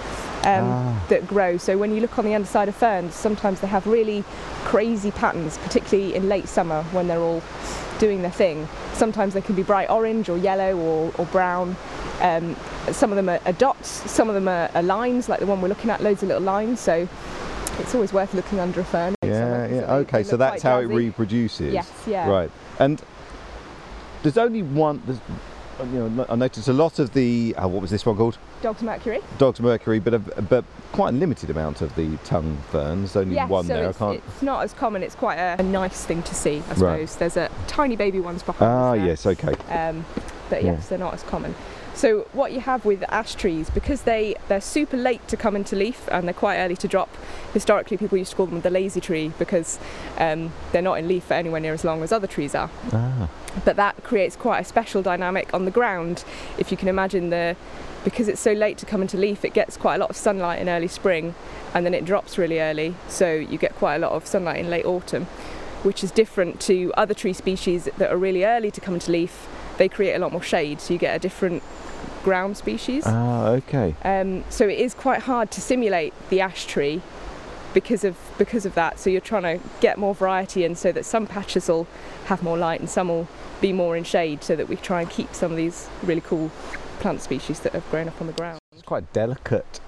Um, 0.43 0.69
Ah. 0.69 1.01
That 1.09 1.27
grow. 1.27 1.57
So 1.57 1.77
when 1.77 1.93
you 1.95 2.01
look 2.01 2.19
on 2.19 2.25
the 2.25 2.35
underside 2.35 2.67
of 2.69 2.75
ferns, 2.75 3.15
sometimes 3.15 3.61
they 3.61 3.67
have 3.67 3.87
really 3.87 4.23
crazy 4.65 5.09
patterns, 5.11 5.57
particularly 5.57 6.13
in 6.15 6.29
late 6.29 6.47
summer 6.47 6.83
when 6.91 7.07
they're 7.07 7.19
all 7.19 7.41
doing 7.97 8.21
their 8.21 8.31
thing. 8.31 8.67
Sometimes 8.93 9.33
they 9.33 9.41
can 9.41 9.55
be 9.55 9.63
bright 9.63 9.89
orange 9.89 10.29
or 10.29 10.37
yellow 10.37 10.77
or, 10.77 11.11
or 11.17 11.25
brown. 11.27 11.75
Um, 12.21 12.55
some 12.91 13.11
of 13.11 13.15
them 13.15 13.29
are, 13.29 13.39
are 13.45 13.53
dots, 13.53 13.89
some 14.11 14.27
of 14.29 14.35
them 14.35 14.47
are, 14.47 14.69
are 14.75 14.83
lines, 14.83 15.27
like 15.29 15.39
the 15.39 15.45
one 15.47 15.61
we're 15.61 15.67
looking 15.69 15.89
at, 15.89 16.01
loads 16.03 16.21
of 16.21 16.27
little 16.29 16.43
lines. 16.43 16.79
So 16.79 17.07
it's 17.79 17.93
always 17.95 18.13
worth 18.13 18.33
looking 18.33 18.59
under 18.59 18.81
a 18.81 18.83
fern. 18.83 19.15
Yeah, 19.23 19.67
yeah. 19.67 19.93
Okay, 19.95 20.23
so 20.23 20.37
that's 20.37 20.61
how 20.63 20.79
it 20.79 20.85
reproduces. 20.85 21.73
Yes, 21.73 21.91
yeah. 22.07 22.29
Right. 22.29 22.51
And 22.79 23.01
there's 24.23 24.37
only 24.37 24.61
one. 24.63 25.01
There's, 25.05 25.19
you 25.91 26.07
know, 26.09 26.25
I 26.29 26.35
noticed 26.35 26.67
a 26.67 26.73
lot 26.73 26.99
of 26.99 27.13
the. 27.13 27.53
Oh, 27.57 27.67
what 27.67 27.81
was 27.81 27.91
this 27.91 28.05
one 28.05 28.15
called? 28.15 28.37
Dog's 28.61 28.81
mercury. 28.81 29.19
Dog's 29.37 29.59
mercury, 29.59 29.99
but 29.99 30.13
a, 30.13 30.19
but 30.19 30.63
quite 30.93 31.09
a 31.09 31.17
limited 31.17 31.49
amount 31.49 31.81
of 31.81 31.93
the 31.95 32.17
tongue 32.23 32.57
ferns. 32.71 33.15
Only 33.15 33.35
Yes, 33.35 33.49
one 33.49 33.65
so 33.65 33.73
there. 33.73 33.85
I 33.85 33.89
it's, 33.89 33.97
can't. 33.97 34.23
it's 34.27 34.41
not 34.41 34.63
as 34.63 34.73
common. 34.73 35.03
It's 35.03 35.15
quite 35.15 35.35
a, 35.37 35.57
a 35.59 35.63
nice 35.63 36.05
thing 36.05 36.23
to 36.23 36.33
see, 36.35 36.57
I 36.69 36.73
suppose. 36.75 36.81
Right. 36.81 37.09
There's 37.19 37.37
a 37.37 37.49
tiny 37.67 37.95
baby 37.95 38.19
ones 38.21 38.41
behind 38.41 38.71
Ah, 38.71 38.93
yes. 38.93 39.25
Okay. 39.25 39.53
Um, 39.69 40.05
but 40.49 40.63
Yeah. 40.63 40.73
yes, 40.73 40.87
they're 40.87 40.97
not 40.97 41.13
as 41.13 41.23
common. 41.23 41.53
So 41.95 42.27
what 42.33 42.51
you 42.51 42.59
have 42.59 42.83
with 42.83 43.03
ash 43.09 43.35
trees, 43.35 43.69
because 43.69 44.01
they 44.01 44.35
they're 44.49 44.59
super 44.59 44.97
late 44.97 45.25
to 45.29 45.37
come 45.37 45.55
into 45.55 45.77
leaf 45.77 46.07
and 46.11 46.27
they're 46.27 46.33
quite 46.33 46.57
early 46.57 46.75
to 46.77 46.87
drop. 46.89 47.09
Historically, 47.53 47.95
people 47.95 48.17
used 48.17 48.31
to 48.31 48.37
call 48.37 48.47
them 48.47 48.59
the 48.61 48.69
lazy 48.69 48.99
tree 48.99 49.31
because 49.39 49.79
um, 50.17 50.51
they're 50.73 50.81
not 50.81 50.99
in 50.99 51.07
leaf 51.07 51.23
for 51.23 51.35
anywhere 51.35 51.61
near 51.61 51.73
as 51.73 51.85
long 51.85 52.03
as 52.03 52.11
other 52.11 52.27
trees 52.27 52.53
are. 52.53 52.69
Ah. 52.91 53.29
But 53.63 53.77
that 53.77 54.03
creates 54.03 54.35
quite 54.35 54.59
a 54.59 54.65
special 54.65 55.01
dynamic 55.01 55.53
on 55.53 55.63
the 55.63 55.71
ground. 55.71 56.25
If 56.57 56.69
you 56.69 56.75
can 56.77 56.89
imagine 56.89 57.29
the 57.29 57.55
because 58.03 58.27
it's 58.27 58.41
so 58.41 58.51
late 58.51 58.77
to 58.79 58.85
come 58.85 59.01
into 59.01 59.17
leaf, 59.17 59.45
it 59.45 59.53
gets 59.53 59.77
quite 59.77 59.95
a 59.95 59.97
lot 59.97 60.09
of 60.09 60.17
sunlight 60.17 60.59
in 60.59 60.69
early 60.69 60.89
spring 60.89 61.33
and 61.73 61.85
then 61.85 61.93
it 61.93 62.03
drops 62.03 62.37
really 62.37 62.59
early. 62.59 62.93
So 63.07 63.33
you 63.33 63.57
get 63.57 63.73
quite 63.75 63.95
a 63.95 63.99
lot 63.99 64.11
of 64.11 64.27
sunlight 64.27 64.59
in 64.59 64.69
late 64.69 64.85
autumn, 64.85 65.25
which 65.83 66.03
is 66.03 66.11
different 66.11 66.59
to 66.61 66.93
other 66.97 67.13
tree 67.13 67.33
species 67.33 67.85
that 67.97 68.11
are 68.11 68.17
really 68.17 68.43
early 68.43 68.69
to 68.71 68.81
come 68.81 68.95
into 68.95 69.11
leaf. 69.11 69.47
They 69.77 69.89
create 69.89 70.13
a 70.13 70.19
lot 70.19 70.31
more 70.31 70.43
shade, 70.43 70.79
so 70.79 70.93
you 70.93 70.99
get 70.99 71.15
a 71.15 71.19
different 71.19 71.63
ground 72.25 72.57
species. 72.57 73.03
Ah. 73.05 73.49
Okay. 73.59 73.95
Um, 74.03 74.43
so 74.49 74.67
it 74.67 74.79
is 74.79 74.93
quite 74.93 75.21
hard 75.21 75.51
to 75.51 75.61
simulate 75.61 76.11
the 76.29 76.41
ash 76.41 76.65
tree 76.65 77.01
because 77.73 78.03
of 78.03 78.15
because 78.37 78.65
of 78.65 78.73
that. 78.75 78.99
So 78.99 79.09
you're 79.11 79.21
trying 79.33 79.43
to 79.43 79.63
get 79.79 79.97
more 79.97 80.15
variety 80.15 80.65
in, 80.65 80.75
so 80.75 80.91
that 80.91 81.05
some 81.05 81.27
patches 81.27 81.69
will 81.69 81.85
have 82.25 82.41
more 82.43 82.57
light 82.57 82.79
and 82.81 82.89
some 82.89 83.07
will 83.09 83.27
be 83.61 83.71
more 83.71 83.95
in 83.95 84.03
shade, 84.03 84.43
so 84.43 84.55
that 84.55 84.67
we 84.67 84.75
try 84.75 85.01
and 85.01 85.09
keep 85.09 85.33
some 85.33 85.51
of 85.51 85.57
these 85.57 85.87
really 86.03 86.21
cool 86.21 86.49
plant 86.99 87.21
species 87.21 87.59
that 87.61 87.73
have 87.73 87.87
grown 87.91 88.07
up 88.07 88.19
on 88.19 88.27
the 88.27 88.33
ground. 88.33 88.59
It's 88.73 88.81
quite 88.81 89.03
a 89.03 89.13
delicate 89.13 89.79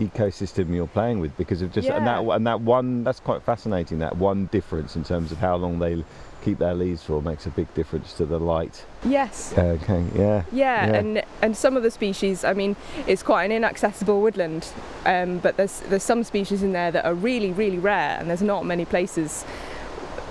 ecosystem 0.00 0.74
you're 0.74 0.86
playing 0.86 1.20
with 1.20 1.34
because 1.38 1.62
of 1.62 1.72
just 1.72 1.88
and 1.88 2.06
that 2.06 2.22
and 2.22 2.46
that 2.46 2.60
one 2.60 3.02
that's 3.02 3.18
quite 3.20 3.42
fascinating 3.42 3.98
that 3.98 4.14
one 4.18 4.44
difference 4.52 4.94
in 4.94 5.02
terms 5.02 5.32
of 5.32 5.38
how 5.38 5.56
long 5.56 5.78
they 5.78 6.04
keep 6.44 6.58
their 6.58 6.74
leaves 6.74 7.02
for 7.02 7.22
makes 7.22 7.46
a 7.46 7.50
big 7.50 7.72
difference 7.72 8.12
to 8.12 8.26
the 8.26 8.38
light 8.38 8.84
Yes. 9.06 9.54
okay 9.56 10.04
yeah 10.14 10.42
Yeah, 10.52 10.86
Yeah. 10.86 10.94
and 10.96 11.22
and 11.42 11.56
some 11.56 11.76
of 11.76 11.82
the 11.82 11.90
species, 11.90 12.44
I 12.44 12.52
mean, 12.52 12.76
it's 13.06 13.22
quite 13.22 13.44
an 13.44 13.52
inaccessible 13.52 14.20
woodland, 14.20 14.68
um, 15.04 15.38
but 15.38 15.56
there's 15.56 15.80
there's 15.80 16.02
some 16.02 16.24
species 16.24 16.62
in 16.62 16.72
there 16.72 16.90
that 16.90 17.04
are 17.04 17.14
really 17.14 17.52
really 17.52 17.78
rare, 17.78 18.18
and 18.18 18.28
there's 18.28 18.42
not 18.42 18.64
many 18.64 18.84
places 18.84 19.44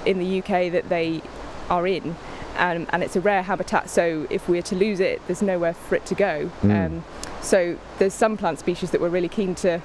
in 0.06 0.20
the 0.20 0.39
UK 0.39 0.72
that 0.72 0.89
they 0.89 1.22
are 1.70 1.88
in, 1.88 2.15
um, 2.58 2.88
and 2.91 3.04
it's 3.04 3.15
a 3.15 3.22
rare 3.22 3.44
habitat. 3.44 3.89
So 3.89 4.28
if 4.30 4.48
we're 4.48 4.62
to 4.63 4.76
lose 4.76 5.00
it, 5.00 5.22
there's 5.28 5.41
nowhere 5.41 5.74
for 5.74 5.96
it 5.96 6.06
to 6.08 6.15
go. 6.15 6.52
Mm. 6.62 6.86
Um, 6.86 7.04
so 7.41 7.78
there's 8.00 8.13
some 8.13 8.38
plant 8.38 8.60
species 8.60 8.91
that 8.91 9.02
we're 9.02 9.10
really 9.10 9.30
keen 9.30 9.56
to 9.56 9.82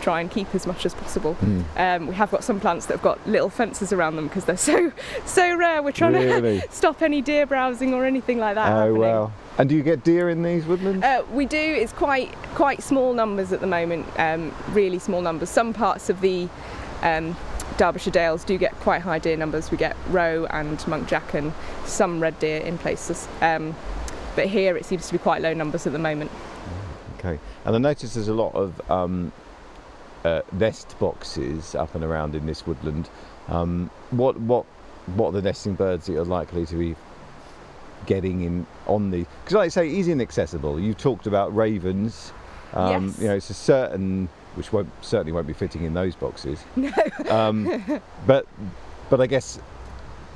try 0.00 0.20
and 0.20 0.30
keep 0.30 0.54
as 0.54 0.66
much 0.66 0.86
as 0.86 0.94
possible. 0.94 1.36
Mm. 1.40 1.64
Um, 1.76 2.06
we 2.06 2.14
have 2.14 2.30
got 2.30 2.44
some 2.44 2.60
plants 2.60 2.86
that 2.86 2.94
have 2.94 3.02
got 3.02 3.26
little 3.26 3.50
fences 3.50 3.92
around 3.92 4.16
them 4.16 4.28
because 4.28 4.44
they're 4.44 4.56
so 4.56 4.92
so 5.24 5.56
rare. 5.56 5.82
We're 5.82 5.92
trying 5.92 6.14
really 6.14 6.60
to 6.60 6.68
stop 6.70 7.02
any 7.02 7.22
deer 7.22 7.46
browsing 7.46 7.94
or 7.94 8.04
anything 8.04 8.38
like 8.38 8.54
that 8.54 8.72
oh 8.72 8.76
happening. 8.76 9.00
wow 9.00 9.32
and 9.58 9.68
do 9.68 9.76
you 9.76 9.82
get 9.82 10.04
deer 10.04 10.30
in 10.30 10.42
these 10.42 10.64
woodlands 10.66 11.04
Uh, 11.04 11.22
we 11.32 11.44
do. 11.44 11.58
It's 11.58 11.92
quite 11.92 12.32
quite 12.54 12.82
small 12.82 13.12
numbers 13.12 13.52
at 13.52 13.60
the 13.60 13.66
moment. 13.66 14.06
Um, 14.16 14.54
really 14.70 14.98
small 14.98 15.20
numbers. 15.20 15.50
Some 15.50 15.74
parts 15.74 16.08
of 16.08 16.20
the 16.20 16.48
um, 17.02 17.36
Derbyshire 17.76 18.12
Dales 18.12 18.44
do 18.44 18.56
get 18.56 18.72
quite 18.80 19.02
high 19.02 19.18
deer 19.18 19.36
numbers. 19.36 19.70
We 19.70 19.76
get 19.76 19.96
roe 20.10 20.46
and 20.50 20.78
muntjac 20.80 21.34
and 21.34 21.52
some 21.84 22.20
red 22.20 22.38
deer 22.38 22.60
in 22.60 22.78
places. 22.78 23.28
Um, 23.40 23.74
but 24.38 24.46
here 24.46 24.76
it 24.76 24.86
seems 24.86 25.08
to 25.08 25.12
be 25.12 25.18
quite 25.18 25.42
low 25.42 25.52
numbers 25.52 25.84
at 25.84 25.92
the 25.92 25.98
moment. 25.98 26.30
okay 27.18 27.40
and 27.64 27.74
i 27.74 27.78
notice 27.78 28.14
there's 28.14 28.28
a 28.28 28.34
lot 28.34 28.54
of 28.54 28.80
um, 28.88 29.32
uh, 30.24 30.42
nest 30.52 30.94
boxes 31.00 31.74
up 31.74 31.92
and 31.96 32.04
around 32.04 32.36
in 32.36 32.46
this 32.46 32.64
woodland 32.64 33.10
um, 33.48 33.90
what 34.10 34.38
what 34.38 34.64
what 35.16 35.30
are 35.30 35.32
the 35.32 35.42
nesting 35.42 35.74
birds 35.74 36.06
that 36.06 36.12
you're 36.12 36.24
likely 36.24 36.64
to 36.64 36.76
be 36.76 36.94
getting 38.06 38.40
in 38.42 38.66
on 38.86 39.10
the 39.10 39.26
because 39.44 39.54
like 39.54 39.66
I 39.66 39.68
say 39.68 39.88
it 39.88 39.94
is 39.98 40.08
inaccessible 40.08 40.80
you 40.80 40.94
talked 40.94 41.26
about 41.26 41.54
ravens 41.54 42.32
um, 42.72 43.06
Yes. 43.08 43.18
you 43.20 43.28
know 43.28 43.34
it's 43.34 43.50
a 43.50 43.54
certain 43.54 44.28
which 44.54 44.72
won't 44.72 44.88
certainly 45.04 45.32
won't 45.32 45.46
be 45.46 45.52
fitting 45.52 45.84
in 45.84 45.94
those 45.94 46.14
boxes 46.16 46.58
No. 46.76 46.90
um, 47.28 48.00
but 48.26 48.46
but 49.10 49.20
I 49.20 49.26
guess 49.26 49.58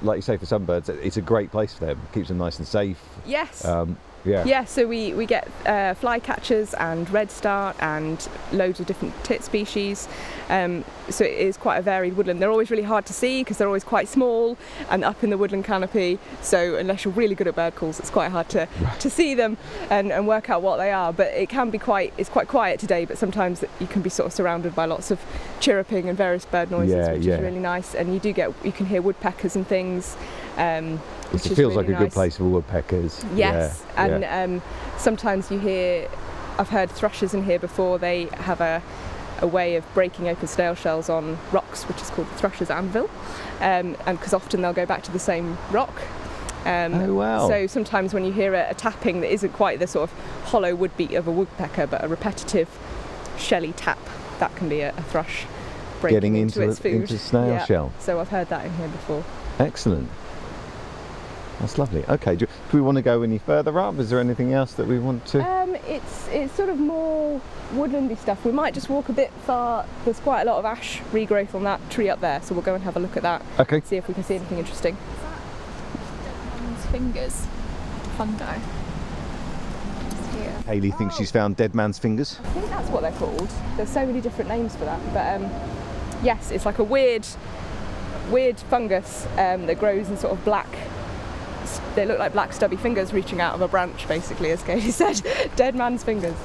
like 0.03 0.16
you 0.16 0.22
say 0.22 0.37
for 0.37 0.46
some 0.46 0.64
birds 0.64 0.88
it's 0.88 1.16
a 1.16 1.22
great 1.22 1.51
place 1.51 1.75
for 1.75 1.87
them 1.87 2.01
keeps 2.12 2.29
them 2.29 2.38
nice 2.38 2.59
and 2.59 2.66
safe 2.66 2.98
Yes. 3.27 3.64
um, 3.64 3.96
yeah 4.24 4.44
Yeah, 4.44 4.64
so 4.64 4.87
we, 4.87 5.12
we 5.14 5.26
get 5.26 5.48
uh, 5.66 5.94
flycatchers 5.94 6.74
and 6.78 7.08
redstart 7.11 7.76
and 7.80 8.28
loads 8.52 8.80
of 8.80 8.87
different 8.87 9.14
tit 9.24 9.42
species. 9.44 10.08
Um, 10.48 10.85
so 11.08 11.24
it 11.24 11.32
is 11.32 11.56
quite 11.56 11.78
a 11.78 11.82
varied 11.82 12.16
woodland. 12.16 12.40
They're 12.40 12.50
always 12.50 12.70
really 12.70 12.82
hard 12.82 13.06
to 13.06 13.12
see 13.12 13.40
because 13.42 13.58
they're 13.58 13.66
always 13.66 13.85
quite 13.85 14.06
small 14.08 14.56
and 14.90 15.02
up 15.04 15.24
in 15.24 15.30
the 15.30 15.38
woodland 15.38 15.64
canopy. 15.64 16.18
So 16.42 16.76
unless 16.76 17.04
you're 17.04 17.14
really 17.14 17.35
good 17.35 17.48
at 17.48 17.54
bird 17.54 17.74
calls, 17.74 17.98
it's 17.98 18.11
quite 18.11 18.30
hard 18.30 18.48
to, 18.50 18.68
to 19.00 19.11
see 19.11 19.35
them 19.35 19.56
and, 19.90 20.12
and 20.12 20.28
work 20.28 20.50
out 20.50 20.62
what 20.62 20.76
they 20.76 20.92
are. 20.92 21.12
But 21.12 21.28
it 21.28 21.48
can 21.48 21.70
be 21.70 21.78
quite 21.78 22.12
it's 22.18 22.28
quite 22.28 22.48
quiet 22.48 22.78
today. 22.80 23.04
But 23.04 23.18
sometimes 23.18 23.64
you 23.80 23.87
can 23.87 24.02
be 24.02 24.11
sort 24.11 24.26
of 24.26 24.32
surrounded 24.32 24.74
by 24.74 24.85
lots 24.85 25.11
of 25.11 25.20
chirruping 25.61 26.08
and 26.08 26.16
various 26.16 26.44
bird 26.44 26.70
noises, 26.70 26.94
Yeah, 26.94 27.12
which 27.12 27.24
yeah. 27.24 27.35
is 27.37 27.40
really 27.40 27.58
nice. 27.61 27.94
And 27.94 28.12
you 28.12 28.20
do 28.20 28.32
get 28.32 28.52
you 28.64 28.72
can 28.72 28.87
hear 28.87 29.00
woodpeckers 29.02 29.56
and 29.56 29.66
things. 29.66 30.16
Um, 30.56 31.00
which 31.33 31.47
it 31.47 31.55
feels 31.55 31.75
really 31.77 31.88
like 31.88 32.01
a 32.01 32.05
good 32.05 32.12
place 32.12 32.37
for 32.37 32.45
woodpeckers 32.45 33.25
Yes, 33.35 33.85
yeah, 33.97 34.05
and 34.05 34.23
yeah. 34.23 34.42
Um, 34.42 34.62
sometimes 34.99 35.51
you 35.51 35.59
hear, 35.59 36.09
I've 36.59 36.68
heard 36.68 36.90
thrushes 36.90 37.35
in 37.35 37.45
here 37.45 37.59
before. 37.59 37.99
They 37.99 38.25
have 38.35 38.61
a, 38.61 38.83
a 39.40 39.47
way 39.47 39.77
of 39.77 39.95
breaking 39.95 40.29
open 40.29 40.47
snail 40.47 40.75
shells 40.75 41.09
on 41.09 41.38
rocks, 41.51 41.85
which 41.85 42.01
is 42.01 42.11
called 42.11 42.29
the 42.29 42.35
thrush's 42.35 42.71
anvil, 42.71 43.11
um, 43.61 43.97
and 44.07 44.18
because 44.18 44.33
often 44.35 44.62
they'll 44.62 44.73
go 44.73 44.87
back 44.87 45.03
to 45.05 45.12
the 45.12 45.18
same 45.18 45.57
rock. 45.71 45.95
Um, 46.64 46.95
Oh, 46.95 47.14
wow. 47.14 47.49
So 47.49 47.66
sometimes 47.66 48.14
when 48.14 48.25
you 48.25 48.33
hear 48.33 48.55
a, 48.55 48.71
a 48.71 48.75
tapping 48.75 49.21
that 49.23 49.33
isn't 49.33 49.53
quite 49.53 49.79
the 49.81 49.87
sort 49.87 50.11
of 50.11 50.18
hollow 50.45 50.75
wood 50.75 50.97
beat 50.97 51.14
of 51.14 51.27
a 51.27 51.33
woodpecker, 51.33 51.87
but 51.88 52.05
a 52.05 52.09
repetitive 52.09 52.68
shelly 53.37 53.73
tap, 53.73 53.99
that 54.38 54.55
can 54.57 54.68
be 54.68 54.81
a, 54.81 54.90
a 54.90 55.03
thrush 55.03 55.45
breaking 56.01 56.16
getting 56.16 56.37
into, 56.37 56.61
into, 56.61 56.71
its 56.71 56.79
food. 56.81 56.95
into 56.95 57.18
snail 57.18 57.49
Yeah. 57.49 57.64
shell 57.64 57.92
So 57.99 58.21
I've 58.21 58.29
heard 58.29 58.49
that 58.51 58.64
in 58.66 58.73
here 58.75 58.88
before. 58.88 59.25
excellent 59.59 60.09
that's 61.62 61.79
lovely 61.79 62.05
okay 62.07 62.37
do, 62.37 62.44
do 62.44 62.77
we 62.77 62.81
want 62.83 62.96
to 62.96 63.03
go 63.03 63.22
any 63.22 63.38
further 63.38 63.79
up 63.81 63.98
is 63.98 64.11
there 64.11 64.20
anything 64.20 64.53
else 64.53 64.75
that 64.75 64.87
we 64.87 64.98
want 64.98 65.25
to 65.25 65.38
Um, 65.42 65.75
it's 65.87 66.29
it's 66.29 66.53
sort 66.55 66.68
of 66.68 66.79
more 66.79 67.40
woodlandy 67.72 68.18
stuff. 68.18 68.44
We 68.44 68.53
might 68.53 68.75
just 68.75 68.90
walk 68.90 69.09
a 69.09 69.12
bit 69.14 69.31
far. 69.46 69.87
There's 70.05 70.20
quite 70.20 70.42
a 70.42 70.44
lot 70.44 70.59
of 70.59 70.64
ash 70.66 70.98
regrowth 71.12 71.55
on 71.55 71.64
that 71.64 71.81
tree 71.90 72.11
up 72.11 72.20
there, 72.20 72.42
so 72.42 72.55
we'll 72.55 72.62
go 72.64 72.75
and 72.75 72.85
have 72.85 72.96
a 72.96 73.01
look 73.01 73.16
at 73.16 73.22
that. 73.22 73.42
okay 73.59 73.81
See 73.85 73.96
if 73.96 74.09
we 74.09 74.12
can 74.14 74.22
see 74.25 74.35
anything 74.35 74.59
interesting. 74.59 74.94
Dead 76.25 76.62
man's 76.62 76.87
fingers. 76.87 77.46
Fungi. 78.18 78.59
Just 80.11 80.35
here. 80.37 80.51
Haley 80.66 80.90
thinks 80.90 81.16
she's 81.16 81.31
found 81.31 81.57
dead 81.57 81.75
man's 81.75 81.98
fingers 81.98 82.38
I 82.44 82.48
think 82.51 82.68
that's 82.68 82.88
what 82.90 83.01
they're 83.03 83.12
called. 83.12 83.48
There's 83.77 83.88
so 83.88 84.05
many 84.05 84.20
different 84.20 84.51
names 84.51 84.75
for 84.77 84.85
that, 84.85 85.01
but 85.14 85.40
um, 85.42 85.51
yes, 86.22 86.51
it's 86.51 86.66
like 86.66 86.79
a 86.79 86.85
weird, 86.85 87.27
weird 88.31 88.59
fungus 88.59 89.27
um, 89.38 89.66
that 89.66 89.79
grows 89.79 90.09
in 90.11 90.16
sort 90.18 90.33
of 90.35 90.44
black, 90.44 90.68
s- 90.68 90.79
they 91.94 92.07
look 92.07 92.18
like 92.18 92.33
black 92.33 92.52
stubby 92.52 92.76
fingers 92.76 93.12
reaching 93.12 93.40
out 93.40 93.55
of 93.55 93.61
a 93.61 93.68
branch, 93.68 94.07
basically, 94.09 94.50
as 94.50 94.62
Katie 94.62 94.90
said, 95.02 95.20
dead 95.57 95.74
man's 95.74 96.02
fingers. 96.05 96.37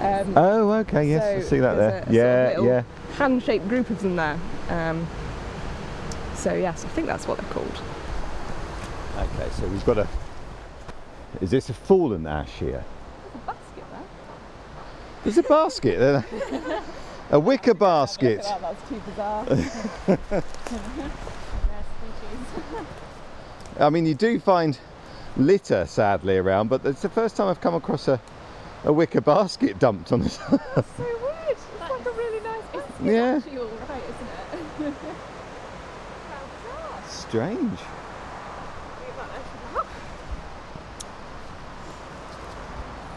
Um, 0.00 0.32
Oh, 0.36 0.72
okay, 0.72 1.08
yes, 1.08 1.44
I 1.44 1.48
see 1.48 1.58
that 1.60 1.74
there. 1.74 2.04
a- 2.06 2.12
yeah, 2.12 2.48
sort 2.54 2.58
of 2.58 2.64
yeah. 2.66 2.82
hand-shaped 3.16 3.68
group 3.68 3.88
of 3.90 4.00
them 4.02 4.16
there. 4.16 4.38
Um, 4.68 5.06
so 6.34 6.54
yes, 6.54 6.84
I 6.84 6.88
think 6.88 7.06
that's 7.06 7.26
what 7.26 7.38
they're 7.38 7.50
called. 7.50 7.82
Okay, 9.18 9.48
so 9.52 9.66
we've 9.68 9.84
got 9.86 9.98
a. 9.98 10.08
Is 11.40 11.50
this 11.50 11.68
a 11.70 11.74
fallen 11.74 12.26
ash 12.26 12.50
here? 12.58 12.84
There's 15.24 15.38
a 15.38 15.42
basket 15.42 15.98
there. 15.98 16.24
There's 16.44 16.52
a 16.52 16.52
basket. 16.52 16.66
there. 16.70 16.82
a 17.30 17.40
wicker 17.40 17.74
basket. 17.74 18.44
that's 18.60 18.88
too 18.88 19.00
bizarre. 19.06 20.42
I 23.80 23.90
mean, 23.90 24.06
you 24.06 24.14
do 24.14 24.38
find 24.40 24.78
litter, 25.36 25.86
sadly, 25.86 26.36
around, 26.38 26.68
but 26.68 26.84
it's 26.84 27.02
the 27.02 27.08
first 27.08 27.36
time 27.36 27.48
I've 27.48 27.60
come 27.60 27.74
across 27.74 28.08
a, 28.08 28.20
a 28.84 28.92
wicker 28.92 29.20
basket 29.20 29.78
dumped 29.78 30.12
on 30.12 30.20
this. 30.22 30.34
so 30.38 30.48
weird. 30.50 31.34
It's 31.48 31.62
like 31.80 32.06
a 32.06 32.10
really 32.12 32.40
nice 32.40 32.62
basket. 32.72 33.04
yeah, 33.04 33.36
Actually 33.36 33.58
all 33.58 33.66
right, 33.88 34.02
isn't 34.80 34.88
it? 34.88 34.94
strange. 37.08 37.78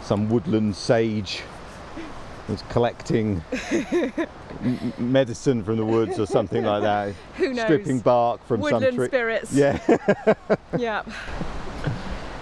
Some 0.01 0.27
woodland 0.29 0.75
sage 0.75 1.43
was 2.47 2.63
collecting 2.69 3.43
m- 3.71 4.93
medicine 4.97 5.63
from 5.63 5.77
the 5.77 5.86
woods 5.86 6.17
or 6.19 6.25
something 6.25 6.63
like 6.65 6.82
that. 6.82 7.13
Who 7.38 7.53
knows? 7.53 7.65
Stripping 7.65 7.99
bark 7.99 8.43
from 8.47 8.63
some 8.63 8.82
tree. 8.82 8.89
Woodland 8.89 9.10
spirits. 9.10 9.53
Yeah. 9.53 9.97
Yeah. 10.77 11.03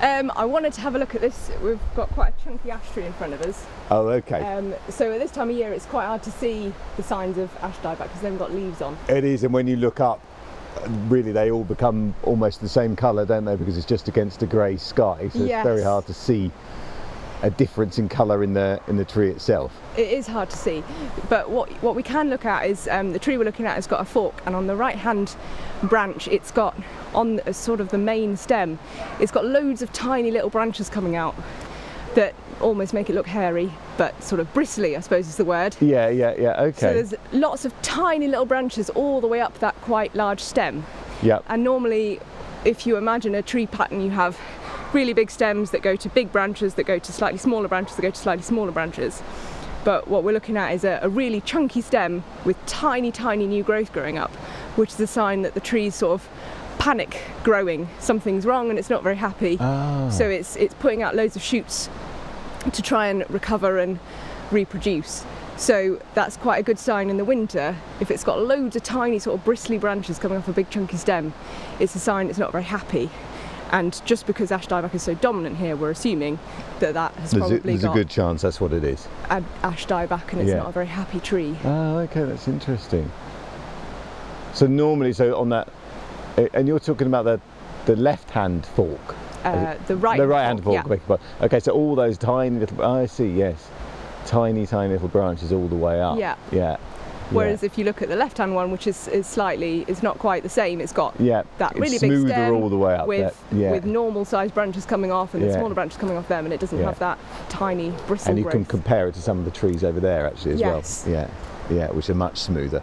Um, 0.01 0.31
I 0.35 0.45
wanted 0.45 0.73
to 0.73 0.81
have 0.81 0.95
a 0.95 0.99
look 0.99 1.15
at 1.15 1.21
this. 1.21 1.49
We've 1.63 1.79
got 1.95 2.09
quite 2.09 2.33
a 2.39 2.43
chunky 2.43 2.69
ash 2.69 2.91
tree 2.91 3.05
in 3.05 3.13
front 3.13 3.33
of 3.33 3.41
us. 3.41 3.65
oh, 3.89 4.07
okay. 4.09 4.41
Um, 4.41 4.75
so 4.89 5.11
at 5.11 5.19
this 5.19 5.31
time 5.31 5.49
of 5.49 5.55
year, 5.55 5.73
it's 5.73 5.87
quite 5.87 6.05
hard 6.05 6.21
to 6.23 6.31
see 6.31 6.71
the 6.97 7.03
signs 7.03 7.37
of 7.37 7.49
ash 7.61 7.75
dieback 7.77 8.03
because 8.03 8.21
they 8.21 8.27
haven't 8.27 8.37
got 8.37 8.53
leaves 8.53 8.81
on. 8.81 8.95
It 9.09 9.23
is, 9.23 9.43
and 9.43 9.51
when 9.53 9.65
you 9.65 9.75
look 9.75 9.99
up, 9.99 10.21
really 11.07 11.31
they 11.31 11.49
all 11.49 11.63
become 11.63 12.13
almost 12.23 12.61
the 12.61 12.69
same 12.69 12.95
colour, 12.95 13.25
don't 13.25 13.45
they? 13.45 13.55
Because 13.55 13.75
it's 13.75 13.87
just 13.87 14.07
against 14.07 14.43
a 14.43 14.45
grey 14.45 14.77
sky, 14.77 15.29
so 15.33 15.39
it's 15.39 15.63
very 15.63 15.81
hard 15.81 16.05
to 16.05 16.13
see 16.13 16.51
a 17.43 17.49
difference 17.49 17.99
in 17.99 18.09
colour 18.09 18.43
in 18.43 18.53
the 18.53 18.79
in 18.87 18.97
the 18.97 19.05
tree 19.05 19.29
itself. 19.29 19.71
It 19.95 20.09
is 20.09 20.27
hard 20.27 20.49
to 20.49 20.57
see, 20.57 20.83
but 21.29 21.49
what 21.49 21.69
what 21.83 21.95
we 21.95 22.03
can 22.03 22.29
look 22.29 22.45
at 22.45 22.67
is 22.67 22.87
um, 22.87 23.13
the 23.13 23.19
tree 23.19 23.37
we're 23.37 23.43
looking 23.43 23.65
at 23.65 23.75
has 23.75 23.87
got 23.87 24.01
a 24.01 24.05
fork, 24.05 24.41
and 24.45 24.55
on 24.55 24.67
the 24.67 24.75
right 24.75 24.95
hand 24.95 25.35
branch, 25.83 26.27
it's 26.27 26.51
got 26.51 26.75
on 27.13 27.39
a 27.45 27.53
sort 27.53 27.79
of 27.79 27.89
the 27.89 27.97
main 27.97 28.37
stem, 28.37 28.79
it's 29.19 29.31
got 29.31 29.45
loads 29.45 29.81
of 29.81 29.91
tiny 29.93 30.31
little 30.31 30.49
branches 30.49 30.89
coming 30.89 31.15
out 31.15 31.35
that 32.15 32.33
almost 32.61 32.93
make 32.93 33.09
it 33.09 33.13
look 33.13 33.27
hairy, 33.27 33.71
but 33.97 34.21
sort 34.23 34.41
of 34.41 34.51
bristly, 34.53 34.95
I 34.97 34.99
suppose 35.01 35.27
is 35.27 35.35
the 35.35 35.45
word. 35.45 35.75
Yeah, 35.79 36.09
yeah, 36.09 36.33
yeah. 36.37 36.61
Okay. 36.61 36.79
So 36.79 36.93
there's 36.93 37.13
lots 37.31 37.65
of 37.65 37.79
tiny 37.83 38.27
little 38.27 38.45
branches 38.45 38.89
all 38.91 39.21
the 39.21 39.27
way 39.27 39.39
up 39.39 39.59
that 39.59 39.79
quite 39.81 40.15
large 40.15 40.39
stem. 40.39 40.83
Yeah. 41.21 41.39
And 41.47 41.63
normally, 41.63 42.19
if 42.65 42.87
you 42.87 42.97
imagine 42.97 43.35
a 43.35 43.41
tree 43.41 43.67
pattern, 43.67 44.01
you 44.01 44.09
have 44.09 44.39
really 44.93 45.13
big 45.13 45.29
stems 45.29 45.71
that 45.71 45.81
go 45.81 45.95
to 45.95 46.09
big 46.09 46.31
branches, 46.31 46.75
that 46.75 46.83
go 46.83 46.99
to 46.99 47.11
slightly 47.11 47.37
smaller 47.37 47.67
branches, 47.67 47.95
that 47.95 48.01
go 48.01 48.11
to 48.11 48.17
slightly 48.17 48.43
smaller 48.43 48.71
branches. 48.71 49.21
But 49.83 50.07
what 50.07 50.23
we're 50.23 50.33
looking 50.33 50.57
at 50.57 50.73
is 50.73 50.83
a, 50.83 50.99
a 51.01 51.09
really 51.09 51.41
chunky 51.41 51.81
stem 51.81 52.23
with 52.45 52.57
tiny, 52.65 53.11
tiny 53.11 53.47
new 53.47 53.63
growth 53.63 53.93
growing 53.93 54.17
up, 54.17 54.33
which 54.75 54.91
is 54.91 54.99
a 54.99 55.07
sign 55.07 55.43
that 55.43 55.53
the 55.53 55.59
tree's 55.59 55.95
sort 55.95 56.13
of 56.13 56.29
panic 56.77 57.21
growing. 57.43 57.87
Something's 57.99 58.45
wrong 58.45 58.69
and 58.69 58.77
it's 58.77 58.89
not 58.89 59.03
very 59.03 59.15
happy. 59.15 59.57
Ah. 59.59 60.09
So 60.09 60.27
it's 60.27 60.55
it's 60.55 60.73
putting 60.75 61.03
out 61.03 61.15
loads 61.15 61.35
of 61.35 61.41
shoots 61.41 61.89
to 62.71 62.81
try 62.81 63.07
and 63.07 63.29
recover 63.29 63.79
and 63.79 63.99
reproduce. 64.51 65.25
So 65.57 65.99
that's 66.13 66.37
quite 66.37 66.59
a 66.59 66.63
good 66.63 66.77
sign 66.77 67.09
in 67.09 67.17
the 67.17 67.25
winter. 67.25 67.75
If 67.99 68.11
it's 68.11 68.23
got 68.23 68.39
loads 68.39 68.75
of 68.75 68.83
tiny 68.83 69.19
sort 69.19 69.39
of 69.39 69.45
bristly 69.45 69.77
branches 69.77 70.19
coming 70.19 70.37
off 70.37 70.47
a 70.47 70.53
big 70.53 70.69
chunky 70.69 70.97
stem, 70.97 71.33
it's 71.79 71.95
a 71.95 71.99
sign 71.99 72.29
it's 72.29 72.37
not 72.37 72.51
very 72.51 72.63
happy. 72.63 73.09
And 73.71 73.99
just 74.05 74.25
because 74.27 74.51
ash 74.51 74.67
dieback 74.67 74.95
is 74.95 75.03
so 75.03 75.13
dominant 75.15 75.57
here, 75.57 75.75
we're 75.75 75.91
assuming 75.91 76.39
that 76.79 76.93
that 76.93 77.13
has 77.15 77.31
there's 77.31 77.43
a, 77.43 77.47
probably 77.49 77.73
there's 77.77 77.83
a 77.83 77.89
good 77.93 78.09
chance 78.09 78.41
that's 78.41 78.61
what 78.61 78.71
it 78.71 78.83
is. 78.83 79.07
a- 79.29 79.43
ash 79.63 79.85
dieback 79.87 80.31
and 80.31 80.41
it's 80.41 80.49
Yeah. 80.49 80.57
not 80.57 80.69
a 80.69 80.71
very 80.71 80.85
happy 80.87 81.19
tree. 81.19 81.57
Oh, 81.65 81.97
okay, 81.99 82.23
that's 82.23 82.47
interesting. 82.47 83.11
So 84.53 84.67
normally, 84.67 85.13
so 85.13 85.35
on 85.37 85.49
that, 85.49 85.67
and 86.53 86.67
you're 86.67 86.79
talking 86.79 87.07
about 87.07 87.25
the 87.25 87.39
the 87.85 87.95
left-hand 87.95 88.65
fork. 88.65 89.15
Uh, 89.45 89.75
the 89.87 89.95
right 89.95 90.17
the 90.19 90.27
right-hand 90.27 90.63
fork. 90.63 90.73
yeah. 90.73 90.83
your 90.87 90.99
pardon. 90.99 91.25
Okay, 91.41 91.59
so 91.59 91.71
all 91.71 91.95
those 91.95 92.17
tiny 92.17 92.59
little. 92.59 92.83
I 92.83 93.05
see. 93.05 93.29
Yes, 93.29 93.69
tiny, 94.25 94.65
tiny 94.65 94.93
little 94.93 95.07
branches 95.07 95.51
all 95.53 95.67
the 95.67 95.75
way 95.75 96.01
up. 96.01 96.17
Yeah. 96.19 96.35
Yeah. 96.51 96.77
Whereas 97.31 97.63
if 97.63 97.77
you 97.77 97.83
look 97.83 98.01
at 98.01 98.09
the 98.09 98.15
left 98.15 98.37
hand 98.37 98.55
one, 98.55 98.71
which 98.71 98.87
is, 98.87 99.07
is 99.09 99.27
slightly, 99.27 99.83
is 99.87 100.01
not 100.01 100.17
quite 100.17 100.43
the 100.43 100.49
same, 100.49 100.79
it's 100.79 100.93
got 100.93 101.19
yeah, 101.19 101.43
that 101.57 101.71
it's 101.71 101.79
really 101.79 101.99
big 101.99 102.11
smoother 102.11 102.29
stem 102.29 102.53
all 102.55 102.69
the 102.69 102.77
way 102.77 102.95
up. 102.95 103.07
with, 103.07 103.45
yeah. 103.51 103.71
with 103.71 103.85
normal 103.85 104.23
sized 104.25 104.53
branches 104.53 104.85
coming 104.85 105.11
off 105.11 105.33
and 105.33 105.43
the 105.43 105.51
smaller 105.53 105.73
branches 105.75 105.97
coming 105.97 106.15
off 106.17 106.27
them, 106.27 106.45
and 106.45 106.53
it 106.53 106.59
doesn't 106.59 106.79
Yeah. 106.79 106.85
have 106.85 106.99
that 106.99 107.17
tiny 107.49 107.91
bristle 108.07 108.29
and 108.29 108.37
you 108.37 108.43
growth. 108.43 108.53
can 108.53 108.65
compare 108.65 109.07
it 109.07 109.13
to 109.15 109.21
some 109.21 109.39
of 109.39 109.45
the 109.45 109.51
trees 109.51 109.83
over 109.83 109.99
there 109.99 110.25
actually 110.27 110.53
as 110.53 110.59
Yes. 110.59 111.03
well. 111.05 111.13
Yeah, 111.15 111.27
yeah, 111.69 111.91
which 111.91 112.09
are 112.09 112.15
much 112.15 112.37
smoother. 112.37 112.81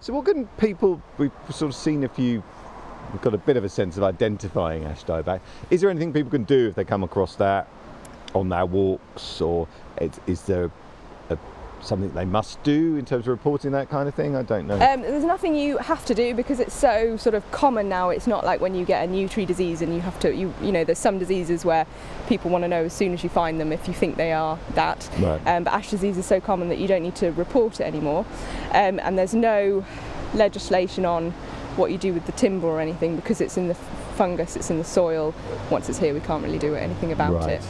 So 0.00 0.12
what 0.12 0.24
can 0.24 0.46
people? 0.58 1.00
We've 1.18 1.30
sort 1.50 1.70
of 1.70 1.74
seen 1.76 2.04
a 2.04 2.08
few. 2.08 2.42
We've 3.12 3.22
got 3.22 3.34
a 3.34 3.38
bit 3.38 3.56
of 3.56 3.64
a 3.64 3.68
sense 3.68 3.96
of 3.96 4.02
identifying 4.02 4.84
ash 4.84 5.04
dieback. 5.04 5.40
Is 5.70 5.80
there 5.80 5.90
anything 5.90 6.12
people 6.12 6.30
can 6.30 6.44
do 6.44 6.68
if 6.68 6.74
they 6.74 6.84
come 6.84 7.02
across 7.04 7.36
that 7.36 7.68
on 8.34 8.48
their 8.48 8.64
walks, 8.66 9.40
or 9.40 9.68
is, 10.00 10.18
is 10.26 10.42
there 10.42 10.64
a, 10.64 10.70
something 11.82 12.12
they 12.14 12.24
must 12.24 12.62
do 12.62 12.96
in 12.96 13.04
terms 13.04 13.26
of 13.26 13.28
reporting 13.32 13.72
that 13.72 13.90
kind 13.90 14.08
of 14.08 14.14
thing? 14.14 14.36
I 14.36 14.42
don't 14.42 14.66
know. 14.66 14.74
Um, 14.74 15.02
there's 15.02 15.24
nothing 15.24 15.54
you 15.54 15.78
have 15.78 16.04
to 16.06 16.14
do 16.14 16.34
because 16.34 16.60
it's 16.60 16.74
so 16.74 17.16
sort 17.16 17.34
of 17.34 17.48
common 17.50 17.88
now. 17.88 18.10
It's 18.10 18.26
not 18.26 18.44
like 18.44 18.60
when 18.60 18.74
you 18.74 18.84
get 18.84 19.04
a 19.06 19.10
new 19.10 19.28
tree 19.28 19.44
disease 19.46 19.82
and 19.82 19.94
you 19.94 20.00
have 20.00 20.18
to, 20.20 20.34
you, 20.34 20.52
you 20.62 20.72
know, 20.72 20.84
there's 20.84 20.98
some 20.98 21.18
diseases 21.18 21.64
where 21.64 21.86
people 22.28 22.50
want 22.50 22.64
to 22.64 22.68
know 22.68 22.84
as 22.84 22.92
soon 22.92 23.12
as 23.12 23.22
you 23.22 23.28
find 23.28 23.60
them 23.60 23.72
if 23.72 23.86
you 23.88 23.94
think 23.94 24.16
they 24.16 24.32
are 24.32 24.58
that. 24.74 25.08
Right. 25.18 25.40
Um, 25.46 25.64
but 25.64 25.72
ash 25.72 25.90
disease 25.90 26.16
is 26.16 26.26
so 26.26 26.40
common 26.40 26.68
that 26.68 26.78
you 26.78 26.86
don't 26.88 27.02
need 27.02 27.16
to 27.16 27.30
report 27.32 27.80
it 27.80 27.84
anymore. 27.84 28.24
Um, 28.72 28.98
and 29.00 29.18
there's 29.18 29.34
no 29.34 29.84
legislation 30.34 31.04
on 31.04 31.32
what 31.76 31.90
you 31.90 31.98
do 31.98 32.12
with 32.12 32.26
the 32.26 32.32
timber 32.32 32.66
or 32.66 32.80
anything 32.80 33.16
because 33.16 33.40
it's 33.40 33.56
in 33.56 33.68
the 33.68 33.74
fungus, 34.16 34.56
it's 34.56 34.70
in 34.70 34.78
the 34.78 34.84
soil. 34.84 35.34
Once 35.70 35.88
it's 35.88 35.98
here, 35.98 36.12
we 36.14 36.20
can't 36.20 36.44
really 36.44 36.58
do 36.58 36.74
anything 36.74 37.12
about 37.12 37.32
Right. 37.34 37.50
it. 37.52 37.62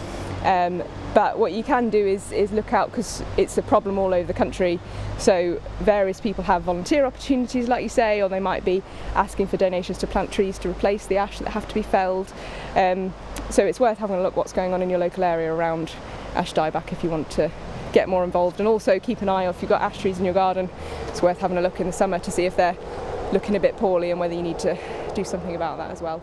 Um, 0.44 0.82
but 1.14 1.38
what 1.38 1.52
you 1.52 1.62
can 1.62 1.90
do 1.90 2.04
is, 2.04 2.32
is 2.32 2.52
look 2.52 2.72
out 2.72 2.90
because 2.90 3.22
it's 3.36 3.56
a 3.58 3.62
problem 3.62 3.98
all 3.98 4.12
over 4.12 4.26
the 4.26 4.34
country. 4.34 4.80
So 5.18 5.60
various 5.80 6.20
people 6.20 6.44
have 6.44 6.62
volunteer 6.62 7.04
opportunities, 7.04 7.68
like 7.68 7.82
you 7.82 7.88
say, 7.88 8.22
or 8.22 8.28
they 8.28 8.40
might 8.40 8.64
be 8.64 8.82
asking 9.14 9.46
for 9.46 9.56
donations 9.56 9.98
to 9.98 10.06
plant 10.06 10.32
trees 10.32 10.58
to 10.58 10.70
replace 10.70 11.06
the 11.06 11.18
ash 11.18 11.38
that 11.38 11.48
have 11.48 11.68
to 11.68 11.74
be 11.74 11.82
felled. 11.82 12.32
Um, 12.74 13.14
so 13.50 13.64
it's 13.64 13.78
worth 13.78 13.98
having 13.98 14.16
a 14.16 14.22
look 14.22 14.36
what's 14.36 14.52
going 14.52 14.72
on 14.72 14.82
in 14.82 14.90
your 14.90 14.98
local 14.98 15.22
area 15.22 15.52
around 15.52 15.92
ash 16.34 16.52
dieback 16.54 16.92
if 16.92 17.04
you 17.04 17.10
want 17.10 17.30
to 17.32 17.50
get 17.92 18.08
more 18.08 18.24
involved. 18.24 18.58
And 18.58 18.66
also 18.66 18.98
keep 18.98 19.22
an 19.22 19.28
eye 19.28 19.48
if 19.48 19.60
you've 19.62 19.68
got 19.68 19.82
ash 19.82 19.98
trees 19.98 20.18
in 20.18 20.24
your 20.24 20.34
garden. 20.34 20.70
It's 21.08 21.22
worth 21.22 21.38
having 21.38 21.58
a 21.58 21.60
look 21.60 21.78
in 21.78 21.86
the 21.86 21.92
summer 21.92 22.18
to 22.18 22.30
see 22.30 22.46
if 22.46 22.56
they're 22.56 22.76
looking 23.32 23.54
a 23.54 23.60
bit 23.60 23.76
poorly 23.76 24.10
and 24.10 24.18
whether 24.18 24.34
you 24.34 24.42
need 24.42 24.58
to 24.60 24.78
do 25.14 25.24
something 25.24 25.54
about 25.54 25.78
that 25.78 25.90
as 25.90 26.02
well. 26.02 26.22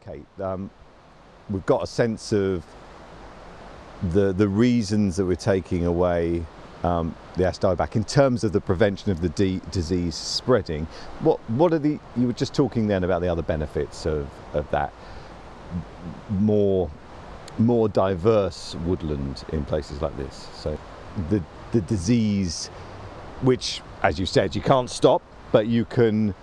Okay, 0.00 0.22
um, 0.40 0.70
we've 1.50 1.66
got 1.66 1.82
a 1.82 1.86
sense 1.86 2.32
of 2.32 2.64
the 4.02 4.32
the 4.32 4.48
reasons 4.48 5.16
that 5.16 5.24
we're 5.24 5.34
taking 5.36 5.86
away 5.86 6.44
um, 6.84 7.14
the 7.36 7.46
ash 7.46 7.58
dieback 7.58 7.96
in 7.96 8.04
terms 8.04 8.44
of 8.44 8.52
the 8.52 8.60
prevention 8.60 9.10
of 9.10 9.20
the 9.20 9.60
disease 9.70 10.14
spreading. 10.14 10.86
What 11.20 11.38
what 11.50 11.72
are 11.72 11.78
the? 11.78 11.98
You 12.16 12.26
were 12.26 12.32
just 12.32 12.54
talking 12.54 12.86
then 12.86 13.04
about 13.04 13.22
the 13.22 13.28
other 13.28 13.42
benefits 13.42 14.06
of 14.06 14.28
of 14.54 14.70
that 14.70 14.92
more 16.30 16.90
more 17.58 17.88
diverse 17.88 18.74
woodland 18.84 19.44
in 19.52 19.64
places 19.64 20.02
like 20.02 20.16
this. 20.16 20.48
So 20.54 20.78
the 21.30 21.42
the 21.72 21.80
disease, 21.80 22.68
which 23.42 23.80
as 24.02 24.18
you 24.18 24.26
said, 24.26 24.54
you 24.54 24.62
can't 24.62 24.90
stop, 24.90 25.22
but 25.52 25.66
you 25.66 25.84
can 25.84 26.34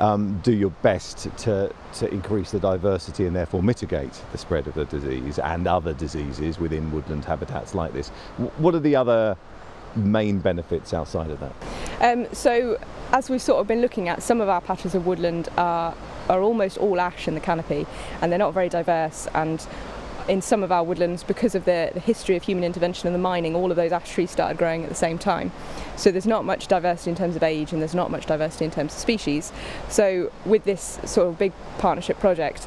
um, 0.00 0.40
do 0.42 0.52
your 0.52 0.70
best 0.82 1.28
to, 1.38 1.72
to 1.94 2.12
increase 2.12 2.50
the 2.50 2.60
diversity 2.60 3.26
and 3.26 3.34
therefore 3.34 3.62
mitigate 3.62 4.12
the 4.32 4.38
spread 4.38 4.66
of 4.66 4.74
the 4.74 4.84
disease 4.86 5.38
and 5.38 5.66
other 5.66 5.94
diseases 5.94 6.58
within 6.58 6.90
woodland 6.90 7.24
habitats 7.24 7.74
like 7.74 7.92
this. 7.92 8.08
What 8.58 8.74
are 8.74 8.80
the 8.80 8.96
other 8.96 9.36
main 9.96 10.40
benefits 10.40 10.92
outside 10.92 11.30
of 11.30 11.40
that? 11.40 11.52
Um, 12.00 12.26
so, 12.34 12.78
as 13.12 13.30
we've 13.30 13.42
sort 13.42 13.60
of 13.60 13.68
been 13.68 13.80
looking 13.80 14.08
at, 14.08 14.22
some 14.22 14.40
of 14.40 14.48
our 14.48 14.60
patches 14.60 14.94
of 14.94 15.06
woodland 15.06 15.48
are, 15.56 15.94
are 16.28 16.42
almost 16.42 16.78
all 16.78 17.00
ash 17.00 17.28
in 17.28 17.34
the 17.34 17.40
canopy, 17.40 17.86
and 18.20 18.32
they're 18.32 18.38
not 18.38 18.52
very 18.52 18.68
diverse. 18.68 19.28
And 19.34 19.64
in 20.28 20.40
some 20.40 20.62
of 20.62 20.72
our 20.72 20.82
woodlands, 20.82 21.22
because 21.22 21.54
of 21.54 21.64
the, 21.64 21.90
the 21.92 22.00
history 22.00 22.36
of 22.36 22.42
human 22.42 22.64
intervention 22.64 23.06
and 23.06 23.14
the 23.14 23.20
mining, 23.20 23.54
all 23.54 23.70
of 23.70 23.76
those 23.76 23.92
ash 23.92 24.10
trees 24.10 24.30
started 24.30 24.56
growing 24.56 24.82
at 24.82 24.88
the 24.88 24.94
same 24.94 25.18
time. 25.18 25.52
So 25.96 26.10
there's 26.10 26.26
not 26.26 26.44
much 26.44 26.66
diversity 26.66 27.10
in 27.10 27.16
terms 27.16 27.36
of 27.36 27.42
age, 27.42 27.72
and 27.72 27.80
there's 27.80 27.94
not 27.94 28.10
much 28.10 28.26
diversity 28.26 28.64
in 28.64 28.70
terms 28.70 28.94
of 28.94 28.98
species. 28.98 29.52
So 29.88 30.32
with 30.44 30.64
this 30.64 30.98
sort 31.04 31.28
of 31.28 31.38
big 31.38 31.52
partnership 31.78 32.18
project, 32.20 32.66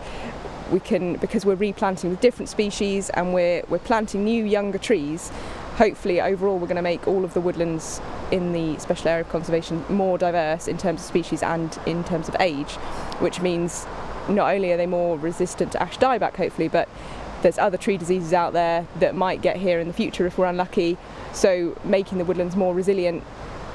we 0.71 0.79
can 0.79 1.15
because 1.15 1.45
we're 1.45 1.55
replanting 1.55 2.09
with 2.09 2.19
different 2.19 2.49
species 2.49 3.09
and 3.11 3.33
we're 3.33 3.63
we're 3.69 3.79
planting 3.79 4.25
new 4.25 4.43
younger 4.43 4.77
trees 4.77 5.31
hopefully 5.77 6.19
overall 6.19 6.57
we're 6.57 6.67
going 6.67 6.75
to 6.75 6.81
make 6.81 7.07
all 7.07 7.23
of 7.23 7.33
the 7.33 7.39
woodlands 7.39 8.01
in 8.31 8.51
the 8.51 8.77
special 8.79 9.07
area 9.07 9.21
of 9.21 9.29
conservation 9.29 9.83
more 9.89 10.17
diverse 10.17 10.67
in 10.67 10.77
terms 10.77 10.99
of 10.99 11.07
species 11.07 11.41
and 11.41 11.79
in 11.85 12.03
terms 12.03 12.27
of 12.27 12.35
age 12.39 12.73
which 13.19 13.41
means 13.41 13.85
not 14.27 14.53
only 14.53 14.71
are 14.71 14.77
they 14.77 14.87
more 14.87 15.17
resistant 15.17 15.71
to 15.71 15.81
ash 15.81 15.97
dieback 15.97 16.35
hopefully 16.35 16.67
but 16.67 16.89
there's 17.41 17.57
other 17.57 17.77
tree 17.77 17.97
diseases 17.97 18.33
out 18.33 18.53
there 18.53 18.87
that 18.99 19.15
might 19.15 19.41
get 19.41 19.57
here 19.57 19.79
in 19.79 19.87
the 19.87 19.93
future 19.93 20.25
if 20.25 20.37
we're 20.37 20.45
unlucky 20.45 20.97
so 21.33 21.79
making 21.83 22.17
the 22.17 22.25
woodlands 22.25 22.55
more 22.55 22.73
resilient 22.73 23.23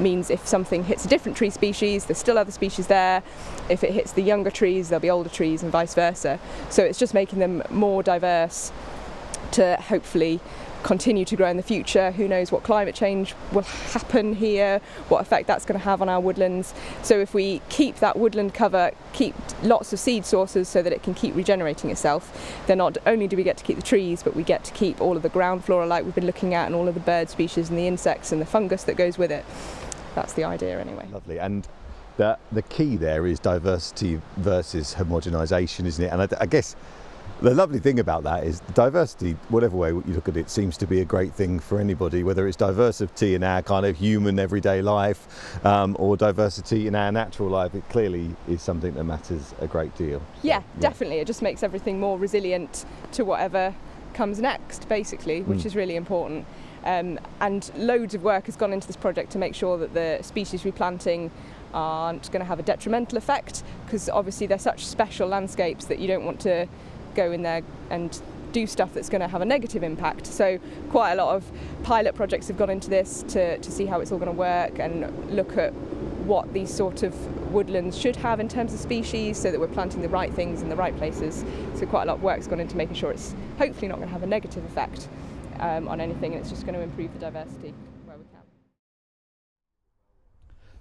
means 0.01 0.31
if 0.31 0.47
something 0.47 0.85
hits 0.85 1.05
a 1.05 1.09
different 1.09 1.37
tree 1.37 1.51
species, 1.51 2.07
there's 2.07 2.19
still 2.19 2.39
other 2.39 2.51
species 2.51 2.87
there. 2.89 3.23
If 3.69 3.85
it 3.85 3.93
hits 3.93 4.13
the 4.13 4.23
younger 4.23 4.51
trees, 4.51 4.89
there'll 4.89 5.01
be 5.01 5.11
older 5.11 5.29
trees 5.29 5.63
and 5.63 5.71
vice 5.71 5.95
versa. 5.95 6.39
So 6.71 6.83
it's 6.83 6.99
just 6.99 7.15
making 7.15 7.39
them 7.39 7.63
more 7.71 8.03
diverse 8.03 8.73
to 9.53 9.77
hopefully 9.77 10.41
continue 10.83 11.25
to 11.25 11.37
grow 11.37 11.49
in 11.49 11.57
the 11.57 11.63
future. 11.63 12.11
Who 12.13 12.29
knows 12.29 12.51
what 12.51 12.63
climate 12.63 12.95
change 12.95 13.35
will 13.53 13.63
happen 13.63 14.35
here, 14.35 14.81
what 15.09 15.21
effect 15.21 15.47
that's 15.47 15.65
going 15.65 15.79
to 15.79 15.85
have 15.85 16.03
on 16.03 16.09
our 16.09 16.21
woodlands. 16.21 16.75
So 17.03 17.21
if 17.21 17.35
we 17.35 17.61
keep 17.69 17.97
that 17.97 18.19
woodland 18.19 18.55
cover, 18.55 18.91
keep 19.13 19.35
lots 19.63 19.93
of 19.93 19.99
seed 19.99 20.25
sources 20.25 20.69
so 20.69 20.83
that 20.83 20.93
it 20.93 21.03
can 21.03 21.15
keep 21.15 21.35
regenerating 21.35 21.91
itself, 21.91 22.63
then 22.67 22.79
not 22.79 22.99
only 23.07 23.29
do 23.29 23.37
we 23.37 23.43
get 23.43 23.57
to 23.59 23.65
keep 23.65 23.77
the 23.77 23.83
trees, 23.83 24.23
but 24.23 24.35
we 24.35 24.43
get 24.43 24.65
to 24.65 24.73
keep 24.73 25.01
all 25.01 25.17
of 25.17 25.23
the 25.23 25.29
ground 25.29 25.65
flora 25.65 25.87
like 25.87 26.05
we've 26.05 26.15
been 26.15 26.27
looking 26.27 26.55
at 26.55 26.67
and 26.67 26.75
all 26.75 26.89
of 26.89 26.95
the 26.95 27.01
bird 27.01 27.31
species 27.31 27.69
and 27.69 27.79
the 27.79 27.87
insects 27.87 28.33
and 28.33 28.41
the 28.41 28.47
fungus 28.47 28.85
that 28.85 28.97
goes 28.97 29.19
with 29.19 29.31
it. 29.31 29.45
That's 30.15 30.33
the 30.35 30.45
idea 30.45 30.81
anyway. 30.81 31.09
Lovely. 31.11 31.39
And 31.39 31.67
the, 32.17 32.39
the 32.51 32.63
key 32.63 32.97
there 32.97 33.27
is 33.27 33.39
diversity 33.39 34.21
versus 34.37 34.95
homogenisation, 34.95 35.87
isn't 35.87 36.05
it? 36.05 36.09
And 36.09 36.23
I, 36.23 36.29
I 36.41 36.47
guess 36.47 36.77
the 37.43 37.55
lovely 37.55 37.81
thing 37.81 37.99
about 37.99 38.23
that 38.23 38.45
is 38.45 38.61
diversity, 38.73 39.33
whatever 39.49 39.77
way 39.77 39.89
you 39.89 40.03
look 40.07 40.29
at 40.29 40.37
it, 40.37 40.49
seems 40.49 40.77
to 40.77 40.87
be 40.87 41.01
a 41.01 41.05
great 41.05 41.35
thing 41.35 41.59
for 41.59 41.81
anybody, 41.81 42.23
whether 42.23 42.47
it's 42.47 42.57
diversity 42.57 43.35
in 43.35 43.43
our 43.43 43.63
kind 43.63 43.85
of 43.85 43.97
human 43.97 44.39
everyday 44.39 44.81
life 44.81 45.65
um, 45.67 45.97
or 45.99 46.17
diversity 46.17 46.87
in 46.87 46.95
our 46.95 47.11
natural 47.11 47.49
life. 47.49 47.75
It 47.75 47.89
clearly 47.89 48.35
is 48.49 48.63
something 48.63 48.95
that 48.95 49.05
matters 49.05 49.55
a 49.61 49.67
great 49.67 49.95
deal. 49.97 50.21
So, 50.21 50.25
yeah, 50.43 50.59
yeah, 50.59 50.81
definitely. 50.81 51.19
It 51.19 51.27
just 51.27 51.43
makes 51.43 51.65
everything 51.65 51.99
more 51.99 52.17
resilient 52.17 52.85
to 53.13 53.25
whatever 53.25 53.75
comes 54.15 54.39
next, 54.39 54.89
basically, 54.89 55.43
which 55.43 55.61
mm. 55.61 55.67
is 55.67 55.75
really 55.75 55.97
important. 55.97 56.47
Um, 56.85 57.19
and 57.41 57.71
loads 57.77 58.15
of 58.15 58.23
work 58.23 58.47
has 58.47 58.57
gone 58.57 58.73
into 58.73 58.87
this 58.87 58.97
project 58.97 59.33
to 59.33 59.39
make 59.39 59.55
sure 59.55 59.79
that 59.79 59.95
the 59.95 60.19
species 60.23 60.65
replanting 60.65 61.31
aren't 61.75 62.31
going 62.31 62.41
to 62.41 62.47
have 62.47 62.59
a 62.59 62.63
detrimental 62.63 63.19
effect 63.19 63.63
because 63.85 64.09
obviously 64.09 64.47
they're 64.47 64.59
such 64.59 64.85
special 64.87 65.27
landscapes 65.29 65.87
that 65.87 65.99
you 65.99 66.07
don't 66.07 66.25
want 66.25 66.39
to 66.41 66.69
go 67.15 67.33
in 67.33 67.43
there 67.43 67.63
and 67.91 68.21
do 68.53 68.67
stuff 68.67 68.93
that's 68.95 69.09
going 69.09 69.21
to 69.21 69.29
have 69.29 69.41
a 69.41 69.45
negative 69.45 69.83
impact. 69.83 70.27
So 70.27 70.59
quite 70.91 71.13
a 71.13 71.15
lot 71.17 71.35
of 71.35 71.51
pilot 71.83 72.15
projects 72.15 72.49
have 72.49 72.59
gone 72.59 72.71
into 72.71 72.91
this 72.91 73.25
to, 73.29 73.59
to 73.59 73.71
see 73.71 73.87
how 73.87 74.01
it's 74.01 74.13
all 74.13 74.19
going 74.19 74.31
to 74.31 74.37
work 74.37 74.79
and 74.79 75.35
look 75.35 75.57
at 75.57 75.73
what 76.23 76.53
these 76.53 76.73
sort 76.73 77.03
of 77.03 77.15
woodlands 77.53 77.99
should 77.99 78.17
have 78.17 78.39
in 78.39 78.49
terms 78.49 78.73
of 78.73 78.79
species 78.79 79.37
so 79.39 79.51
that 79.51 79.59
we're 79.59 79.67
planting 79.67 80.03
the 80.03 80.09
right 80.09 80.33
things 80.33 80.63
in 80.63 80.69
the 80.69 80.77
right 80.77 80.97
places. 80.97 81.45
So 81.75 81.87
quite 81.87 82.05
a 82.05 82.07
lot 82.07 82.17
of 82.19 82.23
work's 82.23 82.47
gone 82.47 82.61
into 82.61 82.77
making 82.77 82.95
sure 82.95 83.11
it's 83.11 83.35
hopefully 83.59 83.89
not 83.89 83.97
going 83.97 84.09
to 84.09 84.13
have 84.13 84.23
a 84.23 84.27
negative 84.27 84.65
effect 84.65 85.09
um, 85.59 85.89
on 85.89 86.01
anything 86.01 86.33
and 86.33 86.41
it's 86.41 86.51
just 86.51 86.65
going 86.65 86.75
to 86.75 86.81
improve 86.81 87.13
the 87.13 87.19
diversity 87.19 87.75
where 88.05 88.17
we 88.17 88.25
can. 88.25 88.41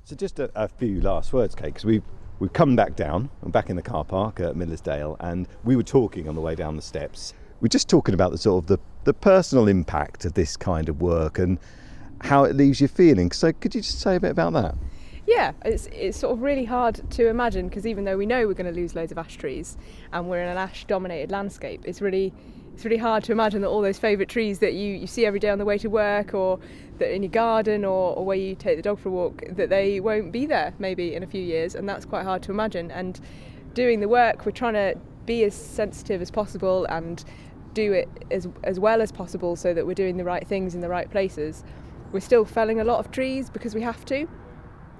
So 0.03 0.15
just 0.15 0.39
a, 0.39 0.51
a 0.55 0.67
few 0.67 1.01
last 1.01 1.33
words, 1.33 1.55
Kate, 1.55 1.65
because 1.67 1.85
we've 1.85 2.03
We've 2.41 2.51
come 2.51 2.75
back 2.75 2.95
down, 2.95 3.29
I'm 3.43 3.51
back 3.51 3.69
in 3.69 3.75
the 3.75 3.83
car 3.83 4.03
park 4.03 4.39
at 4.39 4.55
Millersdale, 4.55 5.15
and 5.19 5.47
we 5.63 5.75
were 5.75 5.83
talking 5.83 6.27
on 6.27 6.33
the 6.33 6.41
way 6.41 6.55
down 6.55 6.75
the 6.75 6.81
steps. 6.81 7.35
We're 7.59 7.67
just 7.67 7.87
talking 7.87 8.15
about 8.15 8.31
the 8.31 8.39
sort 8.39 8.63
of 8.63 8.67
the, 8.67 8.79
the 9.03 9.13
personal 9.13 9.67
impact 9.67 10.25
of 10.25 10.33
this 10.33 10.57
kind 10.57 10.89
of 10.89 11.01
work 11.01 11.37
and 11.37 11.59
how 12.21 12.45
it 12.45 12.55
leaves 12.55 12.81
you 12.81 12.87
feeling. 12.87 13.31
So 13.31 13.53
could 13.53 13.75
you 13.75 13.81
just 13.81 13.99
say 13.99 14.15
a 14.15 14.19
bit 14.19 14.31
about 14.31 14.53
that? 14.53 14.73
Yeah, 15.27 15.51
it's, 15.63 15.85
it's 15.91 16.17
sort 16.17 16.33
of 16.33 16.41
really 16.41 16.65
hard 16.65 16.99
to 17.11 17.27
imagine 17.27 17.67
because 17.67 17.85
even 17.85 18.05
though 18.05 18.17
we 18.17 18.25
know 18.25 18.47
we're 18.47 18.55
going 18.55 18.73
to 18.73 18.79
lose 18.79 18.95
loads 18.95 19.11
of 19.11 19.19
ash 19.19 19.35
trees 19.35 19.77
and 20.11 20.27
we're 20.27 20.41
in 20.41 20.49
an 20.49 20.57
ash 20.57 20.85
dominated 20.85 21.29
landscape, 21.29 21.83
it's 21.85 22.01
really 22.01 22.33
it's 22.73 22.85
really 22.85 22.97
hard 22.97 23.23
to 23.25 23.31
imagine 23.31 23.61
that 23.61 23.67
all 23.67 23.81
those 23.81 23.99
favourite 23.99 24.29
trees 24.29 24.57
that 24.59 24.73
you, 24.73 24.95
you 24.95 25.05
see 25.05 25.25
every 25.25 25.39
day 25.39 25.49
on 25.49 25.59
the 25.59 25.65
way 25.65 25.77
to 25.77 25.89
work 25.89 26.33
or 26.33 26.59
that 27.01 27.13
in 27.13 27.21
your 27.23 27.31
garden 27.31 27.83
or, 27.83 28.15
or 28.15 28.25
where 28.25 28.37
you 28.37 28.55
take 28.55 28.77
the 28.77 28.81
dog 28.81 28.99
for 28.99 29.09
a 29.09 29.11
walk, 29.11 29.43
that 29.49 29.69
they 29.69 29.99
won't 29.99 30.31
be 30.31 30.45
there 30.45 30.73
maybe 30.79 31.13
in 31.13 31.23
a 31.23 31.27
few 31.27 31.41
years, 31.41 31.75
and 31.75 31.87
that's 31.87 32.05
quite 32.05 32.23
hard 32.23 32.41
to 32.43 32.51
imagine. 32.51 32.89
And 32.91 33.19
doing 33.73 33.99
the 33.99 34.07
work, 34.07 34.45
we're 34.45 34.51
trying 34.51 34.73
to 34.73 34.95
be 35.25 35.43
as 35.43 35.53
sensitive 35.53 36.21
as 36.21 36.31
possible 36.31 36.85
and 36.85 37.23
do 37.73 37.93
it 37.93 38.09
as, 38.31 38.47
as 38.63 38.79
well 38.79 39.01
as 39.01 39.11
possible 39.11 39.55
so 39.55 39.73
that 39.73 39.85
we're 39.85 39.93
doing 39.93 40.17
the 40.17 40.23
right 40.23 40.47
things 40.47 40.73
in 40.73 40.81
the 40.81 40.89
right 40.89 41.09
places. 41.09 41.63
We're 42.11 42.21
still 42.21 42.45
felling 42.45 42.79
a 42.79 42.83
lot 42.83 42.99
of 42.99 43.11
trees 43.11 43.49
because 43.49 43.75
we 43.75 43.81
have 43.81 44.03
to, 44.05 44.27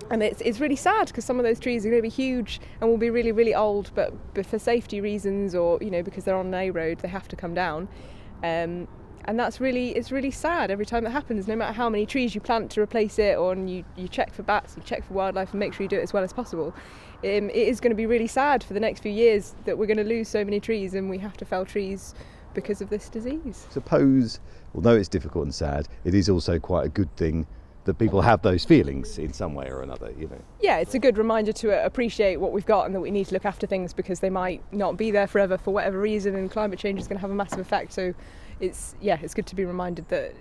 and 0.10 0.24
it's, 0.24 0.42
it's 0.42 0.60
really 0.60 0.76
sad 0.76 1.08
because 1.08 1.26
some 1.26 1.38
of 1.38 1.44
those 1.44 1.60
trees 1.60 1.86
are 1.86 1.90
going 1.90 2.02
to 2.02 2.08
be 2.08 2.10
huge 2.10 2.60
and 2.80 2.90
will 2.90 2.98
be 2.98 3.10
really 3.10 3.32
really 3.32 3.56
old 3.56 3.92
but, 3.96 4.14
but 4.34 4.46
for 4.46 4.60
safety 4.60 5.00
reasons 5.00 5.56
or 5.56 5.78
you 5.82 5.92
know 5.92 6.04
because 6.04 6.26
they're 6.26 6.36
on 6.36 6.48
an 6.48 6.54
A 6.54 6.70
road 6.70 7.00
they 7.00 7.08
have 7.08 7.28
to 7.30 7.36
come 7.36 7.54
down 7.54 7.88
um, 8.44 8.88
and 9.26 9.40
that's 9.40 9.60
really 9.60 9.90
it's 9.90 10.12
really 10.12 10.32
sad 10.32 10.72
every 10.72 10.86
time 10.86 11.04
that 11.04 11.12
happens 11.12 11.48
no 11.48 11.56
matter 11.56 11.74
how 11.74 11.90
many 11.90 12.06
trees 12.06 12.34
you 12.34 12.42
plant 12.42 12.70
to 12.72 12.82
replace 12.82 13.20
it 13.20 13.38
or 13.38 13.56
you, 13.56 13.84
you 13.96 14.08
check 14.08 14.34
for 14.34 14.44
bats 14.44 14.76
you 14.76 14.84
check 14.84 15.06
for 15.06 15.14
wildlife 15.14 15.52
and 15.52 15.60
make 15.60 15.74
sure 15.74 15.84
you 15.84 15.90
do 15.90 15.98
it 15.98 16.04
as 16.04 16.14
well 16.14 16.24
as 16.24 16.34
possible 16.34 16.74
um, 17.24 17.50
it 17.50 17.56
is 17.56 17.80
going 17.80 17.92
to 17.92 17.96
be 17.96 18.06
really 18.06 18.28
sad 18.28 18.64
for 18.64 18.74
the 18.74 18.80
next 18.80 19.02
few 19.02 19.12
years 19.12 19.56
that 19.66 19.78
we're 19.78 19.86
going 19.86 19.98
to 19.98 20.04
lose 20.04 20.28
so 20.28 20.44
many 20.44 20.60
trees 20.60 20.94
and 20.94 21.10
we 21.10 21.18
have 21.18 21.38
to 21.38 21.46
fell 21.46 21.66
trees 21.66 22.16
because 22.54 22.82
of 22.82 22.90
this 22.90 23.10
disease 23.10 23.68
suppose 23.70 24.40
although 24.76 24.96
it's 24.96 25.10
difficult 25.10 25.44
and 25.46 25.56
sad 25.56 25.88
it 26.04 26.14
is 26.14 26.30
also 26.30 26.60
quite 26.60 26.86
a 26.86 26.90
good 26.90 27.16
thing 27.16 27.46
that 27.86 27.96
people 27.96 28.22
have 28.22 28.42
those 28.42 28.64
feelings 28.64 29.18
in 29.18 29.34
some 29.34 29.56
way 29.56 29.68
or 29.68 29.82
another, 29.82 30.12
you 30.18 30.28
know. 30.28 30.40
Yeah, 30.62 30.78
it's 30.78 30.94
a 30.94 31.00
good 31.00 31.18
reminder 31.18 31.52
to 31.54 31.84
appreciate 31.84 32.38
what 32.38 32.52
we've 32.52 32.66
got 32.66 32.86
and 32.86 32.94
that 32.94 33.00
we 33.00 33.10
need 33.10 33.28
to 33.28 33.34
look 33.34 33.46
after 33.46 33.66
things 33.66 33.92
because 33.94 34.20
they 34.20 34.30
might 34.30 34.62
not 34.72 34.98
be 34.98 35.10
there 35.10 35.28
forever 35.28 35.58
for 35.58 35.74
whatever 35.74 36.00
reason, 36.00 36.36
and 36.36 36.52
climate 36.52 36.78
change 36.78 37.00
is 37.00 37.08
going 37.08 37.18
to 37.18 37.22
have 37.22 37.32
a 37.32 37.36
massive 37.36 37.60
effect. 37.60 37.94
So, 37.94 38.14
it's 38.62 38.95
yeah, 39.02 39.17
it's 39.21 39.34
good 39.34 39.47
to 39.47 39.56
be 39.56 39.65
reminded 39.65 40.08
that 40.10 40.34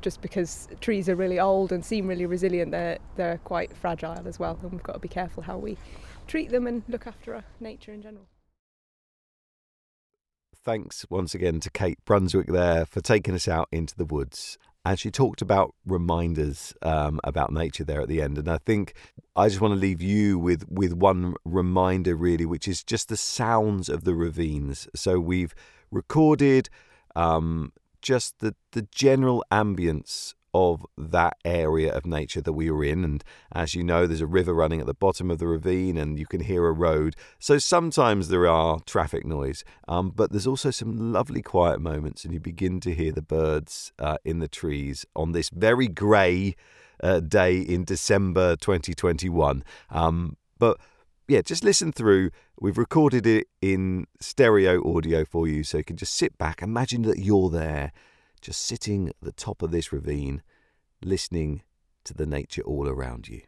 just 0.00 0.22
because 0.22 0.68
trees 0.80 1.08
are 1.08 1.16
really 1.16 1.38
old 1.38 1.72
and 1.72 1.84
seem 1.84 2.06
really 2.06 2.26
resilient, 2.26 2.70
they're 2.70 2.98
they're 3.16 3.38
quite 3.38 3.76
fragile 3.76 4.26
as 4.26 4.38
well, 4.38 4.58
and 4.62 4.72
we've 4.72 4.82
got 4.82 4.94
to 4.94 4.98
be 4.98 5.08
careful 5.08 5.42
how 5.42 5.58
we 5.58 5.76
treat 6.26 6.50
them 6.50 6.66
and 6.66 6.82
look 6.88 7.06
after 7.06 7.34
our 7.34 7.44
nature 7.60 7.92
in 7.92 8.02
general. 8.02 8.26
Thanks 10.64 11.04
once 11.10 11.34
again 11.34 11.58
to 11.60 11.70
Kate 11.70 11.98
Brunswick 12.04 12.46
there 12.46 12.86
for 12.86 13.00
taking 13.00 13.34
us 13.34 13.48
out 13.48 13.66
into 13.72 13.96
the 13.96 14.04
woods 14.04 14.58
and 14.84 14.98
she 14.98 15.10
talked 15.10 15.42
about 15.42 15.74
reminders 15.86 16.74
um, 16.82 17.20
about 17.24 17.52
nature 17.52 17.84
there 17.84 18.00
at 18.00 18.08
the 18.08 18.20
end. 18.20 18.36
And 18.36 18.48
I 18.48 18.58
think 18.58 18.94
I 19.36 19.48
just 19.48 19.60
want 19.60 19.72
to 19.72 19.80
leave 19.80 20.02
you 20.02 20.38
with 20.38 20.68
with 20.68 20.92
one 20.92 21.34
reminder, 21.44 22.16
really, 22.16 22.46
which 22.46 22.66
is 22.66 22.82
just 22.82 23.08
the 23.08 23.16
sounds 23.16 23.88
of 23.88 24.04
the 24.04 24.14
ravines. 24.14 24.88
So 24.94 25.20
we've 25.20 25.54
recorded 25.90 26.68
um, 27.16 27.72
just 28.00 28.40
the 28.40 28.54
the 28.72 28.82
general 28.90 29.44
ambience 29.50 30.34
of 30.54 30.84
that 30.98 31.36
area 31.44 31.92
of 31.92 32.04
nature 32.04 32.40
that 32.40 32.52
we 32.52 32.70
were 32.70 32.84
in. 32.84 33.04
And 33.04 33.24
as 33.52 33.74
you 33.74 33.82
know, 33.82 34.06
there's 34.06 34.20
a 34.20 34.26
river 34.26 34.52
running 34.52 34.80
at 34.80 34.86
the 34.86 34.94
bottom 34.94 35.30
of 35.30 35.38
the 35.38 35.46
ravine 35.46 35.96
and 35.96 36.18
you 36.18 36.26
can 36.26 36.40
hear 36.40 36.66
a 36.66 36.72
road. 36.72 37.16
So 37.38 37.58
sometimes 37.58 38.28
there 38.28 38.46
are 38.46 38.80
traffic 38.80 39.24
noise, 39.24 39.64
um, 39.88 40.12
but 40.14 40.30
there's 40.30 40.46
also 40.46 40.70
some 40.70 41.12
lovely 41.12 41.42
quiet 41.42 41.80
moments 41.80 42.24
and 42.24 42.34
you 42.34 42.40
begin 42.40 42.80
to 42.80 42.94
hear 42.94 43.12
the 43.12 43.22
birds 43.22 43.92
uh, 43.98 44.18
in 44.24 44.40
the 44.40 44.48
trees 44.48 45.06
on 45.16 45.32
this 45.32 45.48
very 45.48 45.88
grey 45.88 46.54
uh, 47.02 47.20
day 47.20 47.58
in 47.58 47.84
December 47.84 48.56
2021. 48.56 49.64
Um, 49.90 50.36
but 50.58 50.78
yeah, 51.32 51.40
just 51.40 51.64
listen 51.64 51.92
through. 51.92 52.30
We've 52.60 52.76
recorded 52.76 53.26
it 53.26 53.46
in 53.62 54.06
stereo 54.20 54.86
audio 54.86 55.24
for 55.24 55.48
you, 55.48 55.64
so 55.64 55.78
you 55.78 55.84
can 55.84 55.96
just 55.96 56.12
sit 56.12 56.36
back, 56.36 56.60
imagine 56.60 57.02
that 57.02 57.18
you're 57.18 57.48
there 57.48 57.92
just 58.42 58.62
sitting 58.62 59.08
at 59.08 59.16
the 59.22 59.32
top 59.32 59.62
of 59.62 59.70
this 59.70 59.94
ravine, 59.94 60.42
listening 61.02 61.62
to 62.04 62.12
the 62.12 62.26
nature 62.26 62.60
all 62.62 62.86
around 62.86 63.28
you. 63.28 63.40